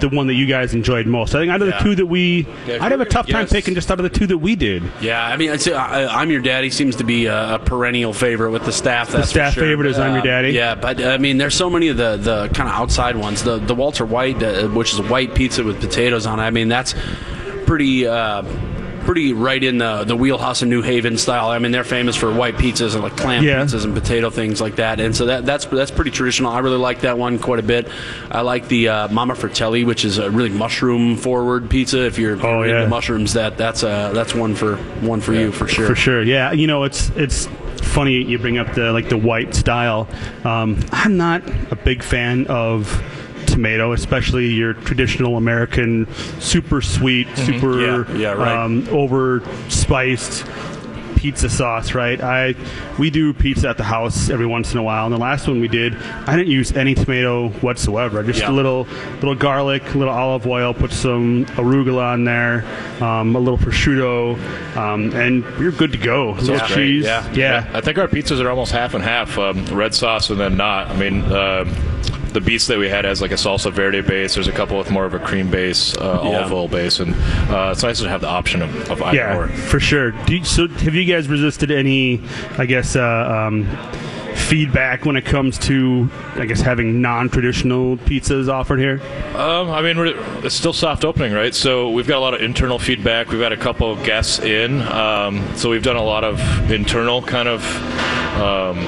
the 0.00 0.08
one 0.08 0.26
that 0.26 0.34
you 0.34 0.46
guys 0.46 0.74
enjoyed 0.74 1.06
most? 1.06 1.34
I 1.34 1.40
think 1.40 1.52
out 1.52 1.62
of 1.62 1.68
the 1.68 1.78
two 1.78 1.94
that 1.94 2.06
we, 2.06 2.46
if 2.66 2.80
I'd 2.82 2.92
have 2.92 3.00
a 3.00 3.04
tough 3.04 3.26
time 3.26 3.42
yes. 3.42 3.52
picking 3.52 3.74
just 3.74 3.90
out 3.90 3.98
of 3.98 4.04
the 4.04 4.18
two 4.18 4.26
that 4.28 4.38
we 4.38 4.56
did. 4.56 4.82
Yeah, 5.00 5.24
I 5.24 5.36
mean, 5.36 5.50
I'd 5.50 5.60
say 5.60 5.72
I, 5.72 6.20
I'm 6.20 6.30
your 6.30 6.40
daddy 6.42 6.70
seems 6.70 6.96
to 6.96 7.04
be 7.04 7.26
a, 7.26 7.54
a 7.54 7.58
perennial 7.58 8.12
favorite 8.12 8.50
with 8.50 8.64
the 8.64 8.72
staff. 8.72 9.10
That's 9.10 9.26
for 9.26 9.30
staff 9.30 9.54
sure. 9.54 9.64
favorite 9.64 9.88
is 9.88 9.98
I'm 9.98 10.12
Your 10.12 10.22
Uh, 10.22 10.24
Daddy? 10.24 10.50
Yeah, 10.50 10.74
but 10.74 11.02
I 11.02 11.18
mean, 11.18 11.38
there's 11.38 11.54
so 11.54 11.70
many 11.70 11.88
of 11.88 11.96
the 11.96 12.16
the 12.16 12.48
kind 12.48 12.68
of 12.68 12.74
outside 12.74 13.16
ones. 13.16 13.42
The 13.42 13.58
the 13.58 13.74
Walter 13.74 14.04
White, 14.04 14.42
uh, 14.42 14.68
which 14.68 14.92
is 14.92 14.98
a 14.98 15.04
white 15.04 15.34
pizza 15.34 15.62
with 15.64 15.80
potatoes 15.80 16.26
on 16.26 16.40
it. 16.40 16.42
I 16.42 16.50
mean, 16.50 16.68
that's 16.68 16.94
pretty. 17.66 18.06
Uh, 18.06 18.42
Pretty 19.04 19.32
right 19.32 19.62
in 19.62 19.78
the 19.78 20.04
the 20.04 20.14
wheelhouse 20.14 20.62
of 20.62 20.68
New 20.68 20.82
Haven 20.82 21.16
style. 21.16 21.48
I 21.48 21.58
mean, 21.58 21.72
they're 21.72 21.82
famous 21.84 22.14
for 22.16 22.32
white 22.32 22.54
pizzas 22.56 22.94
and 22.94 23.02
like 23.02 23.16
clam 23.16 23.42
Yeah. 23.42 23.62
pizzas 23.64 23.84
and 23.84 23.94
potato 23.94 24.30
things 24.30 24.60
like 24.60 24.76
that. 24.76 25.00
And 25.00 25.16
so 25.16 25.26
that 25.26 25.44
that's 25.46 25.64
that's 25.66 25.90
pretty 25.90 26.10
traditional. 26.10 26.52
I 26.52 26.60
really 26.60 26.76
like 26.76 27.00
that 27.00 27.18
one 27.18 27.38
quite 27.38 27.58
a 27.58 27.62
bit. 27.62 27.88
I 28.30 28.42
like 28.42 28.68
the 28.68 28.88
uh, 28.88 29.08
Mama 29.08 29.34
Fratelli, 29.34 29.84
which 29.84 30.04
is 30.04 30.18
a 30.18 30.30
really 30.30 30.50
mushroom 30.50 31.16
forward 31.16 31.68
pizza. 31.70 32.06
If 32.06 32.18
you're 32.18 32.34
Oh, 32.46 32.62
into 32.62 32.74
yeah. 32.80 32.86
mushrooms, 32.86 33.32
that 33.34 33.56
that's 33.56 33.82
uh, 33.82 34.12
that's 34.12 34.34
one 34.34 34.54
for 34.54 34.76
one 35.00 35.20
for 35.20 35.32
you 35.34 35.50
for 35.50 35.66
sure. 35.66 35.86
For 35.88 35.94
sure, 35.96 36.22
yeah. 36.22 36.52
You 36.52 36.66
know, 36.66 36.84
it's 36.84 37.10
it's 37.16 37.48
funny 37.82 38.22
you 38.22 38.38
bring 38.38 38.58
up 38.58 38.74
the 38.74 38.92
like 38.92 39.08
the 39.08 39.16
white 39.16 39.54
style. 39.54 40.06
Um, 40.44 40.78
I'm 40.92 41.16
not 41.16 41.42
a 41.72 41.76
big 41.76 42.02
fan 42.02 42.46
of 42.48 42.86
tomato, 43.46 43.92
especially 43.92 44.46
your 44.48 44.74
traditional 44.74 45.36
American 45.36 46.06
super 46.40 46.80
sweet, 46.80 47.28
super 47.36 47.70
Mm-hmm. 47.70 48.16
Yeah, 48.16 48.20
yeah, 48.20 48.32
right. 48.32 48.64
um, 48.64 48.86
over 48.90 49.42
spiced 49.68 50.44
pizza 51.16 51.50
sauce, 51.50 51.92
right? 51.94 52.18
I 52.22 52.54
we 52.98 53.10
do 53.10 53.34
pizza 53.34 53.68
at 53.68 53.76
the 53.76 53.84
house 53.84 54.30
every 54.30 54.46
once 54.46 54.72
in 54.72 54.78
a 54.78 54.82
while, 54.82 55.04
and 55.04 55.14
the 55.14 55.18
last 55.18 55.46
one 55.46 55.60
we 55.60 55.68
did, 55.68 55.94
I 56.26 56.34
didn't 56.34 56.50
use 56.50 56.72
any 56.72 56.94
tomato 56.94 57.50
whatsoever. 57.60 58.22
Just 58.22 58.40
Yeah. 58.40 58.50
a 58.50 58.52
little 58.52 58.86
little 59.16 59.34
garlic, 59.34 59.82
a 59.94 59.98
little 59.98 60.14
olive 60.14 60.46
oil, 60.46 60.72
put 60.72 60.92
some 60.92 61.44
arugula 61.56 62.12
on 62.14 62.24
there, 62.24 62.64
um, 63.02 63.36
a 63.36 63.38
little 63.38 63.58
prosciutto, 63.58 64.38
um, 64.78 65.12
and 65.14 65.44
you're 65.60 65.72
good 65.72 65.92
to 65.92 65.98
go. 65.98 66.30
A 66.30 66.40
little 66.40 66.66
cheese, 66.66 67.04
yeah. 67.04 67.30
yeah. 67.34 67.70
I 67.74 67.82
think 67.82 67.98
our 67.98 68.08
pizzas 68.08 68.40
are 68.42 68.48
almost 68.48 68.72
half 68.72 68.94
and 68.94 69.04
half, 69.04 69.36
um, 69.38 69.62
red 69.66 69.94
sauce 69.94 70.30
and 70.30 70.40
then 70.40 70.56
not. 70.56 70.88
I 70.88 70.96
mean, 70.96 71.22
um 71.32 71.74
the 72.32 72.40
beast 72.40 72.68
that 72.68 72.78
we 72.78 72.88
had 72.88 73.04
has 73.04 73.20
like 73.20 73.30
a 73.30 73.34
salsa 73.34 73.72
verde 73.72 74.00
base. 74.00 74.34
There's 74.34 74.48
a 74.48 74.52
couple 74.52 74.78
with 74.78 74.90
more 74.90 75.04
of 75.04 75.14
a 75.14 75.18
cream 75.18 75.50
base, 75.50 75.96
uh, 75.96 76.20
olive 76.20 76.52
oil 76.52 76.68
base, 76.68 77.00
and 77.00 77.14
uh, 77.50 77.70
it's 77.72 77.82
nice 77.82 78.00
to 78.00 78.08
have 78.08 78.20
the 78.20 78.28
option 78.28 78.62
of, 78.62 78.90
of 78.90 79.02
either 79.02 79.16
Yeah, 79.16 79.36
or. 79.36 79.48
for 79.48 79.80
sure. 79.80 80.10
Do 80.12 80.36
you, 80.36 80.44
so, 80.44 80.68
have 80.68 80.94
you 80.94 81.04
guys 81.04 81.28
resisted 81.28 81.70
any, 81.70 82.20
I 82.58 82.66
guess, 82.66 82.96
uh, 82.96 83.02
um, 83.02 83.66
feedback 84.36 85.04
when 85.04 85.16
it 85.16 85.24
comes 85.24 85.58
to, 85.58 86.08
I 86.34 86.46
guess, 86.46 86.60
having 86.60 87.00
non-traditional 87.00 87.96
pizzas 87.98 88.48
offered 88.48 88.78
here? 88.78 89.00
Um, 89.34 89.70
I 89.70 89.82
mean, 89.82 89.98
we're, 89.98 90.14
it's 90.44 90.54
still 90.54 90.72
soft 90.72 91.04
opening, 91.04 91.32
right? 91.32 91.54
So 91.54 91.90
we've 91.90 92.06
got 92.06 92.18
a 92.18 92.20
lot 92.20 92.34
of 92.34 92.40
internal 92.42 92.78
feedback. 92.78 93.28
We've 93.28 93.40
had 93.40 93.52
a 93.52 93.56
couple 93.56 93.90
of 93.92 94.02
guests 94.04 94.38
in, 94.40 94.82
um, 94.82 95.44
so 95.56 95.70
we've 95.70 95.82
done 95.82 95.96
a 95.96 96.02
lot 96.02 96.24
of 96.24 96.40
internal 96.70 97.22
kind 97.22 97.48
of 97.48 97.64
um, 98.40 98.78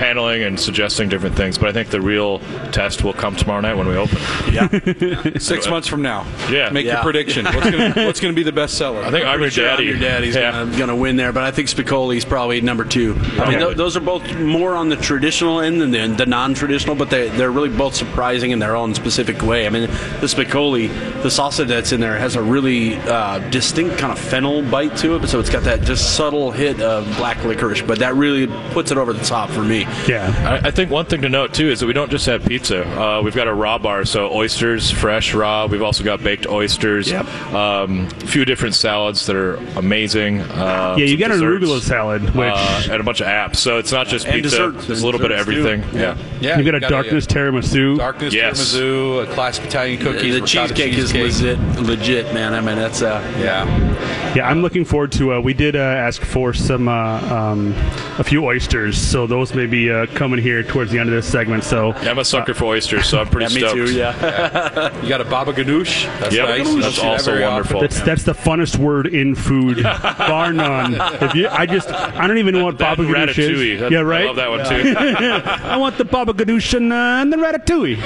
paneling 0.00 0.42
and 0.42 0.58
suggesting 0.58 1.10
different 1.10 1.36
things. 1.36 1.58
But 1.58 1.68
I 1.68 1.72
think 1.72 1.90
the 1.90 2.00
real 2.00 2.38
test 2.72 3.04
will 3.04 3.12
come 3.12 3.36
tomorrow 3.36 3.60
night 3.60 3.74
when 3.74 3.86
we 3.86 3.96
open. 3.96 4.16
Yeah, 4.50 4.68
Six 5.38 5.68
months 5.68 5.86
from 5.86 6.00
now. 6.00 6.26
Yeah. 6.50 6.70
Make 6.70 6.86
Yeah. 6.86 6.94
your 6.94 7.02
prediction. 7.02 7.44
What's 7.44 7.70
going 7.70 7.92
to 7.94 8.06
what's 8.06 8.18
going 8.18 8.32
to 8.34 8.36
be 8.36 8.42
the 8.42 8.50
best 8.52 8.78
seller? 8.78 9.02
I 9.02 9.10
think 9.10 9.26
I'm 9.26 9.40
your 9.40 9.50
Sure, 9.50 9.66
daddy. 9.66 9.84
Your 9.84 9.98
daddy's 9.98 10.34
yeah. 10.34 10.52
gonna, 10.52 10.78
gonna 10.78 10.96
win 10.96 11.16
there, 11.16 11.32
but 11.32 11.42
I 11.42 11.50
think 11.50 11.68
Spicoli's 11.68 12.24
probably 12.24 12.62
number 12.62 12.84
two. 12.84 13.14
I 13.38 13.50
mean, 13.50 13.58
th- 13.58 13.76
those 13.76 13.94
are 13.96 14.00
both 14.00 14.34
more 14.38 14.74
on 14.74 14.88
the 14.88 14.96
traditional 14.96 15.60
end 15.60 15.80
than 15.82 15.90
the, 15.90 16.06
the 16.06 16.26
non-traditional, 16.26 16.96
but 16.96 17.10
they 17.10 17.28
they're 17.28 17.50
really 17.50 17.68
both 17.68 17.94
surprising 17.94 18.52
in 18.52 18.58
their 18.58 18.74
own 18.76 18.94
specific 18.94 19.42
way. 19.42 19.66
I 19.66 19.68
mean, 19.68 19.82
the 19.82 20.26
Spicoli, 20.26 20.88
the 21.22 21.28
salsa 21.28 21.66
that's 21.66 21.92
in 21.92 22.00
there 22.00 22.16
has 22.16 22.36
a 22.36 22.42
really 22.42 22.94
uh, 22.96 23.38
distinct 23.50 23.98
kind 23.98 24.12
of 24.12 24.18
fennel 24.18 24.62
bite 24.62 24.96
to 24.98 25.16
it, 25.16 25.28
so 25.28 25.38
it's 25.40 25.50
got 25.50 25.64
that 25.64 25.82
just 25.82 26.16
subtle 26.16 26.50
hit 26.52 26.80
of 26.80 27.04
black 27.18 27.44
licorice, 27.44 27.82
but 27.82 27.98
that 27.98 28.14
really 28.14 28.46
puts 28.72 28.90
it 28.90 28.96
over 28.96 29.12
the 29.12 29.24
top 29.24 29.50
for 29.50 29.62
me. 29.62 29.84
Yeah. 30.08 30.60
I, 30.62 30.68
I 30.68 30.70
think 30.70 30.90
one 30.90 31.06
thing 31.06 31.22
to 31.22 31.28
note 31.28 31.54
too 31.54 31.68
is 31.68 31.80
that 31.80 31.86
we 31.86 31.92
don't 31.92 32.10
just 32.10 32.26
have 32.26 32.44
pizza. 32.44 32.86
Uh, 33.00 33.20
we've 33.22 33.34
got 33.34 33.48
a 33.48 33.54
raw 33.54 33.78
bar, 33.78 34.04
so 34.04 34.32
oysters, 34.32 34.90
fresh, 34.90 35.34
raw. 35.34 35.66
We've 35.66 35.82
also 35.82 36.04
got 36.04 36.22
baked 36.22 36.46
oysters. 36.46 37.10
Yep. 37.10 37.26
Um, 37.52 38.06
a 38.06 38.26
few 38.26 38.44
different 38.44 38.74
salads 38.74 39.26
that 39.26 39.36
are 39.36 39.56
amazing. 39.76 40.40
Uh, 40.40 40.96
Yeah, 40.98 41.04
you 41.04 41.18
some 41.18 41.18
got 41.28 41.30
an 41.32 41.40
arugula 41.40 41.80
salad, 41.80 42.22
which 42.34 42.52
uh, 42.54 42.82
and 42.90 43.00
a 43.00 43.04
bunch 43.04 43.20
of 43.20 43.26
apps. 43.26 43.56
So 43.56 43.78
it's 43.78 43.92
not 43.92 44.06
just 44.06 44.26
And 44.26 44.42
pizza. 44.42 44.50
desserts. 44.70 44.86
There's 44.86 45.02
a 45.02 45.06
little 45.06 45.20
bit 45.20 45.30
of 45.32 45.38
Desserts, 45.46 45.56
too. 45.64 45.68
everything. 45.68 46.00
Yeah. 46.00 46.16
yeah, 46.40 46.58
you 46.58 46.64
got 46.64 46.74
a 46.74 46.80
darkness 46.80 47.26
tiramisu. 47.26 47.98
darkness 47.98 48.32
Yes. 48.34 48.74
tiramisu, 48.74 49.22
a 49.24 49.34
classic 49.34 49.64
Italian 49.66 50.00
cookie. 50.00 50.30
the 50.30 50.40
ricotta 50.40 50.46
cheesecake 50.74 50.94
is 50.98 51.12
legit, 51.14 51.58
legit, 51.80 52.32
man. 52.34 52.54
I 52.54 52.60
mean, 52.60 52.76
that's 52.76 53.02
uh, 53.02 53.20
Yeah, 53.38 54.34
Yeah, 54.34 54.48
I'm 54.48 54.62
looking 54.62 54.84
forward 54.84 55.12
to. 55.12 55.34
Uh, 55.34 55.40
we 55.40 55.54
did 55.54 55.76
uh, 55.76 55.80
ask 55.80 56.22
for 56.22 56.52
some 56.52 56.88
uh, 56.88 57.20
um, 57.34 57.74
a 58.18 58.24
few 58.24 58.44
oysters, 58.44 58.96
so 59.00 59.26
those 59.26 59.54
may 59.54 59.66
be 59.66 59.79
uh, 59.88 60.06
coming 60.14 60.40
here 60.40 60.62
towards 60.62 60.90
the 60.90 60.98
end 60.98 61.08
of 61.08 61.14
this 61.14 61.26
segment. 61.30 61.64
So 61.64 61.88
Yeah, 62.02 62.10
I'm 62.10 62.18
a 62.18 62.24
sucker 62.24 62.52
for 62.54 62.64
oysters, 62.66 63.06
so 63.06 63.20
I'm 63.20 63.28
pretty 63.28 63.54
yeah, 63.54 63.60
me 63.62 63.68
stoked. 63.68 63.88
too. 63.88 63.94
Yeah. 63.96 65.00
you 65.02 65.08
got 65.08 65.20
a 65.20 65.24
baba 65.24 65.52
ganoush. 65.52 66.04
That's 66.20 66.34
Yep, 66.34 66.48
nice. 66.48 66.66
You 66.68 66.82
that's 66.82 66.98
also 66.98 67.40
wonderful. 67.40 67.80
that's 67.80 68.00
that's 68.00 68.24
the 68.24 68.32
funnest 68.34 68.76
word 68.76 69.06
in 69.06 69.34
food, 69.34 69.82
bar 69.82 70.52
none. 70.52 70.96
If 71.22 71.34
you, 71.34 71.48
I 71.48 71.66
just 71.66 71.88
I 71.90 72.26
don't 72.26 72.38
even 72.38 72.54
know 72.54 72.64
what 72.64 72.78
That 72.78 72.96
baba 72.98 73.08
and 73.08 73.14
ganoush 73.14 73.34
ratatouille. 73.34 73.74
is. 73.74 73.80
That- 73.80 73.92
yeah, 73.92 74.00
right. 74.00 74.22
I 74.24 74.26
love 74.26 74.36
that 74.36 74.50
one 74.50 74.64
too. 74.68 74.94
I 75.68 75.76
want 75.76 75.96
the 75.98 76.04
baba 76.04 76.32
ganoush 76.32 76.74
and, 76.74 76.92
uh, 76.92 76.96
and 76.96 77.32
the 77.32 77.36
ratatouille. 77.36 77.96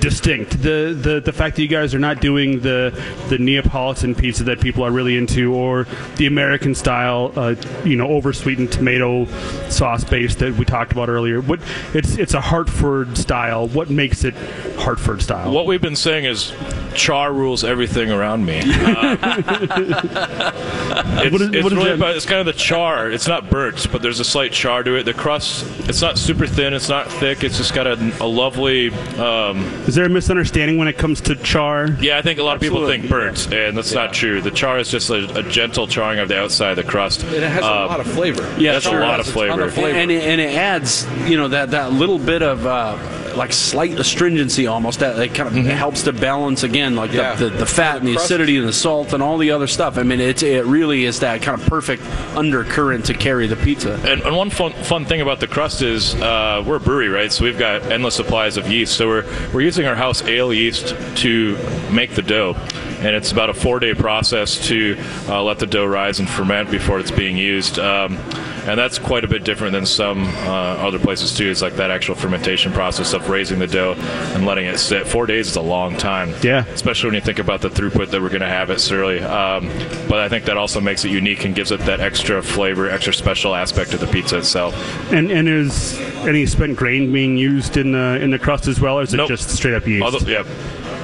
distinct. 0.00 0.62
The 0.62 0.96
the 0.98 1.20
the 1.20 1.32
fact 1.32 1.56
that 1.56 1.62
you 1.62 1.68
guys 1.68 1.94
are 1.94 1.98
not 1.98 2.20
doing 2.20 2.60
the 2.60 2.98
the 3.28 3.38
Neapolitan 3.38 4.14
pizza 4.14 4.44
that 4.44 4.60
people 4.60 4.84
are 4.84 4.90
really 4.90 5.16
into, 5.16 5.54
or 5.54 5.86
the 6.16 6.26
American 6.26 6.74
style, 6.74 7.32
uh, 7.36 7.54
you 7.84 7.96
know, 7.96 8.08
oversweetened 8.08 8.72
tomato 8.72 9.26
sauce 9.68 10.04
base 10.04 10.34
that 10.36 10.54
we 10.54 10.64
talked 10.64 10.92
about 10.92 11.08
earlier. 11.08 11.40
What 11.40 11.60
it's 11.92 12.16
it's 12.16 12.34
a 12.34 12.40
Hartford 12.40 13.16
style. 13.16 13.68
What 13.68 13.90
makes 13.90 14.24
it 14.24 14.34
Hartford 14.78 15.22
style? 15.22 15.52
what 15.52 15.66
we've 15.66 15.80
been 15.80 15.96
saying 15.96 16.24
is 16.24 16.52
char 16.94 17.32
rules 17.32 17.64
everything 17.64 18.10
around 18.10 18.44
me. 18.44 18.60
It's, 18.96 20.14
What 21.32 21.40
is- 21.40 21.48
it's 21.54 21.62
what 21.64 21.72
is 21.72 21.78
really 21.78 21.84
that? 21.90 21.94
about, 21.94 22.16
it's 22.16 22.26
kind 22.26 22.40
of 22.40 22.46
the 22.46 22.52
char. 22.52 23.10
It's 23.10 23.26
not 23.28 23.48
burnt, 23.50 23.90
but 23.90 24.02
there's 24.02 24.20
a 24.20 24.24
slight 24.24 24.52
char 24.52 24.82
to 24.82 24.94
it. 24.96 25.04
The 25.04 25.14
crust, 25.14 25.64
it's 25.88 26.00
not 26.02 26.18
super 26.18 26.46
thin. 26.46 26.74
It's 26.74 26.88
not 26.88 27.08
thick. 27.10 27.42
It's 27.44 27.56
just 27.56 27.74
got 27.74 27.86
a, 27.86 27.94
a 28.20 28.26
lovely. 28.26 28.90
Um, 29.18 29.64
Is 29.86 29.94
there 29.94 30.04
a 30.04 30.08
misunderstanding 30.08 30.76
when 30.78 30.88
it 30.88 30.98
comes 30.98 31.20
to 31.22 31.34
char? 31.36 31.88
yeah, 32.00 32.18
I 32.18 32.22
think 32.22 32.38
a 32.38 32.42
lot 32.42 32.56
of 32.56 32.62
people 32.62 32.86
think 32.86 33.04
Absolutely, 33.04 33.28
burnt, 33.30 33.52
and 33.54 33.76
that's 33.76 33.92
not 33.92 34.12
true. 34.12 34.40
The 34.40 34.50
char 34.50 34.78
is 34.78 34.90
just 34.90 35.10
a, 35.10 35.38
a 35.38 35.42
gentle 35.42 35.86
charring 35.86 36.18
of 36.18 36.28
the 36.28 36.38
outside 36.38 36.70
of 36.78 36.84
the 36.84 36.90
crust. 36.90 37.22
And 37.24 37.34
It 37.34 37.42
has 37.42 37.62
a 37.64 37.66
Um, 37.66 37.88
lot 37.88 38.00
of 38.00 38.06
flavor. 38.06 38.42
Yeah, 38.58 38.72
That's 38.72 38.86
a 38.86 38.90
sure 38.90 39.00
lot 39.00 39.16
has 39.18 39.28
of 39.28 39.36
a 39.36 39.46
ton 39.48 39.70
flavor. 39.70 39.98
And 39.98 40.10
it, 40.10 40.22
and 40.22 40.40
it 40.40 40.54
adds, 40.54 41.06
you 41.26 41.36
know, 41.36 41.48
that, 41.48 41.70
that 41.72 41.92
little 41.92 42.18
bit 42.18 42.42
of 42.42 42.66
uh, 42.66 42.96
like 43.36 43.52
slight 43.52 43.98
astringency 43.98 44.66
almost. 44.66 45.00
That 45.00 45.18
it 45.18 45.34
kind 45.34 45.48
of 45.56 45.64
helps 45.66 46.02
to 46.04 46.12
balance 46.12 46.62
again, 46.62 46.96
like 46.96 47.12
Yeah. 47.12 47.34
the, 47.34 47.48
the, 47.50 47.58
the 47.58 47.66
fat 47.66 47.98
and 47.98 48.06
the 48.06 48.12
crust- 48.14 48.26
acidity 48.26 48.56
and 48.58 48.66
the 48.68 48.72
salt 48.72 49.12
and 49.12 49.22
all 49.22 49.38
the 49.38 49.50
other 49.50 49.66
stuff. 49.66 49.98
I 49.98 50.02
mean, 50.02 50.20
it's 50.20 50.42
it 50.42 50.64
really 50.66 51.04
is 51.04 51.20
that 51.20 51.42
kind 51.42 51.60
of 51.60 51.66
perfect 51.66 52.02
undercurrent 52.36 53.04
to 53.06 53.14
carry 53.14 53.46
the 53.46 53.56
pizza. 53.56 53.94
And, 54.04 54.22
and 54.22 54.36
one 54.36 54.50
fun, 54.50 54.72
fun 54.72 55.04
thing 55.04 55.20
about 55.20 55.40
the 55.40 55.46
crust 55.46 55.82
is 55.82 56.14
uh, 56.16 56.62
we're 56.66 56.76
a 56.76 56.80
brewery, 56.80 57.08
right? 57.08 57.32
So 57.32 57.44
we've 57.44 57.58
got 57.58 57.82
endless 57.90 58.14
supplies 58.14 58.56
of 58.56 58.70
yeast. 58.70 58.96
So 58.96 59.06
we're, 59.08 59.24
we're 59.52 59.62
using 59.62 59.86
our 59.86 59.94
house 59.94 60.22
ale 60.22 60.52
yeast 60.52 60.94
to 61.18 61.56
make 61.90 62.14
the 62.14 62.22
dough. 62.22 62.54
And 63.00 63.14
it's 63.14 63.32
about 63.32 63.50
a 63.50 63.54
four 63.54 63.80
day 63.80 63.94
process 63.94 64.66
to 64.68 64.96
uh, 65.28 65.42
let 65.42 65.58
the 65.58 65.66
dough 65.66 65.86
rise 65.86 66.20
and 66.20 66.28
ferment 66.28 66.70
before 66.70 67.00
it's 67.00 67.10
being 67.10 67.36
used. 67.36 67.78
Um, 67.78 68.18
and 68.66 68.78
that's 68.78 68.98
quite 68.98 69.24
a 69.24 69.28
bit 69.28 69.44
different 69.44 69.72
than 69.72 69.86
some 69.86 70.24
uh, 70.24 70.76
other 70.78 70.98
places, 70.98 71.36
too. 71.36 71.50
It's 71.50 71.62
like 71.62 71.76
that 71.76 71.90
actual 71.90 72.14
fermentation 72.14 72.72
process 72.72 73.12
of 73.12 73.28
raising 73.28 73.58
the 73.58 73.66
dough 73.66 73.94
and 74.34 74.46
letting 74.46 74.66
it 74.66 74.78
sit. 74.78 75.06
Four 75.06 75.26
days 75.26 75.48
is 75.48 75.56
a 75.56 75.62
long 75.62 75.96
time. 75.96 76.34
Yeah. 76.42 76.64
Especially 76.66 77.08
when 77.08 77.14
you 77.14 77.20
think 77.20 77.38
about 77.38 77.60
the 77.60 77.70
throughput 77.70 78.10
that 78.10 78.20
we're 78.20 78.28
going 78.28 78.40
to 78.40 78.48
have 78.48 78.70
at 78.70 78.80
Surly. 78.80 79.20
Um, 79.20 79.68
but 80.08 80.18
I 80.18 80.28
think 80.28 80.44
that 80.46 80.56
also 80.56 80.80
makes 80.80 81.04
it 81.04 81.10
unique 81.10 81.44
and 81.44 81.54
gives 81.54 81.70
it 81.70 81.80
that 81.80 82.00
extra 82.00 82.42
flavor, 82.42 82.88
extra 82.88 83.12
special 83.12 83.54
aspect 83.54 83.94
of 83.94 84.00
the 84.00 84.06
pizza 84.06 84.38
itself. 84.38 84.74
And 85.12 85.30
and 85.30 85.48
is 85.48 85.98
any 86.26 86.46
spent 86.46 86.76
grain 86.76 87.12
being 87.12 87.36
used 87.36 87.76
in 87.76 87.92
the 87.92 88.18
in 88.20 88.30
the 88.30 88.38
crust 88.38 88.66
as 88.66 88.80
well, 88.80 88.98
or 88.98 89.02
is 89.02 89.14
it 89.14 89.26
just 89.28 89.50
straight 89.50 89.74
up 89.74 89.86
yeast? 89.86 90.04
Although, 90.04 90.30
yeah. 90.30 90.44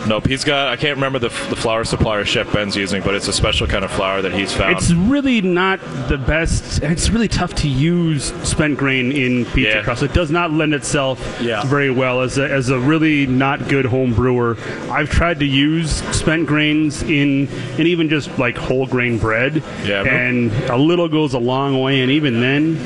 Nope, 0.06 0.26
he's 0.26 0.44
got. 0.44 0.68
I 0.68 0.76
can't 0.76 0.96
remember 0.96 1.18
the, 1.18 1.28
the 1.28 1.56
flour 1.56 1.84
supplier 1.84 2.24
Chef 2.24 2.52
Ben's 2.52 2.74
using, 2.74 3.02
but 3.02 3.14
it's 3.14 3.28
a 3.28 3.32
special 3.32 3.66
kind 3.66 3.84
of 3.84 3.90
flour 3.90 4.22
that 4.22 4.32
he's 4.32 4.52
found. 4.52 4.76
It's 4.76 4.92
really 4.92 5.40
not 5.42 5.78
the 6.08 6.16
best. 6.18 6.82
It's 6.82 7.10
really 7.10 7.28
tough 7.28 7.54
to 7.56 7.68
use 7.68 8.32
spent 8.48 8.78
grain 8.78 9.12
in 9.12 9.44
pizza 9.46 9.60
Yeah. 9.76 9.82
crust. 9.82 10.02
It 10.02 10.12
does 10.14 10.30
not 10.30 10.52
lend 10.52 10.74
itself 10.74 11.38
Yeah. 11.40 11.64
very 11.64 11.90
well 11.90 12.22
as 12.22 12.38
a, 12.38 12.50
as 12.50 12.70
a 12.70 12.78
really 12.78 13.26
not 13.26 13.68
good 13.68 13.84
home 13.84 14.14
brewer. 14.14 14.56
I've 14.90 15.10
tried 15.10 15.38
to 15.40 15.46
use 15.46 15.90
spent 16.16 16.46
grains 16.46 17.02
in 17.02 17.48
and 17.78 17.86
even 17.86 18.08
just 18.08 18.36
like 18.38 18.56
whole 18.56 18.86
grain 18.86 19.18
bread, 19.18 19.62
Yeah. 19.84 20.02
and 20.04 20.50
a 20.70 20.76
little 20.76 21.08
goes 21.08 21.34
a 21.34 21.38
long 21.38 21.80
way. 21.80 22.00
And 22.00 22.10
even 22.10 22.40
then, 22.40 22.76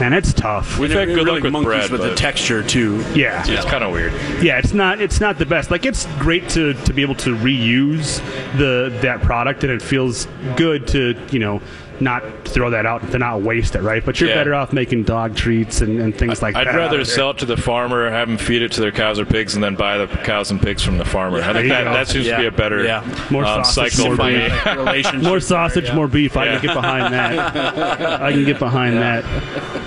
man, 0.00 0.12
it's 0.12 0.32
tough. 0.32 0.78
We've 0.78 0.90
And 0.90 1.00
had 1.00 1.08
good 1.08 1.16
really 1.26 1.30
luck 1.32 1.42
with 1.42 1.52
monkeys 1.52 1.66
bread, 1.66 1.90
with 1.90 2.00
the 2.02 2.14
texture 2.14 2.62
too. 2.62 3.04
yeah, 3.14 3.44
it's 3.46 3.64
kind 3.64 3.84
of 3.84 3.92
weird. 3.92 4.12
yeah, 4.42 4.58
it's 4.58 4.72
not 4.72 5.00
it's 5.00 5.20
not 5.20 5.38
the 5.38 5.46
best. 5.46 5.70
Like 5.70 5.84
it's 5.86 6.06
great 6.18 6.48
to, 6.50 6.74
to 6.74 6.92
be 6.92 7.02
able 7.02 7.14
to 7.16 7.36
reuse 7.36 8.18
the 8.58 8.96
that 9.02 9.22
product, 9.22 9.64
and 9.64 9.72
it 9.72 9.82
feels 9.82 10.26
good 10.56 10.86
to 10.88 11.16
you 11.30 11.38
know 11.38 11.60
not 12.00 12.22
throw 12.46 12.70
that 12.70 12.86
out 12.86 13.10
to 13.10 13.18
not 13.18 13.42
waste 13.42 13.74
it, 13.74 13.82
right? 13.82 14.04
But 14.04 14.20
you're 14.20 14.30
Yeah. 14.30 14.36
better 14.36 14.54
off 14.54 14.72
making 14.72 15.04
dog 15.04 15.34
treats 15.36 15.80
and, 15.80 16.00
and 16.00 16.14
things 16.16 16.42
like 16.42 16.54
that. 16.54 16.68
I'd 16.68 16.76
rather 16.76 17.04
sell 17.04 17.30
it 17.30 17.38
to 17.38 17.46
the 17.46 17.56
farmer, 17.56 18.10
have 18.10 18.28
them 18.28 18.38
feed 18.38 18.62
it 18.62 18.72
to 18.72 18.80
their 18.80 18.92
cows 18.92 19.18
or 19.18 19.24
pigs, 19.24 19.54
and 19.54 19.62
then 19.62 19.74
buy 19.74 19.98
the 19.98 20.06
cows 20.06 20.50
and 20.50 20.60
pigs 20.60 20.82
from 20.82 20.98
the 20.98 21.04
farmer. 21.04 21.38
I 21.42 21.52
think 21.52 21.68
that, 21.68 21.84
that 21.84 22.08
seems 22.08 22.26
to 22.26 22.36
be 22.36 22.46
a 22.46 22.50
better 22.50 22.84
Yeah. 22.84 23.02
More 23.30 23.44
um, 23.44 23.64
sausage, 23.64 23.92
cycle 23.94 24.08
more 24.08 24.16
for 24.16 24.24
me. 24.30 24.48
beef. 24.48 24.66
Relationship 24.66 25.22
more 25.22 25.40
sausage, 25.40 25.92
more 25.92 26.08
beef. 26.08 26.36
I 26.36 26.46
can 26.46 26.62
get 26.62 26.74
behind 26.74 27.14
that. 27.14 28.20
I 28.22 28.32
can 28.32 28.44
get 28.44 28.58
behind 28.58 28.96
that. 28.98 29.24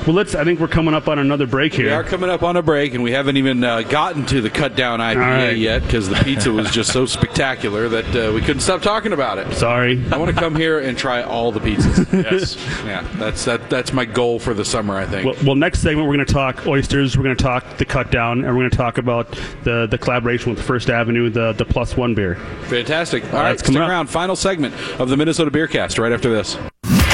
Well, 0.05 0.15
let's. 0.15 0.35
I 0.35 0.43
think 0.43 0.59
we're 0.59 0.67
coming 0.67 0.93
up 0.93 1.07
on 1.07 1.17
another 1.19 1.47
break 1.47 1.73
here. 1.73 1.85
We 1.87 1.91
are 1.91 2.03
coming 2.03 2.29
up 2.29 2.43
on 2.43 2.55
a 2.57 2.61
break, 2.61 2.93
and 2.93 3.03
we 3.03 3.11
haven't 3.11 3.37
even 3.37 3.63
uh, 3.63 3.81
gotten 3.81 4.25
to 4.27 4.39
the 4.41 4.49
cut 4.51 4.75
down 4.75 4.99
IPA 4.99 5.15
All 5.15 5.19
right. 5.21 5.57
yet 5.57 5.81
because 5.83 6.07
the 6.09 6.15
pizza 6.15 6.51
was 6.51 6.69
just 6.71 6.91
so 6.93 7.05
spectacular 7.07 7.89
that 7.89 8.05
uh, 8.15 8.31
we 8.33 8.41
couldn't 8.41 8.59
stop 8.61 8.81
talking 8.81 9.13
about 9.13 9.37
it. 9.39 9.51
Sorry. 9.55 10.03
I 10.11 10.17
want 10.17 10.33
to 10.33 10.39
come 10.39 10.55
here 10.55 10.79
and 10.79 10.95
try 10.97 11.23
all 11.23 11.51
the 11.51 11.59
pizzas. 11.59 11.94
Yes. 12.13 12.55
yeah, 12.85 13.07
that's 13.15 13.45
that. 13.45 13.69
That's 13.69 13.93
my 13.93 14.05
goal 14.05 14.39
for 14.39 14.53
the 14.53 14.65
summer. 14.65 14.95
I 14.95 15.05
think. 15.05 15.25
Well, 15.25 15.45
well, 15.45 15.55
next 15.55 15.79
segment 15.79 16.07
we're 16.07 16.15
going 16.15 16.25
to 16.25 16.33
talk 16.33 16.65
oysters. 16.67 17.17
We're 17.17 17.23
going 17.23 17.37
to 17.37 17.43
talk 17.43 17.77
the 17.77 17.85
cut 17.85 18.11
down, 18.11 18.39
and 18.43 18.47
we're 18.47 18.61
going 18.61 18.71
to 18.71 18.77
talk 18.77 18.97
about 18.97 19.31
the 19.63 19.87
the 19.89 19.97
collaboration 19.97 20.53
with 20.53 20.61
First 20.61 20.89
Avenue, 20.89 21.29
the 21.29 21.53
the 21.53 21.65
plus 21.65 21.95
one 21.97 22.13
beer. 22.15 22.35
Fantastic. 22.63 23.23
All 23.25 23.39
right, 23.39 23.49
that's 23.51 23.63
stick 23.63 23.75
around. 23.75 24.07
Final 24.07 24.35
segment 24.35 24.73
of 24.99 25.09
the 25.09 25.17
Minnesota 25.17 25.51
Beer 25.51 25.67
Cast 25.67 25.97
right 25.97 26.11
after 26.11 26.29
this. 26.29 26.57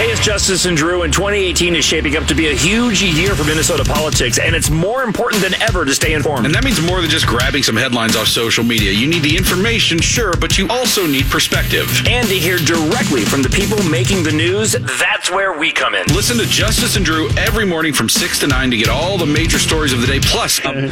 Hey, 0.02 0.10
it's 0.10 0.20
Justice 0.20 0.66
and 0.66 0.76
Drew, 0.76 1.04
and 1.04 1.14
2018 1.14 1.76
is 1.76 1.86
shaping 1.86 2.18
up 2.18 2.26
to 2.26 2.34
be 2.34 2.48
a 2.48 2.56
huge 2.56 3.04
year 3.04 3.36
for 3.36 3.44
Minnesota 3.44 3.84
politics, 3.86 4.40
and 4.40 4.56
it's 4.56 4.72
more 4.72 5.04
important 5.04 5.44
than 5.44 5.54
ever 5.62 5.86
to 5.86 5.94
stay 5.94 6.14
informed. 6.14 6.48
And 6.48 6.56
that 6.56 6.64
means 6.64 6.82
more 6.82 7.02
than 7.02 7.10
just 7.12 7.28
grabbing 7.28 7.62
some 7.62 7.76
headlines 7.76 8.16
off 8.16 8.26
social 8.26 8.64
media. 8.64 8.92
You 8.94 9.06
need 9.06 9.22
the 9.22 9.38
information, 9.38 10.00
sure, 10.00 10.34
but 10.38 10.58
you 10.58 10.68
also 10.70 11.06
need 11.06 11.28
perspective. 11.28 11.86
And 12.08 12.28
to 12.30 12.34
hear 12.34 12.58
directly 12.58 13.26
from 13.26 13.44
the 13.44 13.50
people 13.50 13.78
making 13.84 14.24
the 14.24 14.32
news, 14.32 14.72
that's 14.72 15.30
where 15.30 15.56
we 15.56 15.72
come 15.72 15.94
in. 15.94 16.08
Listen 16.08 16.36
to 16.40 16.48
Justice 16.48 16.96
and 16.96 17.06
Drew 17.06 17.30
every 17.38 17.68
morning 17.68 17.94
from 17.94 18.10
6 18.10 18.40
to 18.40 18.48
9 18.48 18.72
to 18.72 18.78
get 18.78 18.90
all 18.90 19.20
the 19.20 19.28
major 19.28 19.60
stories 19.60 19.94
of 19.94 20.02
the 20.02 20.08
day. 20.08 20.20
Plus, 20.20 20.66
um, 20.66 20.90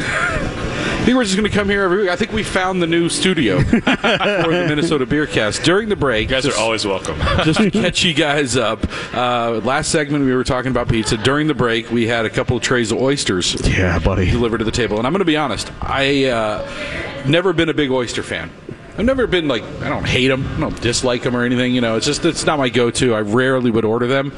I 0.80 1.04
think 1.04 1.16
we're 1.16 1.24
just 1.24 1.36
going 1.36 1.50
to 1.50 1.54
come 1.56 1.68
here 1.68 1.82
every 1.82 2.02
week. 2.02 2.10
I 2.10 2.16
think 2.16 2.32
we 2.32 2.42
found 2.42 2.82
the 2.82 2.86
new 2.86 3.08
studio 3.08 3.60
for 3.64 3.80
the 3.80 4.64
Minnesota 4.68 5.06
Beer 5.06 5.26
Cast. 5.26 5.62
During 5.62 5.88
the 5.88 5.96
break, 5.96 6.28
You 6.28 6.36
guys 6.36 6.44
just- 6.44 6.58
are 6.58 6.60
always 6.60 6.84
welcome. 6.86 7.18
just 7.44 7.58
to 7.60 7.70
catch 7.82 8.04
you 8.04 8.12
guys 8.14 8.56
up. 8.56 8.86
Uh, 9.14 9.60
last 9.64 9.90
segment 9.90 10.24
we 10.24 10.34
were 10.34 10.44
talking 10.44 10.70
about 10.70 10.88
pizza. 10.88 11.16
During 11.16 11.46
the 11.46 11.54
break, 11.54 11.90
we 11.90 12.06
had 12.06 12.24
a 12.26 12.30
couple 12.30 12.56
of 12.56 12.62
trays 12.62 12.92
of 12.92 12.98
oysters 12.98 13.56
Yeah, 13.66 13.98
buddy. 13.98 14.30
delivered 14.30 14.58
to 14.58 14.64
the 14.64 14.70
table, 14.70 14.98
and 14.98 15.06
I'm 15.06 15.12
going 15.12 15.20
to 15.20 15.24
be 15.24 15.36
honest. 15.36 15.70
I 15.80 16.26
uh, 16.26 17.22
never 17.26 17.52
been 17.52 17.68
a 17.68 17.74
big 17.74 17.90
oyster 17.90 18.22
fan. 18.22 18.50
I've 18.98 19.04
never 19.06 19.26
been 19.26 19.48
like 19.48 19.62
I 19.80 19.88
don't 19.88 20.06
hate 20.06 20.28
them, 20.28 20.46
I 20.56 20.60
don't 20.60 20.80
dislike 20.82 21.22
them 21.22 21.34
or 21.34 21.44
anything. 21.44 21.74
You 21.74 21.80
know, 21.80 21.96
it's 21.96 22.04
just 22.04 22.24
it's 22.26 22.44
not 22.44 22.58
my 22.58 22.68
go-to. 22.68 23.14
I 23.14 23.20
rarely 23.20 23.70
would 23.70 23.84
order 23.86 24.06
them. 24.06 24.32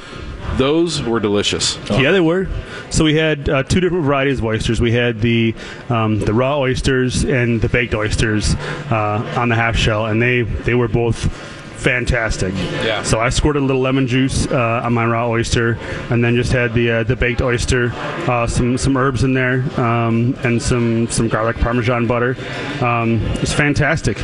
Those 0.56 1.02
were 1.02 1.20
delicious. 1.20 1.78
Yeah, 1.90 2.12
they 2.12 2.20
were. 2.20 2.48
So 2.90 3.04
we 3.04 3.14
had 3.14 3.48
uh, 3.48 3.62
two 3.62 3.80
different 3.80 4.04
varieties 4.04 4.38
of 4.38 4.44
oysters. 4.44 4.80
We 4.80 4.92
had 4.92 5.20
the 5.20 5.54
um, 5.88 6.18
the 6.18 6.34
raw 6.34 6.58
oysters 6.58 7.24
and 7.24 7.60
the 7.60 7.68
baked 7.68 7.94
oysters 7.94 8.54
uh, 8.90 9.34
on 9.36 9.48
the 9.48 9.54
half 9.54 9.76
shell, 9.76 10.06
and 10.06 10.20
they 10.20 10.42
they 10.42 10.74
were 10.74 10.88
both 10.88 11.51
fantastic. 11.82 12.54
Yeah. 12.54 13.02
So 13.02 13.20
I 13.20 13.28
squirted 13.28 13.62
a 13.62 13.66
little 13.66 13.82
lemon 13.82 14.06
juice 14.06 14.46
uh, 14.46 14.82
on 14.84 14.94
my 14.94 15.04
raw 15.06 15.28
oyster, 15.28 15.78
and 16.10 16.24
then 16.24 16.36
just 16.36 16.52
had 16.52 16.74
the 16.74 16.90
uh, 16.90 17.02
the 17.02 17.16
baked 17.16 17.42
oyster, 17.42 17.92
uh, 17.92 18.46
some 18.46 18.78
some 18.78 18.96
herbs 18.96 19.24
in 19.24 19.34
there, 19.34 19.62
um, 19.80 20.36
and 20.44 20.62
some 20.62 21.08
some 21.08 21.28
garlic 21.28 21.56
parmesan 21.58 22.06
butter. 22.06 22.36
Um, 22.80 23.20
it's 23.42 23.52
fantastic. 23.52 24.18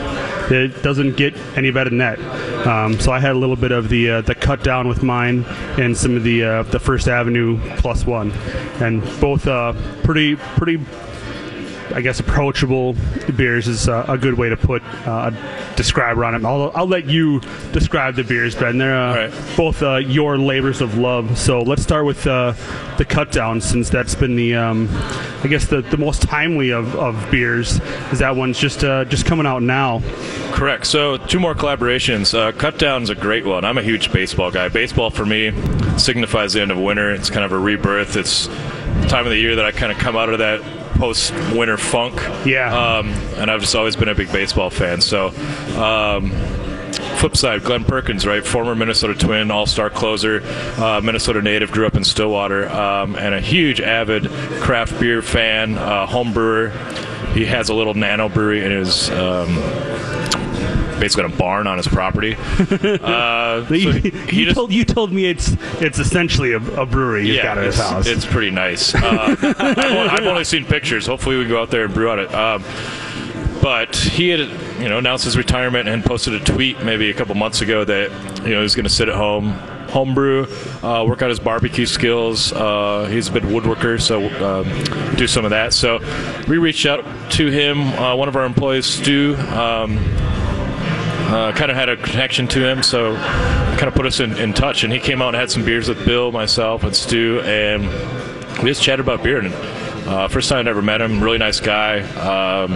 It 0.50 0.82
doesn't 0.82 1.16
get 1.16 1.36
any 1.56 1.70
better 1.70 1.90
than 1.90 1.98
that. 1.98 2.18
Um, 2.66 2.98
so 2.98 3.12
I 3.12 3.20
had 3.20 3.32
a 3.32 3.38
little 3.38 3.56
bit 3.56 3.72
of 3.72 3.88
the 3.88 4.10
uh, 4.10 4.20
the 4.22 4.34
cut 4.34 4.62
down 4.62 4.88
with 4.88 5.02
mine, 5.02 5.44
and 5.78 5.96
some 5.96 6.16
of 6.16 6.22
the 6.22 6.44
uh, 6.44 6.62
the 6.64 6.78
First 6.78 7.08
Avenue 7.08 7.58
plus 7.76 8.06
one, 8.06 8.32
and 8.80 9.02
both 9.20 9.46
uh, 9.46 9.74
pretty 10.02 10.36
pretty 10.36 10.78
I 11.92 12.00
guess 12.00 12.20
approachable 12.20 12.94
beers 13.36 13.68
is 13.68 13.88
uh, 13.88 14.04
a 14.08 14.18
good 14.18 14.34
way 14.34 14.48
to 14.48 14.56
put 14.56 14.82
uh, 15.06 15.30
a 15.32 15.76
describer 15.76 16.24
on 16.24 16.34
it. 16.34 16.44
I'll, 16.44 16.70
I'll 16.74 16.86
let 16.86 17.06
you 17.06 17.40
describe 17.72 18.14
the 18.14 18.24
beers, 18.24 18.54
Ben. 18.54 18.78
They're 18.78 18.96
uh, 18.96 19.28
right. 19.28 19.56
both 19.56 19.82
uh, 19.82 19.96
your 19.96 20.38
labors 20.38 20.80
of 20.80 20.98
love. 20.98 21.38
So 21.38 21.60
let's 21.60 21.82
start 21.82 22.04
with 22.04 22.26
uh, 22.26 22.52
the 22.98 23.04
cut 23.04 23.32
down, 23.32 23.60
since 23.60 23.90
that's 23.90 24.14
been 24.14 24.36
the 24.36 24.54
um, 24.54 24.88
I 25.42 25.48
guess 25.48 25.66
the, 25.66 25.82
the 25.82 25.96
most 25.96 26.22
timely 26.22 26.70
of, 26.70 26.94
of 26.96 27.30
beers. 27.30 27.80
Is 28.12 28.18
that 28.18 28.36
one's 28.36 28.58
just 28.58 28.84
uh, 28.84 29.04
just 29.04 29.26
coming 29.26 29.46
out 29.46 29.62
now? 29.62 30.02
Correct. 30.52 30.86
So 30.86 31.16
two 31.16 31.40
more 31.40 31.54
collaborations. 31.54 32.36
Uh, 32.36 32.52
Cut 32.52 32.78
Down's 32.78 33.10
a 33.10 33.14
great 33.14 33.44
one. 33.44 33.64
I'm 33.64 33.78
a 33.78 33.82
huge 33.82 34.12
baseball 34.12 34.50
guy. 34.50 34.68
Baseball 34.68 35.10
for 35.10 35.24
me 35.24 35.52
signifies 35.98 36.52
the 36.52 36.62
end 36.62 36.70
of 36.70 36.78
winter. 36.78 37.12
It's 37.12 37.30
kind 37.30 37.44
of 37.44 37.52
a 37.52 37.58
rebirth. 37.58 38.16
It's 38.16 38.46
time 39.08 39.24
of 39.24 39.30
the 39.30 39.38
year 39.38 39.56
that 39.56 39.64
I 39.64 39.72
kind 39.72 39.92
of 39.92 39.98
come 39.98 40.16
out 40.16 40.28
of 40.28 40.40
that 40.40 40.60
post-winter 40.88 41.76
funk. 41.76 42.14
Yeah. 42.46 42.98
Um, 42.98 43.08
and 43.36 43.50
I've 43.50 43.60
just 43.60 43.74
always 43.74 43.96
been 43.96 44.08
a 44.08 44.14
big 44.14 44.32
baseball 44.32 44.70
fan. 44.70 45.00
So. 45.00 45.28
Um, 45.76 46.32
Flip 47.18 47.36
side, 47.36 47.64
Glenn 47.64 47.84
Perkins, 47.84 48.24
right? 48.26 48.46
Former 48.46 48.74
Minnesota 48.76 49.12
Twin, 49.14 49.50
all-star 49.50 49.90
closer, 49.90 50.40
uh, 50.78 51.00
Minnesota 51.02 51.42
native, 51.42 51.70
grew 51.72 51.84
up 51.84 51.96
in 51.96 52.04
Stillwater, 52.04 52.68
um, 52.68 53.16
and 53.16 53.34
a 53.34 53.40
huge 53.40 53.80
avid 53.80 54.28
craft 54.60 54.98
beer 55.00 55.20
fan, 55.20 55.76
uh, 55.76 56.06
home 56.06 56.32
brewer. 56.32 56.70
He 57.34 57.44
has 57.44 57.68
a 57.68 57.74
little 57.74 57.94
nano 57.94 58.28
brewery 58.28 58.64
in 58.64 58.70
his 58.70 59.10
um, 59.10 59.56
basically 61.00 61.24
got 61.28 61.34
a 61.34 61.36
barn 61.36 61.66
on 61.66 61.76
his 61.76 61.88
property. 61.88 62.36
Uh, 63.08 63.66
so 63.66 63.74
you, 63.74 63.92
he 63.92 64.38
you 64.40 64.44
just- 64.46 64.54
told 64.56 64.72
you 64.72 64.84
told 64.84 65.12
me 65.12 65.26
it's 65.26 65.56
it's 65.80 65.98
essentially 65.98 66.52
a, 66.52 66.56
a 66.80 66.86
brewery 66.86 67.34
yeah, 67.34 67.42
got 67.42 67.58
at 67.58 67.64
his 67.64 67.76
house. 67.76 68.06
it's 68.06 68.26
pretty 68.26 68.50
nice. 68.50 68.94
Uh, 69.08 69.36
I've, 69.40 69.78
only, 69.78 70.08
I've 70.08 70.26
only 70.26 70.44
seen 70.44 70.64
pictures. 70.64 71.06
Hopefully, 71.06 71.36
we 71.36 71.44
can 71.44 71.50
go 71.50 71.62
out 71.62 71.70
there 71.70 71.84
and 71.84 71.94
brew 71.94 72.10
on 72.10 72.18
it. 72.18 72.32
Um, 72.34 72.62
but 73.62 73.94
he 73.96 74.28
had 74.28 74.40
you 74.80 74.88
know 74.88 74.98
announced 74.98 75.24
his 75.24 75.36
retirement 75.36 75.88
and 75.88 76.04
posted 76.04 76.34
a 76.34 76.40
tweet 76.44 76.82
maybe 76.84 77.10
a 77.10 77.14
couple 77.14 77.34
months 77.34 77.60
ago 77.60 77.84
that 77.84 78.10
you 78.44 78.50
know 78.50 78.56
he 78.58 78.62
was 78.62 78.74
going 78.74 78.84
to 78.84 78.90
sit 78.90 79.08
at 79.08 79.14
home 79.14 79.52
homebrew, 79.88 80.46
uh, 80.82 81.04
work 81.08 81.22
on 81.22 81.30
his 81.30 81.40
barbecue 81.40 81.86
skills. 81.86 82.52
Uh, 82.52 83.06
he's 83.10 83.28
a 83.28 83.32
bit 83.32 83.42
woodworker, 83.44 84.00
so 84.00 84.26
um, 84.44 85.14
do 85.16 85.26
some 85.26 85.44
of 85.44 85.50
that. 85.50 85.72
So 85.72 85.98
we 86.46 86.58
reached 86.58 86.84
out 86.86 87.04
to 87.32 87.46
him. 87.48 87.80
Uh, 87.94 88.14
one 88.14 88.28
of 88.28 88.36
our 88.36 88.44
employees, 88.44 88.84
Stu, 88.86 89.34
um, 89.50 89.96
uh, 91.28 91.52
kind 91.52 91.70
of 91.70 91.76
had 91.76 91.88
a 91.88 91.96
connection 91.96 92.48
to 92.48 92.66
him, 92.66 92.82
so 92.82 93.14
kind 93.16 93.84
of 93.84 93.94
put 93.94 94.06
us 94.06 94.20
in, 94.20 94.36
in 94.38 94.52
touch. 94.52 94.82
And 94.84 94.92
he 94.92 94.98
came 94.98 95.22
out 95.22 95.28
and 95.28 95.36
had 95.36 95.50
some 95.50 95.64
beers 95.64 95.88
with 95.88 96.04
Bill, 96.04 96.32
myself, 96.32 96.84
and 96.84 96.96
Stu, 96.96 97.40
and 97.44 97.82
we 98.62 98.70
just 98.70 98.82
chatted 98.82 99.00
about 99.00 99.22
beer. 99.22 99.38
And 99.38 99.54
uh, 100.08 100.28
first 100.28 100.48
time 100.48 100.66
I 100.66 100.70
ever 100.70 100.82
met 100.82 101.00
him, 101.00 101.22
really 101.22 101.38
nice 101.38 101.60
guy. 101.60 102.00
Um, 102.00 102.72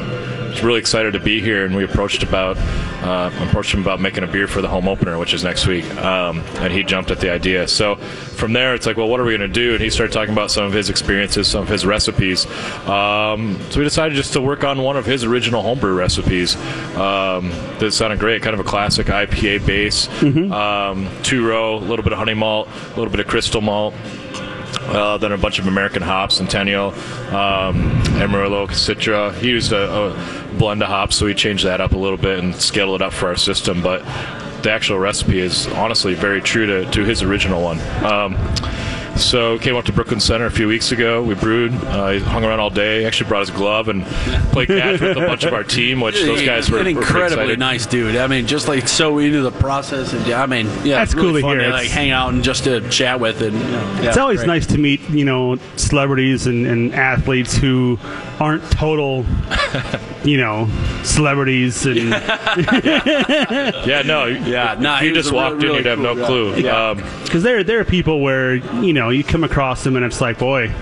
was 0.63 0.69
really 0.69 0.79
excited 0.81 1.13
to 1.15 1.21
be 1.21 1.41
here, 1.41 1.65
and 1.65 1.75
we 1.75 1.83
approached 1.83 2.23
about 2.23 2.57
uh, 3.03 3.33
approached 3.49 3.75
him 3.75 3.81
about 3.81 4.01
making 4.01 4.23
a 4.23 4.29
beer 4.29 4.47
for 4.47 4.63
the 4.63 4.69
home 4.69 4.87
opener, 4.87 5.19
which 5.19 5.35
is 5.35 5.43
next 5.43 5.67
week, 5.67 5.85
um, 5.97 6.39
and 6.61 6.73
he 6.73 6.85
jumped 6.85 7.11
at 7.11 7.19
the 7.19 7.31
idea. 7.31 7.67
So 7.67 7.97
from 7.97 8.53
there, 8.53 8.75
it's 8.75 8.87
like, 8.87 8.97
well, 8.97 9.09
what 9.09 9.19
are 9.19 9.25
we 9.25 9.37
going 9.37 9.49
to 9.51 9.53
do? 9.53 9.73
And 9.73 9.83
he 9.83 9.91
started 9.91 10.13
talking 10.13 10.33
about 10.33 10.53
some 10.53 10.65
of 10.65 10.73
his 10.73 10.89
experiences, 10.89 11.49
some 11.49 11.63
of 11.63 11.69
his 11.69 11.85
recipes. 11.85 12.47
Um, 12.87 13.59
so 13.71 13.81
we 13.81 13.85
decided 13.85 14.15
just 14.15 14.33
to 14.35 14.41
work 14.41 14.63
on 14.63 14.83
one 14.83 14.97
of 14.97 15.05
his 15.05 15.25
original 15.25 15.63
homebrew 15.63 15.95
recipes. 15.95 16.55
Um, 16.97 17.51
that 17.81 17.93
sounded 17.93 18.21
great, 18.21 18.43
kind 18.43 18.55
of 18.55 18.61
a 18.61 18.65
classic 18.69 19.09
IPA 19.09 19.67
base, 19.67 20.09
um, 20.53 21.09
two 21.25 21.45
row, 21.47 21.77
a 21.77 21.79
little 21.79 22.05
bit 22.05 22.13
of 22.13 22.19
honey 22.19 22.35
malt, 22.35 22.69
a 22.69 22.89
little 22.91 23.11
bit 23.11 23.19
of 23.19 23.27
crystal 23.27 23.61
malt. 23.61 23.95
Uh, 24.81 25.17
then 25.19 25.33
a 25.33 25.39
bunch 25.39 25.59
of 25.59 25.67
American 25.67 26.03
hops, 26.03 26.37
Centennial, 26.37 26.93
um, 27.35 27.91
Amarillo, 28.17 28.67
Citra. 28.67 29.33
He 29.35 29.49
used 29.49 29.73
a, 29.73 29.91
a 29.91 30.55
blend 30.59 30.83
of 30.83 30.89
hops, 30.89 31.17
so 31.17 31.27
we 31.27 31.35
changed 31.35 31.65
that 31.65 31.81
up 31.81 31.93
a 31.93 31.99
little 31.99 32.17
bit 32.19 32.39
and 32.39 32.55
scaled 32.55 33.01
it 33.01 33.05
up 33.05 33.13
for 33.13 33.29
our 33.29 33.37
system. 33.37 33.83
But 33.83 34.03
the 34.63 34.71
actual 34.71 34.99
recipe 34.99 35.39
is 35.41 35.67
honestly 35.69 36.15
very 36.15 36.41
true 36.41 36.67
to, 36.67 36.91
to 36.91 37.05
his 37.05 37.23
original 37.23 37.63
one. 37.63 37.81
Um, 38.05 38.35
so 39.17 39.59
came 39.59 39.77
up 39.77 39.85
to 39.87 39.93
Brooklyn 39.93 40.21
Center 40.21 40.47
a 40.47 40.51
few 40.51 40.67
weeks 40.69 40.93
ago. 40.93 41.23
We 41.23 41.35
brewed. 41.35 41.73
Uh, 41.73 42.11
he 42.11 42.19
hung 42.21 42.45
around 42.45 42.61
all 42.61 42.71
day. 42.71 43.05
Actually 43.05 43.29
brought 43.29 43.41
his 43.41 43.51
glove 43.51 43.89
and 43.89 44.05
played 44.53 44.69
catch 44.69 45.01
with 45.01 45.17
a 45.17 45.21
bunch 45.21 45.45
of 45.45 45.53
our 45.53 45.65
team, 45.65 46.01
which 46.01 46.21
those 46.21 46.43
guys 46.43 46.71
were, 46.71 46.79
an 46.79 46.87
incredibly 46.87 47.45
excited. 47.45 47.59
nice 47.59 47.87
dude. 47.87 48.17
I 48.17 48.27
mean, 48.27 48.47
just 48.47 48.69
like 48.69 48.89
so 48.89 49.19
into 49.19 49.43
the 49.43 49.51
process, 49.51 50.13
and 50.13 50.27
I 50.33 50.47
mean, 50.47 50.67
yeah, 50.85 50.99
That's 50.99 51.13
it's 51.13 51.15
really 51.15 51.43
cool 51.43 51.51
to 51.51 51.57
fun 51.57 51.61
hear. 51.61 51.71
like 51.71 51.89
hang 51.89 52.11
out 52.11 52.33
and 52.33 52.43
just 52.43 52.65
to 52.65 52.89
chat 52.91 53.21
with, 53.21 53.43
and 53.43 53.55
you 53.57 53.63
know, 53.65 53.99
yeah, 54.03 54.09
it's 54.09 54.17
always 54.19 54.39
great. 54.41 54.47
nice 54.49 54.67
to 54.69 54.79
meet 54.79 55.01
you 55.11 55.25
know 55.25 55.57
celebrities 55.77 56.47
and, 56.47 56.67
and 56.67 56.95
athletes 56.95 57.55
who 57.57 57.99
aren't 58.41 58.63
total 58.73 59.23
you 60.25 60.37
know 60.37 60.69
celebrities 61.03 61.85
and 61.87 61.97
Yeah, 63.87 64.03
no, 64.05 64.27
Yeah, 64.27 64.77
nah, 64.79 64.99
If 64.99 65.03
you 65.05 65.15
just 65.15 65.33
walked 65.33 65.57
really, 65.63 65.69
in, 65.71 65.75
you'd 65.77 65.87
have 65.87 65.99
really 65.99 66.15
no 66.21 66.27
cool 66.27 66.53
clue. 66.53 66.63
guy. 66.63 66.69
Yeah. 66.69 66.91
Um, 66.91 67.05
because 67.25 67.43
there 67.43 67.65
there 67.65 67.81
are 67.81 67.85
people 67.85 68.21
where 68.21 68.55
you 68.55 68.93
know 68.93 69.11
you 69.11 69.25
come 69.25 69.45
across 69.45 69.85
them 69.85 69.97
and 69.97 70.05
it's 70.05 70.21
like 70.21 70.39
boy 70.39 70.73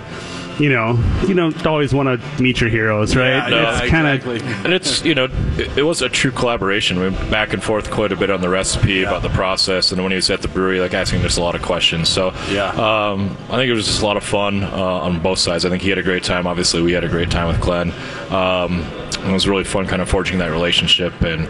you 0.58 0.68
know 0.68 0.92
you 1.26 1.32
don't 1.32 1.64
always 1.66 1.94
want 1.94 2.20
to 2.20 2.42
meet 2.42 2.60
your 2.60 2.68
heroes 2.68 3.16
right 3.16 3.30
Yeah, 3.30 3.48
no, 3.48 3.70
it's 3.70 3.88
kind 3.90 4.06
of 4.06 4.26
exactly. 4.36 4.64
And 4.64 4.74
it's 4.74 5.02
you 5.04 5.14
know 5.14 5.24
it, 5.56 5.78
it 5.78 5.82
was 5.84 6.02
a 6.02 6.08
true 6.10 6.30
collaboration. 6.32 6.98
We 6.98 7.08
went 7.08 7.30
back 7.30 7.54
and 7.54 7.62
forth 7.62 7.90
quite 7.90 8.12
a 8.12 8.16
bit 8.16 8.28
on 8.30 8.40
the 8.42 8.48
recipe 8.50 9.02
about 9.04 9.22
the 9.22 9.30
process, 9.30 9.90
and 9.92 10.02
when 10.02 10.12
he 10.12 10.16
was 10.16 10.28
at 10.28 10.42
the 10.42 10.48
brewery, 10.48 10.80
like 10.80 10.92
asking 10.92 11.22
just 11.22 11.38
a 11.38 11.40
lot 11.42 11.54
of 11.54 11.62
questions. 11.62 12.10
So 12.10 12.34
Yeah. 12.50 12.68
um, 12.72 13.34
I 13.48 13.56
think 13.56 13.70
it 13.70 13.74
was 13.74 13.86
just 13.86 14.02
a 14.02 14.04
lot 14.06 14.18
of 14.18 14.24
fun 14.24 14.62
uh, 14.62 14.68
on 14.76 15.20
both 15.20 15.38
sides. 15.38 15.64
I 15.64 15.70
think 15.70 15.82
he 15.82 15.88
had 15.88 15.98
a 15.98 16.02
great 16.02 16.24
time. 16.24 16.46
Obviously, 16.46 16.82
we 16.82 16.92
had 16.92 17.04
a 17.04 17.08
great 17.08 17.30
time 17.30 17.48
with 17.48 17.60
Glenn. 17.60 17.92
Um, 18.30 18.84
it 19.28 19.32
was 19.32 19.48
really 19.48 19.64
fun, 19.64 19.86
kind 19.86 20.02
of 20.02 20.08
forging 20.08 20.38
that 20.38 20.50
relationship. 20.50 21.20
And 21.22 21.48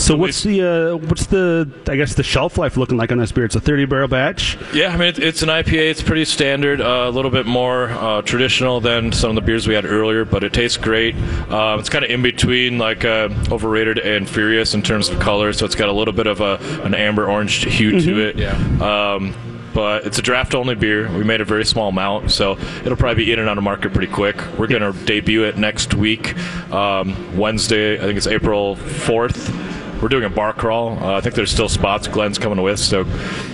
so 0.00 0.16
what's 0.16 0.42
the 0.42 0.62
uh, 0.62 0.96
what's 0.96 1.26
the 1.26 1.70
I 1.86 1.96
guess 1.96 2.14
the 2.14 2.22
shelf 2.22 2.56
life 2.56 2.76
looking 2.76 2.96
like 2.96 3.12
on 3.12 3.18
this 3.18 3.30
beer 3.30 3.44
it's 3.44 3.54
a 3.54 3.60
30 3.60 3.84
barrel 3.84 4.08
batch 4.08 4.56
yeah, 4.72 4.88
I 4.88 4.96
mean 4.96 5.08
it, 5.08 5.18
it's 5.18 5.42
an 5.42 5.50
IPA. 5.50 5.90
It's 5.90 6.02
pretty 6.02 6.24
standard, 6.24 6.80
uh, 6.80 7.04
a 7.06 7.10
little 7.10 7.30
bit 7.30 7.46
more 7.46 7.90
uh, 7.90 8.22
traditional 8.22 8.80
than 8.80 9.12
some 9.12 9.30
of 9.30 9.34
the 9.34 9.42
beers 9.42 9.68
we 9.68 9.74
had 9.74 9.84
earlier, 9.84 10.24
but 10.24 10.44
it 10.44 10.52
tastes 10.52 10.78
great. 10.78 11.14
Um, 11.50 11.78
it's 11.78 11.90
kind 11.90 12.04
of 12.04 12.10
in 12.10 12.22
between 12.22 12.78
like 12.78 13.04
uh, 13.04 13.28
overrated 13.50 13.98
and 13.98 14.28
furious 14.28 14.72
in 14.72 14.82
terms 14.82 15.08
of 15.10 15.20
color, 15.20 15.52
so 15.52 15.66
it's 15.66 15.74
got 15.74 15.88
a 15.88 15.92
little 15.92 16.14
bit 16.14 16.26
of 16.26 16.40
a 16.40 16.54
an 16.84 16.94
amber 16.94 17.28
orange 17.28 17.64
hue 17.64 18.00
to 18.00 18.18
it. 18.20 18.36
Yeah. 18.36 18.52
Um, 18.80 19.34
but 19.74 20.06
it's 20.06 20.18
a 20.18 20.22
draft 20.22 20.54
only 20.54 20.74
beer. 20.74 21.10
We 21.16 21.24
made 21.24 21.40
a 21.40 21.44
very 21.44 21.64
small 21.64 21.88
amount, 21.88 22.30
so 22.30 22.58
it'll 22.84 22.96
probably 22.96 23.24
be 23.24 23.32
in 23.32 23.38
and 23.38 23.48
out 23.48 23.58
of 23.58 23.64
market 23.64 23.92
pretty 23.92 24.12
quick. 24.12 24.36
We're 24.58 24.66
going 24.66 24.82
to 24.82 24.98
debut 25.04 25.44
it 25.44 25.56
next 25.56 25.94
week, 25.94 26.36
um, 26.72 27.36
Wednesday. 27.36 27.96
I 27.96 28.00
think 28.02 28.16
it's 28.16 28.26
April 28.26 28.76
4th. 28.76 30.00
We're 30.02 30.08
doing 30.08 30.24
a 30.24 30.30
bar 30.30 30.52
crawl. 30.52 30.98
Uh, 30.98 31.16
I 31.16 31.20
think 31.20 31.36
there's 31.36 31.52
still 31.52 31.68
spots. 31.68 32.08
Glenn's 32.08 32.38
coming 32.38 32.60
with, 32.60 32.80
so 32.80 33.04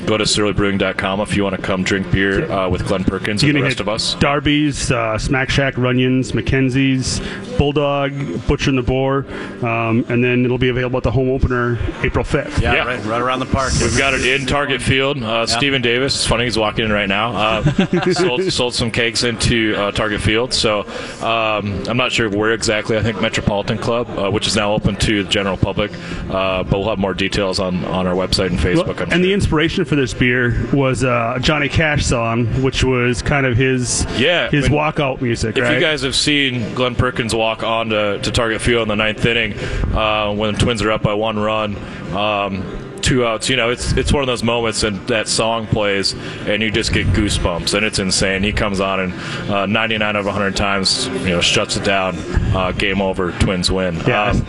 go 0.08 0.16
to 0.16 0.24
surlybrewing.com 0.24 1.20
if 1.20 1.36
you 1.36 1.44
want 1.44 1.54
to 1.54 1.60
come 1.60 1.84
drink 1.84 2.10
beer 2.10 2.50
uh, 2.50 2.66
with 2.66 2.86
Glenn 2.86 3.04
Perkins 3.04 3.42
and 3.42 3.54
the 3.54 3.62
rest 3.62 3.78
of 3.78 3.90
us. 3.90 4.14
Darby's, 4.14 4.90
uh, 4.90 5.18
Smack 5.18 5.50
Shack, 5.50 5.76
Runyon's, 5.76 6.32
Mackenzie's, 6.32 7.20
Bulldog, 7.58 8.46
Butcher 8.46 8.70
and 8.70 8.78
the 8.78 8.82
Boar, 8.82 9.26
um, 9.62 10.06
and 10.08 10.24
then 10.24 10.46
it'll 10.46 10.56
be 10.56 10.70
available 10.70 10.96
at 10.96 11.02
the 11.02 11.10
home 11.10 11.28
opener 11.28 11.78
April 12.02 12.24
5th. 12.24 12.60
Yeah, 12.62 12.72
Yeah. 12.72 12.84
Right, 12.86 13.04
right 13.04 13.20
around 13.20 13.40
the 13.40 13.46
park. 13.46 13.72
We've 13.80 13.98
got 13.98 14.14
it 14.14 14.24
in 14.24 14.46
Target 14.46 14.80
Field. 14.80 15.22
Uh, 15.22 15.44
Stephen 15.46 15.82
Davis, 15.82 16.14
it's 16.14 16.26
funny, 16.26 16.44
he's 16.44 16.56
walking 16.56 16.86
in 16.86 16.92
right 16.92 17.08
now. 17.08 17.32
Uh, 17.36 18.12
sold, 18.12 18.42
sold 18.50 18.74
some 18.74 18.90
cakes 18.90 19.24
into 19.24 19.74
uh, 19.76 19.90
Target 19.92 20.22
Field. 20.22 20.54
So 20.54 20.86
um, 21.20 21.82
I'm 21.86 21.98
not 21.98 22.12
sure 22.12 22.30
where 22.30 22.52
exactly. 22.52 22.96
I 22.96 23.02
think 23.02 23.20
Metropolitan 23.20 23.76
Club, 23.76 24.08
uh, 24.18 24.30
which 24.30 24.46
is 24.46 24.56
now 24.56 24.72
open 24.72 24.96
to 24.96 25.24
the 25.24 25.28
general 25.28 25.58
public. 25.58 25.92
Uh, 26.30 26.62
but 26.62 26.78
we'll 26.78 26.88
have 26.88 26.98
more 26.98 27.14
details 27.14 27.60
on, 27.60 27.84
on 27.84 28.06
our 28.06 28.14
website 28.14 28.46
and 28.46 28.58
Facebook. 28.58 29.02
I'm 29.02 29.12
and 29.12 29.22
the 29.22 29.34
inspiration 29.34 29.84
for 29.84 29.97
this 29.98 30.14
beer 30.14 30.66
was 30.72 31.04
uh, 31.04 31.34
a 31.36 31.40
Johnny 31.40 31.68
Cash 31.68 32.06
song, 32.06 32.46
which 32.62 32.82
was 32.84 33.20
kind 33.22 33.44
of 33.46 33.56
his 33.56 34.06
Yeah, 34.18 34.50
his 34.50 34.70
when- 34.70 34.80
walkout 34.80 35.20
music, 35.20 35.56
If 35.58 35.64
right? 35.64 35.74
you 35.74 35.80
guys 35.80 36.02
have 36.02 36.14
seen 36.14 36.74
Glenn 36.74 36.94
Perkins 36.94 37.34
walk 37.34 37.62
on 37.62 37.90
to, 37.90 38.18
to 38.20 38.30
Target 38.30 38.60
Field 38.60 38.82
in 38.82 38.88
the 38.88 38.96
ninth 38.96 39.24
inning 39.26 39.58
uh, 39.94 40.32
when 40.32 40.54
the 40.54 40.60
Twins 40.60 40.82
are 40.82 40.90
up 40.90 41.02
by 41.02 41.14
one 41.14 41.38
run, 41.38 41.76
um, 42.14 42.62
two 43.02 43.24
outs, 43.26 43.48
you 43.48 43.56
know, 43.56 43.70
it's 43.70 43.92
it's 43.92 44.12
one 44.12 44.22
of 44.22 44.26
those 44.26 44.42
moments 44.42 44.82
and 44.82 44.96
that 45.08 45.28
song 45.28 45.66
plays 45.66 46.14
and 46.46 46.62
you 46.62 46.70
just 46.70 46.92
get 46.92 47.06
goosebumps 47.08 47.74
and 47.74 47.86
it's 47.86 47.98
insane. 47.98 48.42
He 48.42 48.52
comes 48.52 48.80
on 48.80 49.00
and 49.00 49.12
uh, 49.50 49.66
99 49.66 50.16
of 50.16 50.24
100 50.26 50.56
times, 50.56 51.06
you 51.08 51.30
know, 51.30 51.40
shuts 51.40 51.76
it 51.76 51.84
down. 51.84 52.16
Uh, 52.54 52.72
game 52.72 53.00
over. 53.00 53.32
Twins 53.32 53.70
win. 53.70 53.96
yeah. 54.06 54.30
Um, 54.30 54.46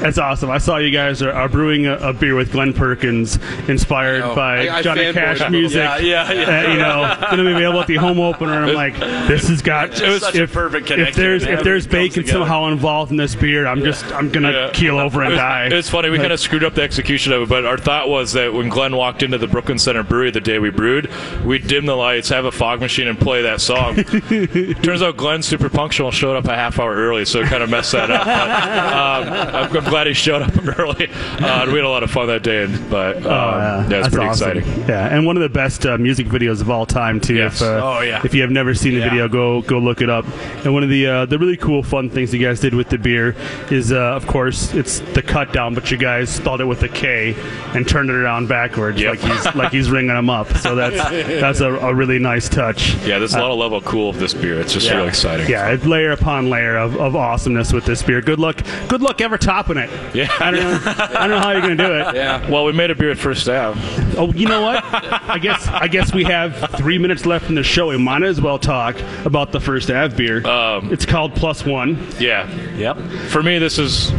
that's 0.00 0.18
awesome. 0.18 0.50
I 0.50 0.58
saw 0.58 0.76
you 0.78 0.90
guys 0.90 1.22
are, 1.22 1.32
are 1.32 1.48
brewing 1.48 1.86
a, 1.86 1.96
a 1.96 2.12
beer 2.12 2.34
with 2.34 2.52
Glenn 2.52 2.72
Perkins, 2.72 3.36
inspired 3.68 4.20
know. 4.20 4.34
by 4.34 4.68
I- 4.68 4.76
I 4.78 4.82
Johnny 4.82 5.12
Cash 5.12 5.50
music. 5.50 5.76
Yeah, 5.78 5.98
yeah, 5.98 6.32
yeah. 6.32 6.46
Uh, 6.68 6.72
you 6.72 6.78
know, 6.78 7.16
going 7.30 7.38
to 7.38 7.44
be 7.44 7.52
available 7.52 7.80
at 7.80 7.86
the 7.86 7.96
home 7.96 8.20
opener. 8.20 8.52
I'm 8.52 8.74
like, 8.74 8.94
this 9.28 9.48
has 9.48 9.62
got. 9.62 9.90
It's 10.00 10.24
such 10.24 10.34
a 10.36 10.42
if, 10.44 10.52
perfect 10.52 10.90
if 10.90 10.96
connection. 10.96 11.22
there's 11.22 11.42
if 11.44 11.62
there's 11.62 11.86
bacon 11.86 12.22
together. 12.24 12.40
somehow 12.40 12.66
involved 12.66 13.10
in 13.10 13.16
this 13.16 13.34
beer, 13.34 13.66
I'm 13.66 13.82
just 13.82 14.04
I'm 14.12 14.30
gonna 14.30 14.52
Yeah. 14.52 14.70
keel 14.72 14.98
over 14.98 15.22
and 15.22 15.34
die. 15.34 15.68
It's 15.72 15.88
funny. 15.90 16.10
We 16.10 16.18
kind 16.18 16.32
of 16.32 16.40
screwed 16.40 16.64
up 16.64 16.74
the 16.74 16.82
execution 16.82 17.32
of 17.32 17.42
it, 17.42 17.48
but 17.48 17.64
our 17.64 17.78
thought 17.78 18.08
was 18.08 18.32
that 18.34 18.52
when 18.52 18.68
Glenn 18.68 18.96
walked 18.96 19.22
into 19.22 19.38
the 19.38 19.46
Brooklyn 19.46 19.78
Center 19.78 20.02
Brewery 20.02 20.30
the 20.30 20.40
day 20.40 20.58
we 20.58 20.70
brewed, 20.70 21.10
we'd 21.44 21.66
dim 21.66 21.86
the 21.86 21.96
lights, 21.96 22.28
have 22.28 22.44
a 22.44 22.52
fog 22.52 22.80
machine, 22.80 23.08
and 23.08 23.18
play 23.18 23.42
that 23.42 23.60
song. 23.60 23.96
Turns 24.82 25.02
out 25.02 25.16
Glenn's 25.16 25.46
super 25.46 25.68
punctual, 25.68 26.10
showed 26.10 26.36
up 26.36 26.44
a 26.46 26.54
half 26.54 26.78
hour 26.78 26.94
early, 26.94 27.24
so 27.24 27.40
it 27.40 27.46
kind 27.48 27.62
of 27.62 27.70
messed 27.70 27.92
that 27.92 28.10
up. 28.10 28.24
But, 28.26 29.76
um, 29.76 29.85
glad 29.88 30.06
he 30.06 30.12
showed 30.14 30.42
up 30.42 30.52
early. 30.78 31.08
Uh, 31.08 31.62
and 31.62 31.72
we 31.72 31.78
had 31.78 31.84
a 31.84 31.88
lot 31.88 32.02
of 32.02 32.10
fun 32.10 32.26
that 32.28 32.42
day, 32.42 32.64
and, 32.64 32.90
but 32.90 33.16
um, 33.18 33.24
Oh, 33.26 33.28
yeah. 33.28 33.76
yeah, 33.76 33.80
it's 33.82 33.88
That's 33.88 34.08
pretty 34.14 34.28
awesome. 34.28 34.58
exciting. 34.58 34.88
Yeah, 34.88 35.06
and 35.14 35.26
one 35.26 35.36
of 35.36 35.42
the 35.42 35.48
best 35.48 35.86
uh, 35.86 35.96
music 35.98 36.26
videos 36.26 36.60
of 36.60 36.70
all 36.70 36.86
time 36.86 37.20
too. 37.20 37.34
Yes. 37.34 37.60
If, 37.60 37.68
uh, 37.68 37.80
Oh, 37.82 38.00
yeah. 38.00 38.20
If 38.24 38.34
you 38.34 38.42
have 38.42 38.50
never 38.50 38.74
seen 38.74 38.94
the 38.94 39.00
Yeah. 39.00 39.10
video, 39.10 39.28
go 39.28 39.62
go 39.62 39.78
look 39.78 40.00
it 40.02 40.10
up. 40.10 40.24
And 40.64 40.72
one 40.74 40.82
of 40.82 40.88
the 40.88 41.06
uh, 41.06 41.26
the 41.26 41.38
really 41.38 41.56
cool, 41.56 41.82
fun 41.82 42.10
things 42.10 42.32
you 42.34 42.44
guys 42.44 42.60
did 42.60 42.74
with 42.74 42.88
the 42.88 42.98
beer 42.98 43.34
is, 43.70 43.92
uh, 43.92 43.96
of 43.96 44.26
course, 44.26 44.72
it's 44.74 45.00
the 45.00 45.22
cut 45.22 45.52
down, 45.52 45.74
but 45.74 45.90
you 45.90 45.96
guys 45.96 46.30
spelled 46.30 46.60
it 46.60 46.64
with 46.66 46.82
a 46.82 46.88
K 46.88 47.34
and 47.74 47.88
turned 47.88 48.10
it 48.10 48.14
around 48.16 48.48
backwards, 48.48 49.00
Yep. 49.00 49.10
like 49.10 49.20
he's 49.20 49.54
like 49.54 49.72
he's 49.72 49.90
ringing 49.90 50.14
them 50.14 50.30
up. 50.30 50.48
So 50.58 50.74
that's 50.74 50.96
that's 51.40 51.60
a, 51.60 51.72
a 51.74 51.94
really 51.94 52.18
nice 52.18 52.48
touch. 52.48 52.94
Yeah, 53.04 53.18
there's 53.18 53.34
a 53.34 53.38
lot 53.40 53.50
of 53.52 53.58
level 53.58 53.80
cool 53.82 54.10
of 54.10 54.18
this 54.18 54.34
beer. 54.34 54.60
It's 54.60 54.72
just 54.72 54.90
really 54.90 55.08
exciting. 55.08 55.48
Yeah, 55.48 55.76
layer 55.84 56.12
upon 56.12 56.50
layer 56.50 56.76
of, 56.76 56.96
of 57.00 57.14
awesomeness 57.16 57.72
with 57.72 57.84
this 57.84 58.02
beer. 58.02 58.20
Good 58.20 58.38
luck, 58.38 58.60
good 58.88 59.02
luck 59.02 59.20
ever 59.20 59.38
topping 59.38 59.75
it. 59.78 60.14
Yeah. 60.14 60.28
I 60.40 60.50
don't 60.50 60.60
know, 60.60 60.80
I 60.96 61.26
don't 61.26 61.30
know 61.30 61.40
how 61.40 61.50
you're 61.52 61.60
gonna 61.60 61.76
do 61.76 61.94
it. 61.94 62.06
Yeah. 62.16 62.48
Well, 62.50 62.64
we 62.64 62.72
made 62.72 62.90
a 62.90 62.94
beer 62.94 63.10
at 63.10 63.18
First 63.18 63.46
Ave. 63.48 63.78
Oh, 64.16 64.32
you 64.32 64.46
know 64.48 64.62
what? 64.62 64.82
I 64.84 65.38
guess 65.38 65.66
I 65.68 65.86
guess 65.88 66.14
we 66.14 66.24
have 66.24 66.70
three 66.76 66.96
minutes 66.98 67.26
left 67.26 67.48
in 67.48 67.54
the 67.54 67.62
show. 67.62 67.88
We 67.88 67.98
might 67.98 68.22
as 68.22 68.40
well 68.40 68.58
talk 68.58 68.96
about 69.24 69.52
the 69.52 69.60
first 69.60 69.90
Ave 69.90 70.16
beer. 70.16 70.46
Um, 70.46 70.92
it's 70.92 71.04
called 71.04 71.34
Plus 71.34 71.64
One. 71.66 72.06
Yeah. 72.18 72.48
Yep. 72.76 72.96
For 73.30 73.42
me, 73.42 73.58
this 73.58 73.78
is 73.78 74.10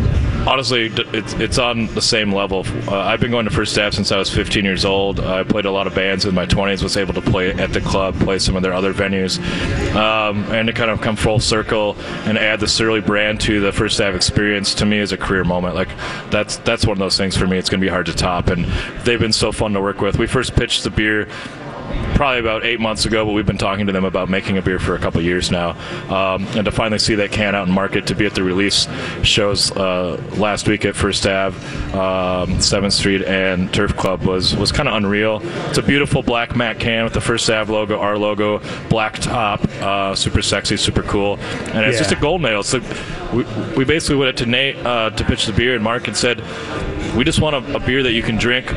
Honestly, 0.47 0.89
it's, 0.95 1.33
it's 1.33 1.57
on 1.57 1.87
the 1.87 2.01
same 2.01 2.31
level. 2.31 2.63
Uh, 2.87 2.99
I've 2.99 3.19
been 3.19 3.31
going 3.31 3.43
to 3.43 3.51
First 3.51 3.77
Ave 3.77 3.93
since 3.93 4.13
I 4.13 4.17
was 4.17 4.33
15 4.33 4.63
years 4.63 4.85
old. 4.85 5.19
I 5.19 5.43
played 5.43 5.65
a 5.65 5.71
lot 5.71 5.87
of 5.87 5.93
bands 5.93 6.23
in 6.23 6.33
my 6.33 6.45
20s. 6.45 6.81
Was 6.81 6.95
able 6.95 7.13
to 7.15 7.21
play 7.21 7.51
at 7.51 7.73
the 7.73 7.81
club, 7.81 8.17
play 8.21 8.39
some 8.39 8.55
of 8.55 8.63
their 8.63 8.71
other 8.71 8.93
venues, 8.93 9.39
um, 9.93 10.45
and 10.53 10.67
to 10.67 10.73
kind 10.73 10.89
of 10.89 11.01
come 11.01 11.17
full 11.17 11.41
circle 11.41 11.97
and 12.23 12.37
add 12.37 12.61
the 12.61 12.67
Surly 12.67 13.01
brand 13.01 13.41
to 13.41 13.59
the 13.59 13.73
First 13.73 13.99
Ave 13.99 14.15
experience 14.15 14.73
to 14.75 14.85
me 14.85 14.99
is 14.99 15.11
a 15.11 15.17
career 15.17 15.43
moment. 15.43 15.75
Like 15.75 15.89
that's 16.29 16.55
that's 16.59 16.85
one 16.85 16.93
of 16.93 16.99
those 16.99 17.17
things 17.17 17.35
for 17.35 17.45
me. 17.45 17.57
It's 17.57 17.69
going 17.69 17.81
to 17.81 17.85
be 17.85 17.91
hard 17.91 18.05
to 18.05 18.13
top, 18.13 18.47
and 18.47 18.63
they've 19.03 19.19
been 19.19 19.33
so 19.33 19.51
fun 19.51 19.73
to 19.73 19.81
work 19.81 19.99
with. 19.99 20.17
We 20.17 20.27
first 20.27 20.55
pitched 20.55 20.85
the 20.85 20.91
beer 20.91 21.27
probably 22.17 22.39
about 22.39 22.65
eight 22.65 22.79
months 22.79 23.05
ago, 23.05 23.23
but 23.23 23.33
we've 23.33 23.45
been 23.45 23.59
talking 23.59 23.85
to 23.85 23.91
them 23.93 24.03
about 24.03 24.27
making 24.27 24.57
a 24.57 24.61
beer 24.61 24.79
for 24.79 24.95
a 24.95 24.99
couple 24.99 25.21
years 25.21 25.51
now. 25.51 25.69
Um, 26.09 26.47
and 26.55 26.65
to 26.65 26.71
finally 26.71 26.97
see 26.97 27.13
that 27.15 27.31
can 27.31 27.53
out 27.53 27.67
in 27.67 27.73
market, 27.73 28.07
to 28.07 28.15
be 28.15 28.25
at 28.25 28.33
the 28.33 28.41
release 28.41 28.87
shows 29.21 29.71
uh, 29.77 30.19
last 30.35 30.67
week 30.67 30.83
at 30.83 30.95
First 30.95 31.27
Ave, 31.27 31.55
um, 31.93 32.57
7th 32.57 32.91
Street, 32.93 33.21
and 33.23 33.71
Turf 33.71 33.95
Club 33.95 34.23
was, 34.23 34.55
was 34.55 34.71
kind 34.71 34.89
of 34.89 34.95
unreal. 34.95 35.41
It's 35.69 35.77
a 35.77 35.83
beautiful 35.83 36.23
black 36.23 36.55
matte 36.55 36.79
can 36.79 37.03
with 37.03 37.13
the 37.13 37.21
First 37.21 37.47
Ave 37.51 37.71
logo, 37.71 37.99
our 37.99 38.17
logo, 38.17 38.61
black 38.89 39.19
top, 39.19 39.63
uh, 39.81 40.15
super 40.15 40.41
sexy, 40.41 40.75
super 40.75 41.03
cool. 41.03 41.37
And 41.37 41.85
it's 41.85 41.97
Yeah. 41.97 41.99
just 41.99 42.11
a 42.13 42.15
golden 42.15 42.47
ale. 42.47 42.63
So 42.63 42.79
we, 43.31 43.43
we 43.77 43.85
basically 43.85 44.15
went 44.15 44.35
to 44.39 44.47
Nate 44.47 44.77
uh, 44.83 45.11
to 45.11 45.23
pitch 45.23 45.45
the 45.45 45.53
beer, 45.53 45.75
and 45.75 45.83
Mark 45.83 46.07
had 46.07 46.17
said, 46.17 46.41
we 47.15 47.23
just 47.23 47.39
want 47.41 47.55
a, 47.55 47.75
a 47.75 47.79
beer 47.79 48.01
that 48.01 48.13
you 48.13 48.23
can 48.23 48.37
drink 48.37 48.73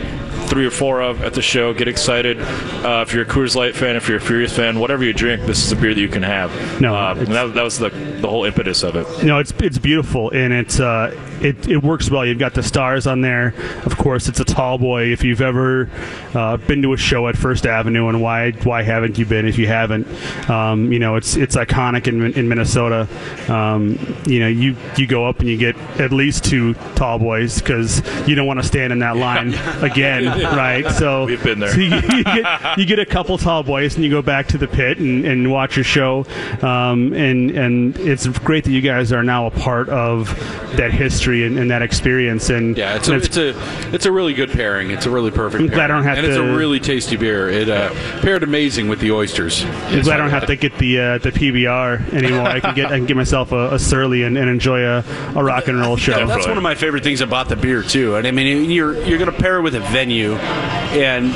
three 0.51 0.67
or 0.67 0.71
four 0.71 1.01
of 1.01 1.23
at 1.23 1.33
the 1.33 1.41
show. 1.41 1.73
Get 1.73 1.89
excited. 1.89 2.41
Uh, 2.41 3.05
if 3.07 3.15
you're 3.15 3.23
a 3.23 3.27
Coors 3.27 3.55
Light 3.55 3.75
fan, 3.75 3.97
if 3.97 4.09
you're 4.09 4.19
a 4.19 4.21
Furious 4.21 4.55
fan, 4.55 4.81
whatever 4.81 5.05
you 5.05 5.13
drink, 5.13 5.47
this 5.47 5.65
is 5.65 5.73
a 5.73 5.77
beer 5.77 5.95
that 5.95 6.01
you 6.01 6.09
can 6.09 6.25
have. 6.25 6.51
No, 6.81 6.95
uh, 6.95 7.15
that, 7.15 7.55
that 7.55 7.63
was 7.63 7.79
the, 7.79 7.89
the 7.89 8.29
whole 8.29 8.45
impetus 8.45 8.83
of 8.83 8.97
it. 8.97 9.07
No, 9.25 9.39
it's 9.39 9.53
it's 9.63 9.79
beautiful 9.79 10.31
and 10.31 10.53
it's 10.53 10.81
uh, 10.81 11.17
it, 11.41 11.69
it 11.69 11.83
works 11.83 12.11
well. 12.11 12.25
You've 12.25 12.39
got 12.39 12.55
the 12.55 12.63
stars 12.63 13.07
on 13.07 13.21
there. 13.21 13.55
Of 13.85 13.97
course, 13.97 14.29
it's 14.29 14.41
a 14.41 14.45
tall 14.45 14.79
boy. 14.79 15.05
If 15.13 15.25
you've 15.25 15.41
ever 15.41 15.91
uh, 16.35 16.57
been 16.59 16.83
to 16.83 16.93
a 16.93 16.97
show 16.97 17.29
at 17.29 17.37
First 17.37 17.67
Avenue, 17.67 18.09
and 18.09 18.23
why 18.23 18.53
why 18.53 18.83
haven't 18.83 19.19
you 19.19 19.27
been? 19.27 19.47
If 19.47 19.59
you 19.59 19.67
haven't, 19.67 20.07
um, 20.51 20.93
you 20.93 20.99
know 20.99 21.17
it's 21.17 21.37
it's 21.37 21.57
iconic 21.57 22.07
in, 22.07 22.33
in 22.35 22.49
Minnesota. 22.49 23.09
Um, 23.49 23.99
you 24.27 24.41
know 24.41 24.49
you 24.49 24.77
you 24.97 25.07
go 25.07 25.27
up 25.27 25.41
and 25.41 25.49
you 25.49 25.57
get 25.57 25.77
at 26.01 26.13
least 26.13 26.45
two 26.45 26.75
tall 26.95 27.19
boys 27.19 27.61
because 27.61 28.03
you 28.29 28.35
don't 28.35 28.47
want 28.47 28.61
to 28.61 28.67
stand 28.67 28.93
in 28.93 28.99
that 29.01 29.17
line 29.17 29.55
again, 29.83 30.27
right? 30.27 30.91
So 30.93 31.27
We've 31.31 31.43
been 31.43 31.61
there. 31.61 31.73
so 31.73 31.77
you, 31.81 31.95
you 31.95 32.25
get 32.25 32.79
you 32.79 32.85
get 32.85 32.99
a 32.99 33.07
couple 33.07 33.39
tall 33.39 33.63
boys 33.63 33.95
and 33.95 34.05
you 34.05 34.11
go 34.11 34.23
back 34.23 34.47
to 34.49 34.59
the 34.59 34.69
pit 34.69 34.99
and, 34.99 35.25
and 35.25 35.51
watch 35.51 35.77
your 35.77 35.85
show 35.85 36.27
um, 36.63 37.13
and 37.13 37.51
and 37.51 37.97
it's 37.99 38.27
great 38.27 38.65
that 38.65 38.73
you 38.73 38.81
guys 38.81 39.13
are 39.13 39.23
now 39.23 39.47
a 39.47 39.51
part 39.51 39.89
of 39.89 40.29
that 40.77 40.93
history 40.93 41.30
and, 41.31 41.59
and 41.59 41.71
that 41.71 41.83
experience 41.83 42.51
and 42.51 42.77
Yeah, 42.77 42.97
it's 42.97 43.09
a, 43.09 43.15
and 43.15 43.23
it's 43.23 43.37
a 43.37 43.95
it's 43.95 44.07
a 44.07 44.13
really 44.13 44.35
good 44.35 44.51
pairing. 44.51 44.91
It's 44.91 45.07
a 45.07 45.11
really 45.11 45.31
perfect. 45.31 45.63
I'm 45.63 45.69
glad 45.69 45.91
I 45.91 45.95
don't 45.95 46.05
have 46.05 46.19
and 46.19 46.27
it's 46.27 46.37
a 46.37 46.43
really 46.43 46.81
tasty 46.81 47.17
beer. 47.17 47.49
It 47.49 47.69
uh, 47.69 47.91
paired 48.21 48.43
amazing 48.43 48.89
with 48.89 49.01
the 49.01 49.13
oysters. 49.13 49.65
I'm 49.65 50.03
glad 50.03 50.21
I 50.21 50.23
don't 50.25 50.31
have 50.31 50.47
to 50.47 50.57
get 50.57 50.77
the 50.79 51.01
uh, 51.01 51.19
the 51.19 51.31
PBR 51.31 52.13
anymore. 52.13 52.47
I 52.47 52.61
can 52.61 52.75
get 52.75 52.87
I 52.87 52.99
can 52.99 53.07
get 53.07 53.17
myself 53.17 53.53
a, 53.53 53.75
a 53.75 53.79
surly 53.79 54.23
and, 54.25 54.37
and 54.37 54.49
enjoy 54.49 54.85
a, 54.85 55.05
a 55.35 55.43
rock 55.43 55.69
and 55.69 55.81
roll 55.81 55.97
show. 55.97 56.27
That's 56.27 56.47
one 56.47 56.57
of 56.57 56.63
my 56.63 56.75
favorite 56.75 57.05
things 57.05 57.21
about 57.21 57.49
the 57.49 57.57
beer 57.57 57.83
too. 57.83 58.17
And 58.17 58.27
I 58.27 58.31
mean, 58.31 58.71
you're 58.71 58.95
you're 59.05 59.19
going 59.19 59.33
to 59.33 59.39
pair 59.39 59.59
it 59.59 59.63
with 59.63 59.75
a 59.75 59.81
venue, 59.81 60.35
and 60.35 61.33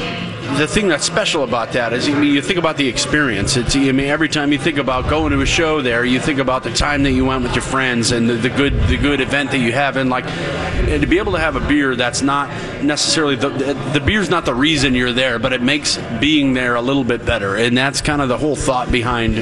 the 0.58 0.66
thing 0.66 0.88
that's 0.88 1.04
special 1.04 1.42
about 1.42 1.72
that 1.72 1.92
is, 1.92 2.08
mean, 2.08 2.34
you 2.34 2.42
think 2.42 2.58
about 2.58 2.76
the 2.76 2.86
experience. 2.86 3.56
It's, 3.56 3.74
I 3.74 3.92
mean, 3.92 4.06
every 4.06 4.28
time 4.28 4.52
you 4.52 4.58
think 4.58 4.78
about 4.78 5.08
going 5.08 5.32
to 5.32 5.40
a 5.40 5.46
show 5.46 5.82
there, 5.82 6.04
you 6.04 6.20
think 6.20 6.38
about 6.38 6.62
the 6.62 6.72
time 6.72 7.02
that 7.04 7.12
you 7.12 7.24
went 7.24 7.42
with 7.42 7.54
your 7.54 7.62
friends 7.62 8.12
and 8.12 8.28
the, 8.28 8.34
the 8.34 8.50
good 8.50 8.74
the 8.88 8.96
good 8.96 9.20
event 9.20 9.50
that 9.50 9.58
you 9.58 9.72
have, 9.72 9.96
and 9.96 10.10
like, 10.10 10.26
and 10.26 11.00
to 11.00 11.06
be 11.06 11.18
able 11.18 11.32
to 11.32 11.38
have 11.38 11.56
a 11.56 11.66
beer 11.66 11.96
that's 11.96 12.22
not 12.22 12.48
necessarily 12.82 13.36
the 13.36 13.48
the 13.92 14.02
beer's 14.04 14.30
not 14.30 14.44
the 14.44 14.54
reason 14.54 14.94
you're 14.94 15.12
there, 15.12 15.38
but 15.38 15.52
it 15.52 15.62
makes 15.62 15.96
being 16.20 16.52
there 16.54 16.74
a 16.74 16.82
little 16.82 17.04
bit 17.04 17.24
better, 17.24 17.56
and 17.56 17.76
that's 17.76 18.00
kind 18.00 18.20
of 18.22 18.28
the 18.28 18.38
whole 18.38 18.56
thought 18.56 18.92
behind, 18.92 19.36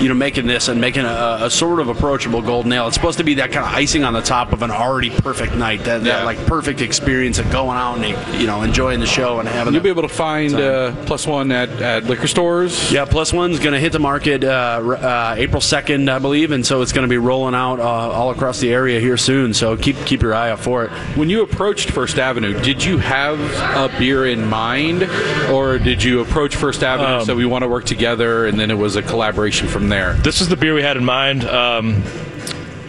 you 0.00 0.08
know, 0.08 0.14
making 0.14 0.46
this 0.46 0.68
and 0.68 0.80
making 0.80 1.04
a, 1.04 1.38
a 1.42 1.50
sort 1.50 1.80
of 1.80 1.88
approachable 1.88 2.42
golden 2.42 2.72
ale. 2.72 2.86
It's 2.86 2.96
supposed 2.96 3.18
to 3.18 3.24
be 3.24 3.34
that 3.34 3.52
kind 3.52 3.66
of 3.66 3.72
icing 3.72 4.04
on 4.04 4.12
the 4.12 4.20
top 4.22 4.52
of 4.52 4.62
an 4.62 4.70
already 4.70 5.10
perfect 5.10 5.54
night, 5.54 5.84
that, 5.84 6.04
that 6.04 6.24
like 6.24 6.38
perfect 6.46 6.80
experience 6.80 7.38
of 7.38 7.50
going 7.50 7.76
out 7.76 7.98
and 7.98 8.40
you 8.40 8.46
know 8.46 8.62
enjoying 8.62 9.00
the 9.00 9.06
show 9.06 9.38
and 9.40 9.48
having. 9.48 9.74
You'll 9.74 9.82
be 9.82 9.88
able 9.88 10.02
to 10.02 10.08
find 10.08 10.54
uh, 10.54 10.94
plus 11.06 11.26
one 11.26 11.50
at, 11.52 11.68
at 11.80 12.04
liquor 12.04 12.26
stores. 12.26 12.92
yeah, 12.92 13.04
plus 13.04 13.32
one's 13.32 13.58
going 13.58 13.72
to 13.72 13.80
hit 13.80 13.92
the 13.92 13.98
market 13.98 14.44
uh, 14.44 14.48
uh, 14.84 15.34
April 15.36 15.60
second, 15.60 16.08
I 16.10 16.18
believe, 16.18 16.50
and 16.50 16.64
so 16.64 16.82
it's 16.82 16.92
going 16.92 17.06
to 17.06 17.08
be 17.10 17.18
rolling 17.18 17.54
out 17.54 17.80
uh, 17.80 17.82
all 17.84 18.30
across 18.30 18.60
the 18.60 18.72
area 18.72 19.00
here 19.00 19.16
soon. 19.16 19.54
So 19.54 19.76
keep 19.76 19.96
keep 20.06 20.22
your 20.22 20.34
eye 20.34 20.50
out 20.50 20.60
for 20.60 20.84
it. 20.84 20.90
When 21.16 21.30
you 21.30 21.42
approached 21.42 21.90
First 21.90 22.18
Avenue, 22.18 22.58
did 22.60 22.84
you 22.84 22.98
have 22.98 23.38
a 23.76 23.96
beer 23.98 24.26
in 24.26 24.46
mind, 24.46 25.02
or 25.50 25.78
did 25.78 26.02
you 26.02 26.20
approach 26.20 26.56
First 26.56 26.82
Avenue 26.82 27.18
Um, 27.18 27.24
say 27.24 27.34
we 27.34 27.46
want 27.46 27.62
to 27.62 27.68
work 27.68 27.84
together, 27.84 28.46
and 28.46 28.58
then 28.58 28.70
it 28.70 28.78
was 28.78 28.96
a 28.96 29.02
collaboration 29.02 29.68
from 29.68 29.83
there? 29.88 30.14
This 30.14 30.40
is 30.40 30.48
the 30.48 30.56
beer 30.56 30.74
we 30.74 30.82
had 30.82 30.96
in 30.96 31.04
mind. 31.04 31.44
Um, 31.44 32.02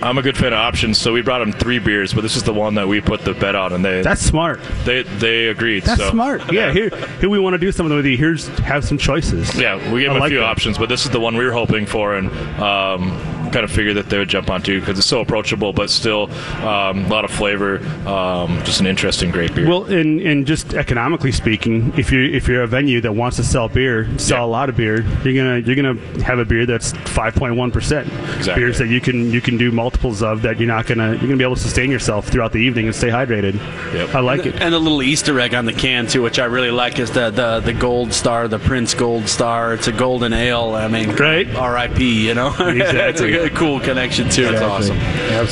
I'm 0.02 0.18
a 0.18 0.22
good 0.22 0.38
fan 0.38 0.54
of 0.54 0.60
options, 0.60 0.98
so 0.98 1.14
we 1.14 1.22
brought 1.22 1.40
them 1.40 1.52
three 1.54 1.80
beers, 1.80 2.14
but 2.14 2.22
this 2.22 2.36
is 2.36 2.44
the 2.44 2.54
one 2.54 2.76
that 2.76 2.88
we 2.88 3.02
put 3.02 3.22
the 3.22 3.34
bet 3.34 3.56
on, 3.56 3.74
and 3.74 3.84
they 3.84 4.02
That's 4.02 4.22
smart. 4.22 4.60
they 4.84 5.04
they 5.04 5.48
agreed. 5.48 5.84
That's 5.84 6.02
so. 6.02 6.12
smart. 6.12 6.42
Yeah, 6.54 6.72
here 6.74 6.90
here 7.20 7.30
we 7.30 7.40
want 7.40 7.54
to 7.54 7.58
do 7.58 7.72
something 7.72 7.96
with 7.96 8.06
you. 8.06 8.18
Here's 8.18 8.48
have 8.60 8.84
some 8.86 8.98
choices. 8.98 9.56
Yeah, 9.56 9.76
we 9.92 10.02
gave 10.02 10.12
I 10.12 10.14
them 10.14 10.20
like 10.22 10.30
a 10.30 10.34
few 10.36 10.40
that. 10.40 10.46
options, 10.46 10.78
but 10.78 10.90
this 10.90 11.06
is 11.06 11.12
the 11.12 11.20
one 11.20 11.38
we 11.38 11.46
were 11.46 11.52
hoping 11.54 11.86
for, 11.86 12.16
and 12.16 12.30
um, 12.62 13.10
kind 13.56 13.64
of 13.64 13.72
figured 13.72 13.96
that 13.96 14.10
they 14.10 14.18
would 14.18 14.28
jump 14.28 14.50
onto 14.50 14.82
because 14.82 14.98
it's 14.98 15.08
so 15.08 15.22
approachable, 15.22 15.72
but 15.72 15.90
still 15.90 16.30
um, 16.62 17.06
a 17.06 17.08
lot 17.08 17.24
of 17.24 17.32
flavor. 17.32 17.78
Um, 18.06 18.62
just 18.66 18.82
an 18.82 18.86
interesting, 18.86 19.32
great 19.32 19.56
beer. 19.56 19.66
Well, 19.70 19.86
and, 19.86 20.20
and 20.20 20.46
just 20.46 20.74
economically 20.74 21.32
speaking, 21.32 21.94
if 21.98 22.12
you 22.12 22.20
if 22.26 22.50
you're 22.50 22.64
a 22.64 22.68
venue 22.68 23.00
that 23.00 23.14
wants 23.14 23.38
to 23.38 23.44
sell 23.46 23.70
beer, 23.70 24.10
sell 24.20 24.40
Yeah. 24.40 24.44
a 24.44 24.52
lot 24.58 24.68
of 24.68 24.76
beer, 24.76 25.04
you're 25.24 25.34
gonna 25.42 25.60
you're 25.60 25.76
gonna 25.78 25.96
have 26.22 26.40
a 26.40 26.44
beer 26.46 26.66
that's 26.66 26.92
5.1 26.92 27.72
percent. 27.72 28.08
Exactly. 28.36 28.56
Beers 28.64 28.78
that 28.80 28.88
you 28.88 29.00
can 29.00 29.32
you 29.32 29.40
can 29.40 29.56
do 29.58 29.72
multiples 29.72 30.22
of 30.22 30.42
that 30.42 30.60
you're 30.60 30.68
not 30.68 30.86
gonna 30.86 31.12
you're 31.12 31.22
gonna 31.22 31.38
be 31.38 31.44
able 31.46 31.56
to 31.56 31.62
sustain 31.62 31.90
yourself 31.90 32.28
throughout 32.28 32.52
the 32.52 32.60
evening 32.60 32.88
and 32.88 32.96
stay 32.96 33.08
hydrated. 33.10 33.54
Yep. 33.94 34.16
I 34.16 34.20
like 34.20 34.46
it. 34.46 34.62
And 34.62 34.74
the 34.74 34.80
little 34.80 35.02
Easter 35.02 35.40
egg 35.40 35.54
on 35.54 35.66
the 35.66 35.74
can 35.74 36.08
too, 36.08 36.22
which 36.22 36.40
I 36.40 36.46
really 36.46 36.72
like, 36.72 37.00
is 37.00 37.12
the 37.12 37.30
the, 37.30 37.62
the 37.62 37.74
gold 37.74 38.12
star, 38.12 38.48
the 38.50 38.60
Prince 38.60 38.94
Gold 38.94 39.30
Star. 39.30 39.74
It's 39.74 39.88
a 39.88 39.94
golden 39.94 40.34
ale. 40.34 40.74
I 40.76 40.88
mean, 40.90 41.16
Right. 41.16 41.48
R.I.P. 41.56 42.28
You 42.28 42.34
know, 42.34 42.54
it's 42.60 43.22
Exactly. 43.22 43.45
A, 43.46 43.50
cool 43.50 43.80
connection 43.80 44.30
too. 44.30 44.44
That's 44.44 44.62
awesome. 44.62 44.98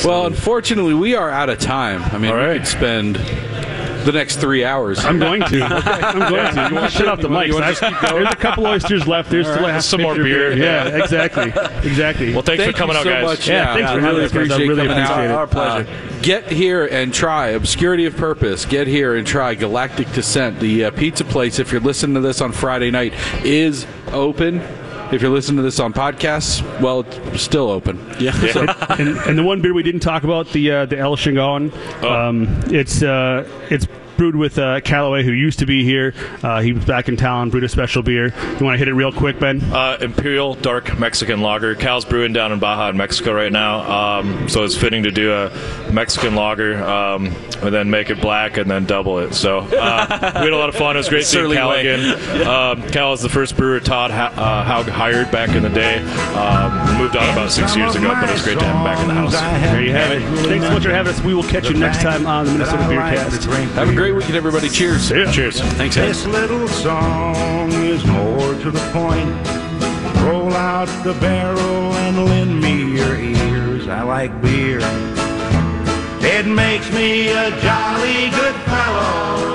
Well, 0.08 0.26
unfortunately, 0.26 0.94
we 0.94 1.14
are 1.14 1.30
out 1.30 1.48
of 1.50 1.58
time. 1.58 2.02
I 2.04 2.18
mean, 2.18 2.30
All 2.30 2.36
we 2.36 2.44
right. 2.44 2.58
could 2.58 2.66
spend 2.66 3.16
the 3.16 4.12
next 4.12 4.36
three 4.36 4.64
hours. 4.64 5.02
I'm 5.04 5.18
going 5.18 5.40
to. 5.42 5.64
I'm 5.64 6.30
going 6.30 6.54
to. 6.54 6.68
You 6.68 6.74
want 6.74 6.92
to 6.92 6.98
shut 6.98 7.08
off 7.08 7.20
the 7.20 7.28
mic. 7.30 7.48
you 7.48 7.54
wanna 7.54 7.68
just 7.68 7.80
keep 7.80 7.98
going? 8.02 8.24
There's 8.24 8.34
a 8.34 8.36
couple 8.36 8.66
oysters 8.66 9.06
left. 9.08 9.30
There's 9.30 9.46
still 9.46 9.64
a 9.64 9.80
Some 9.80 10.02
more 10.02 10.12
pitcher 10.14 10.22
of 10.22 10.26
beer, 10.26 10.56
Yeah, 10.56 10.88
yeah. 10.88 11.02
exactly. 11.02 11.52
Exactly. 11.84 12.32
well, 12.32 12.42
thanks 12.42 12.62
Thank 12.64 12.76
for 12.76 12.78
coming 12.80 12.94
you 12.96 13.00
out, 13.00 13.04
so 13.04 13.10
guys. 13.10 13.24
much. 13.24 13.48
Yeah, 13.48 13.74
thanks 13.74 13.90
for 13.92 14.00
having 14.00 14.04
really 14.04 14.24
us, 14.24 14.32
guys. 14.32 14.50
I 14.50 14.54
appreciate 14.54 14.68
really 14.68 14.86
coming 14.88 14.98
out. 15.02 15.10
appreciate 15.10 15.24
it. 15.30 15.34
Our 15.34 15.46
pleasure. 15.46 15.88
Uh, 15.90 16.22
get 16.22 16.52
here 16.52 16.86
and 16.86 17.14
try 17.14 17.48
Obscurity 17.48 18.06
of 18.06 18.16
Purpose. 18.16 18.64
Get 18.66 18.86
here 18.86 19.14
and 19.16 19.26
try 19.26 19.54
Galactic 19.54 20.10
Descent. 20.12 20.60
The 20.60 20.86
uh, 20.86 20.90
pizza 20.92 21.24
place, 21.24 21.58
if 21.58 21.72
you're 21.72 21.80
listening 21.80 22.14
to 22.14 22.20
this 22.20 22.40
on 22.40 22.52
Friday 22.52 22.90
night, 22.90 23.14
is 23.44 23.86
open. 24.12 24.60
If 25.14 25.22
you're 25.22 25.30
listening 25.30 25.58
to 25.58 25.62
this 25.62 25.78
on 25.78 25.92
podcasts, 25.92 26.60
well, 26.80 27.00
it's 27.00 27.42
still 27.42 27.70
open. 27.70 28.04
Yeah. 28.18 28.34
and, 28.98 29.16
and 29.16 29.38
the 29.38 29.44
one 29.44 29.62
beer 29.62 29.72
we 29.72 29.84
didn't 29.84 30.00
talk 30.00 30.24
about, 30.24 30.48
the 30.48 30.70
uh, 30.72 30.86
the 30.86 30.98
El 30.98 31.16
Chingon, 31.16 31.72
um, 32.02 32.48
it's 32.74 33.00
uh, 33.00 33.48
it's 33.70 33.86
brewed 34.16 34.36
with 34.36 34.58
uh, 34.58 34.80
Callaway, 34.80 35.22
who 35.24 35.32
used 35.32 35.58
to 35.60 35.66
be 35.66 35.84
here. 35.84 36.14
Uh, 36.42 36.60
he 36.60 36.72
was 36.72 36.84
back 36.84 37.08
in 37.08 37.16
town, 37.16 37.50
brewed 37.50 37.64
a 37.64 37.68
special 37.68 38.02
beer. 38.02 38.26
You 38.58 38.64
want 38.64 38.74
to 38.74 38.78
hit 38.78 38.88
it 38.88 38.94
real 38.94 39.12
quick, 39.12 39.38
Ben? 39.38 39.60
Uh, 39.62 39.98
Imperial 40.00 40.54
Dark 40.54 40.98
Mexican 40.98 41.40
Lager. 41.40 41.74
Cal's 41.74 42.04
brewing 42.04 42.32
down 42.32 42.52
in 42.52 42.58
Baja, 42.58 42.90
in 42.90 42.96
Mexico 42.96 43.32
right 43.32 43.52
now. 43.52 44.18
Um, 44.18 44.48
so 44.48 44.64
it's 44.64 44.76
fitting 44.76 45.02
to 45.04 45.10
do 45.10 45.32
a 45.32 45.50
Mexican 45.92 46.34
lager 46.34 46.82
um, 46.84 47.26
and 47.62 47.74
then 47.74 47.90
make 47.90 48.10
it 48.10 48.20
black 48.20 48.56
and 48.56 48.70
then 48.70 48.84
double 48.84 49.18
it. 49.18 49.34
So 49.34 49.58
uh, 49.60 50.06
we 50.40 50.44
had 50.44 50.52
a 50.52 50.56
lot 50.56 50.68
of 50.68 50.74
fun. 50.74 50.96
It 50.96 50.98
was 51.00 51.08
great 51.08 51.24
seeing 51.24 51.44
Surly 51.44 51.56
Cal 51.56 51.70
way. 51.70 51.80
again. 51.80 52.46
Um, 52.46 52.82
Cal 52.90 53.12
is 53.12 53.20
the 53.22 53.28
first 53.28 53.56
brewer 53.56 53.80
Todd 53.80 54.10
ha- 54.10 54.32
uh, 54.36 54.64
Haug 54.64 54.86
hired 54.88 55.30
back 55.30 55.50
in 55.50 55.62
the 55.62 55.68
day. 55.70 55.98
Um, 56.34 56.98
moved 56.98 57.16
on 57.16 57.28
about 57.30 57.50
six 57.50 57.76
years 57.76 57.94
ago, 57.96 58.08
but 58.08 58.28
it 58.28 58.32
was 58.32 58.42
great 58.42 58.58
to 58.58 58.64
have 58.64 58.76
him 58.76 58.84
back 58.84 59.00
in 59.00 59.08
the 59.08 59.14
house. 59.14 59.32
There 59.32 59.82
you 59.82 59.92
have 59.92 60.12
it. 60.12 60.20
Thanks 60.46 60.66
so 60.66 60.72
much 60.72 60.82
for 60.84 60.90
having 60.90 61.12
us. 61.12 61.20
We 61.22 61.34
will 61.34 61.42
catch 61.42 61.68
you 61.68 61.76
next 61.76 62.02
time 62.02 62.26
on 62.26 62.44
the 62.46 62.52
Minnesota 62.52 62.82
Beercast. 62.84 63.74
Have 63.74 63.88
a 63.88 63.94
great 63.94 64.03
weekend, 64.12 64.36
everybody. 64.36 64.68
Cheers. 64.68 65.10
Yeah. 65.10 65.30
Cheers. 65.30 65.60
Thanks, 65.60 65.96
Ed. 65.96 66.08
This 66.08 66.26
little 66.26 66.68
song 66.68 67.72
is 67.72 68.04
more 68.04 68.54
to 68.54 68.70
the 68.70 68.80
point. 68.92 69.30
Roll 70.24 70.52
out 70.52 70.88
the 71.04 71.14
barrel 71.20 71.92
and 71.94 72.24
lend 72.24 72.60
me 72.60 72.96
your 72.96 73.16
ears. 73.16 73.88
I 73.88 74.02
like 74.02 74.42
beer. 74.42 74.80
It 76.20 76.46
makes 76.46 76.90
me 76.92 77.28
a 77.28 77.50
jolly 77.60 78.30
good 78.30 78.54
fellow. 78.64 79.53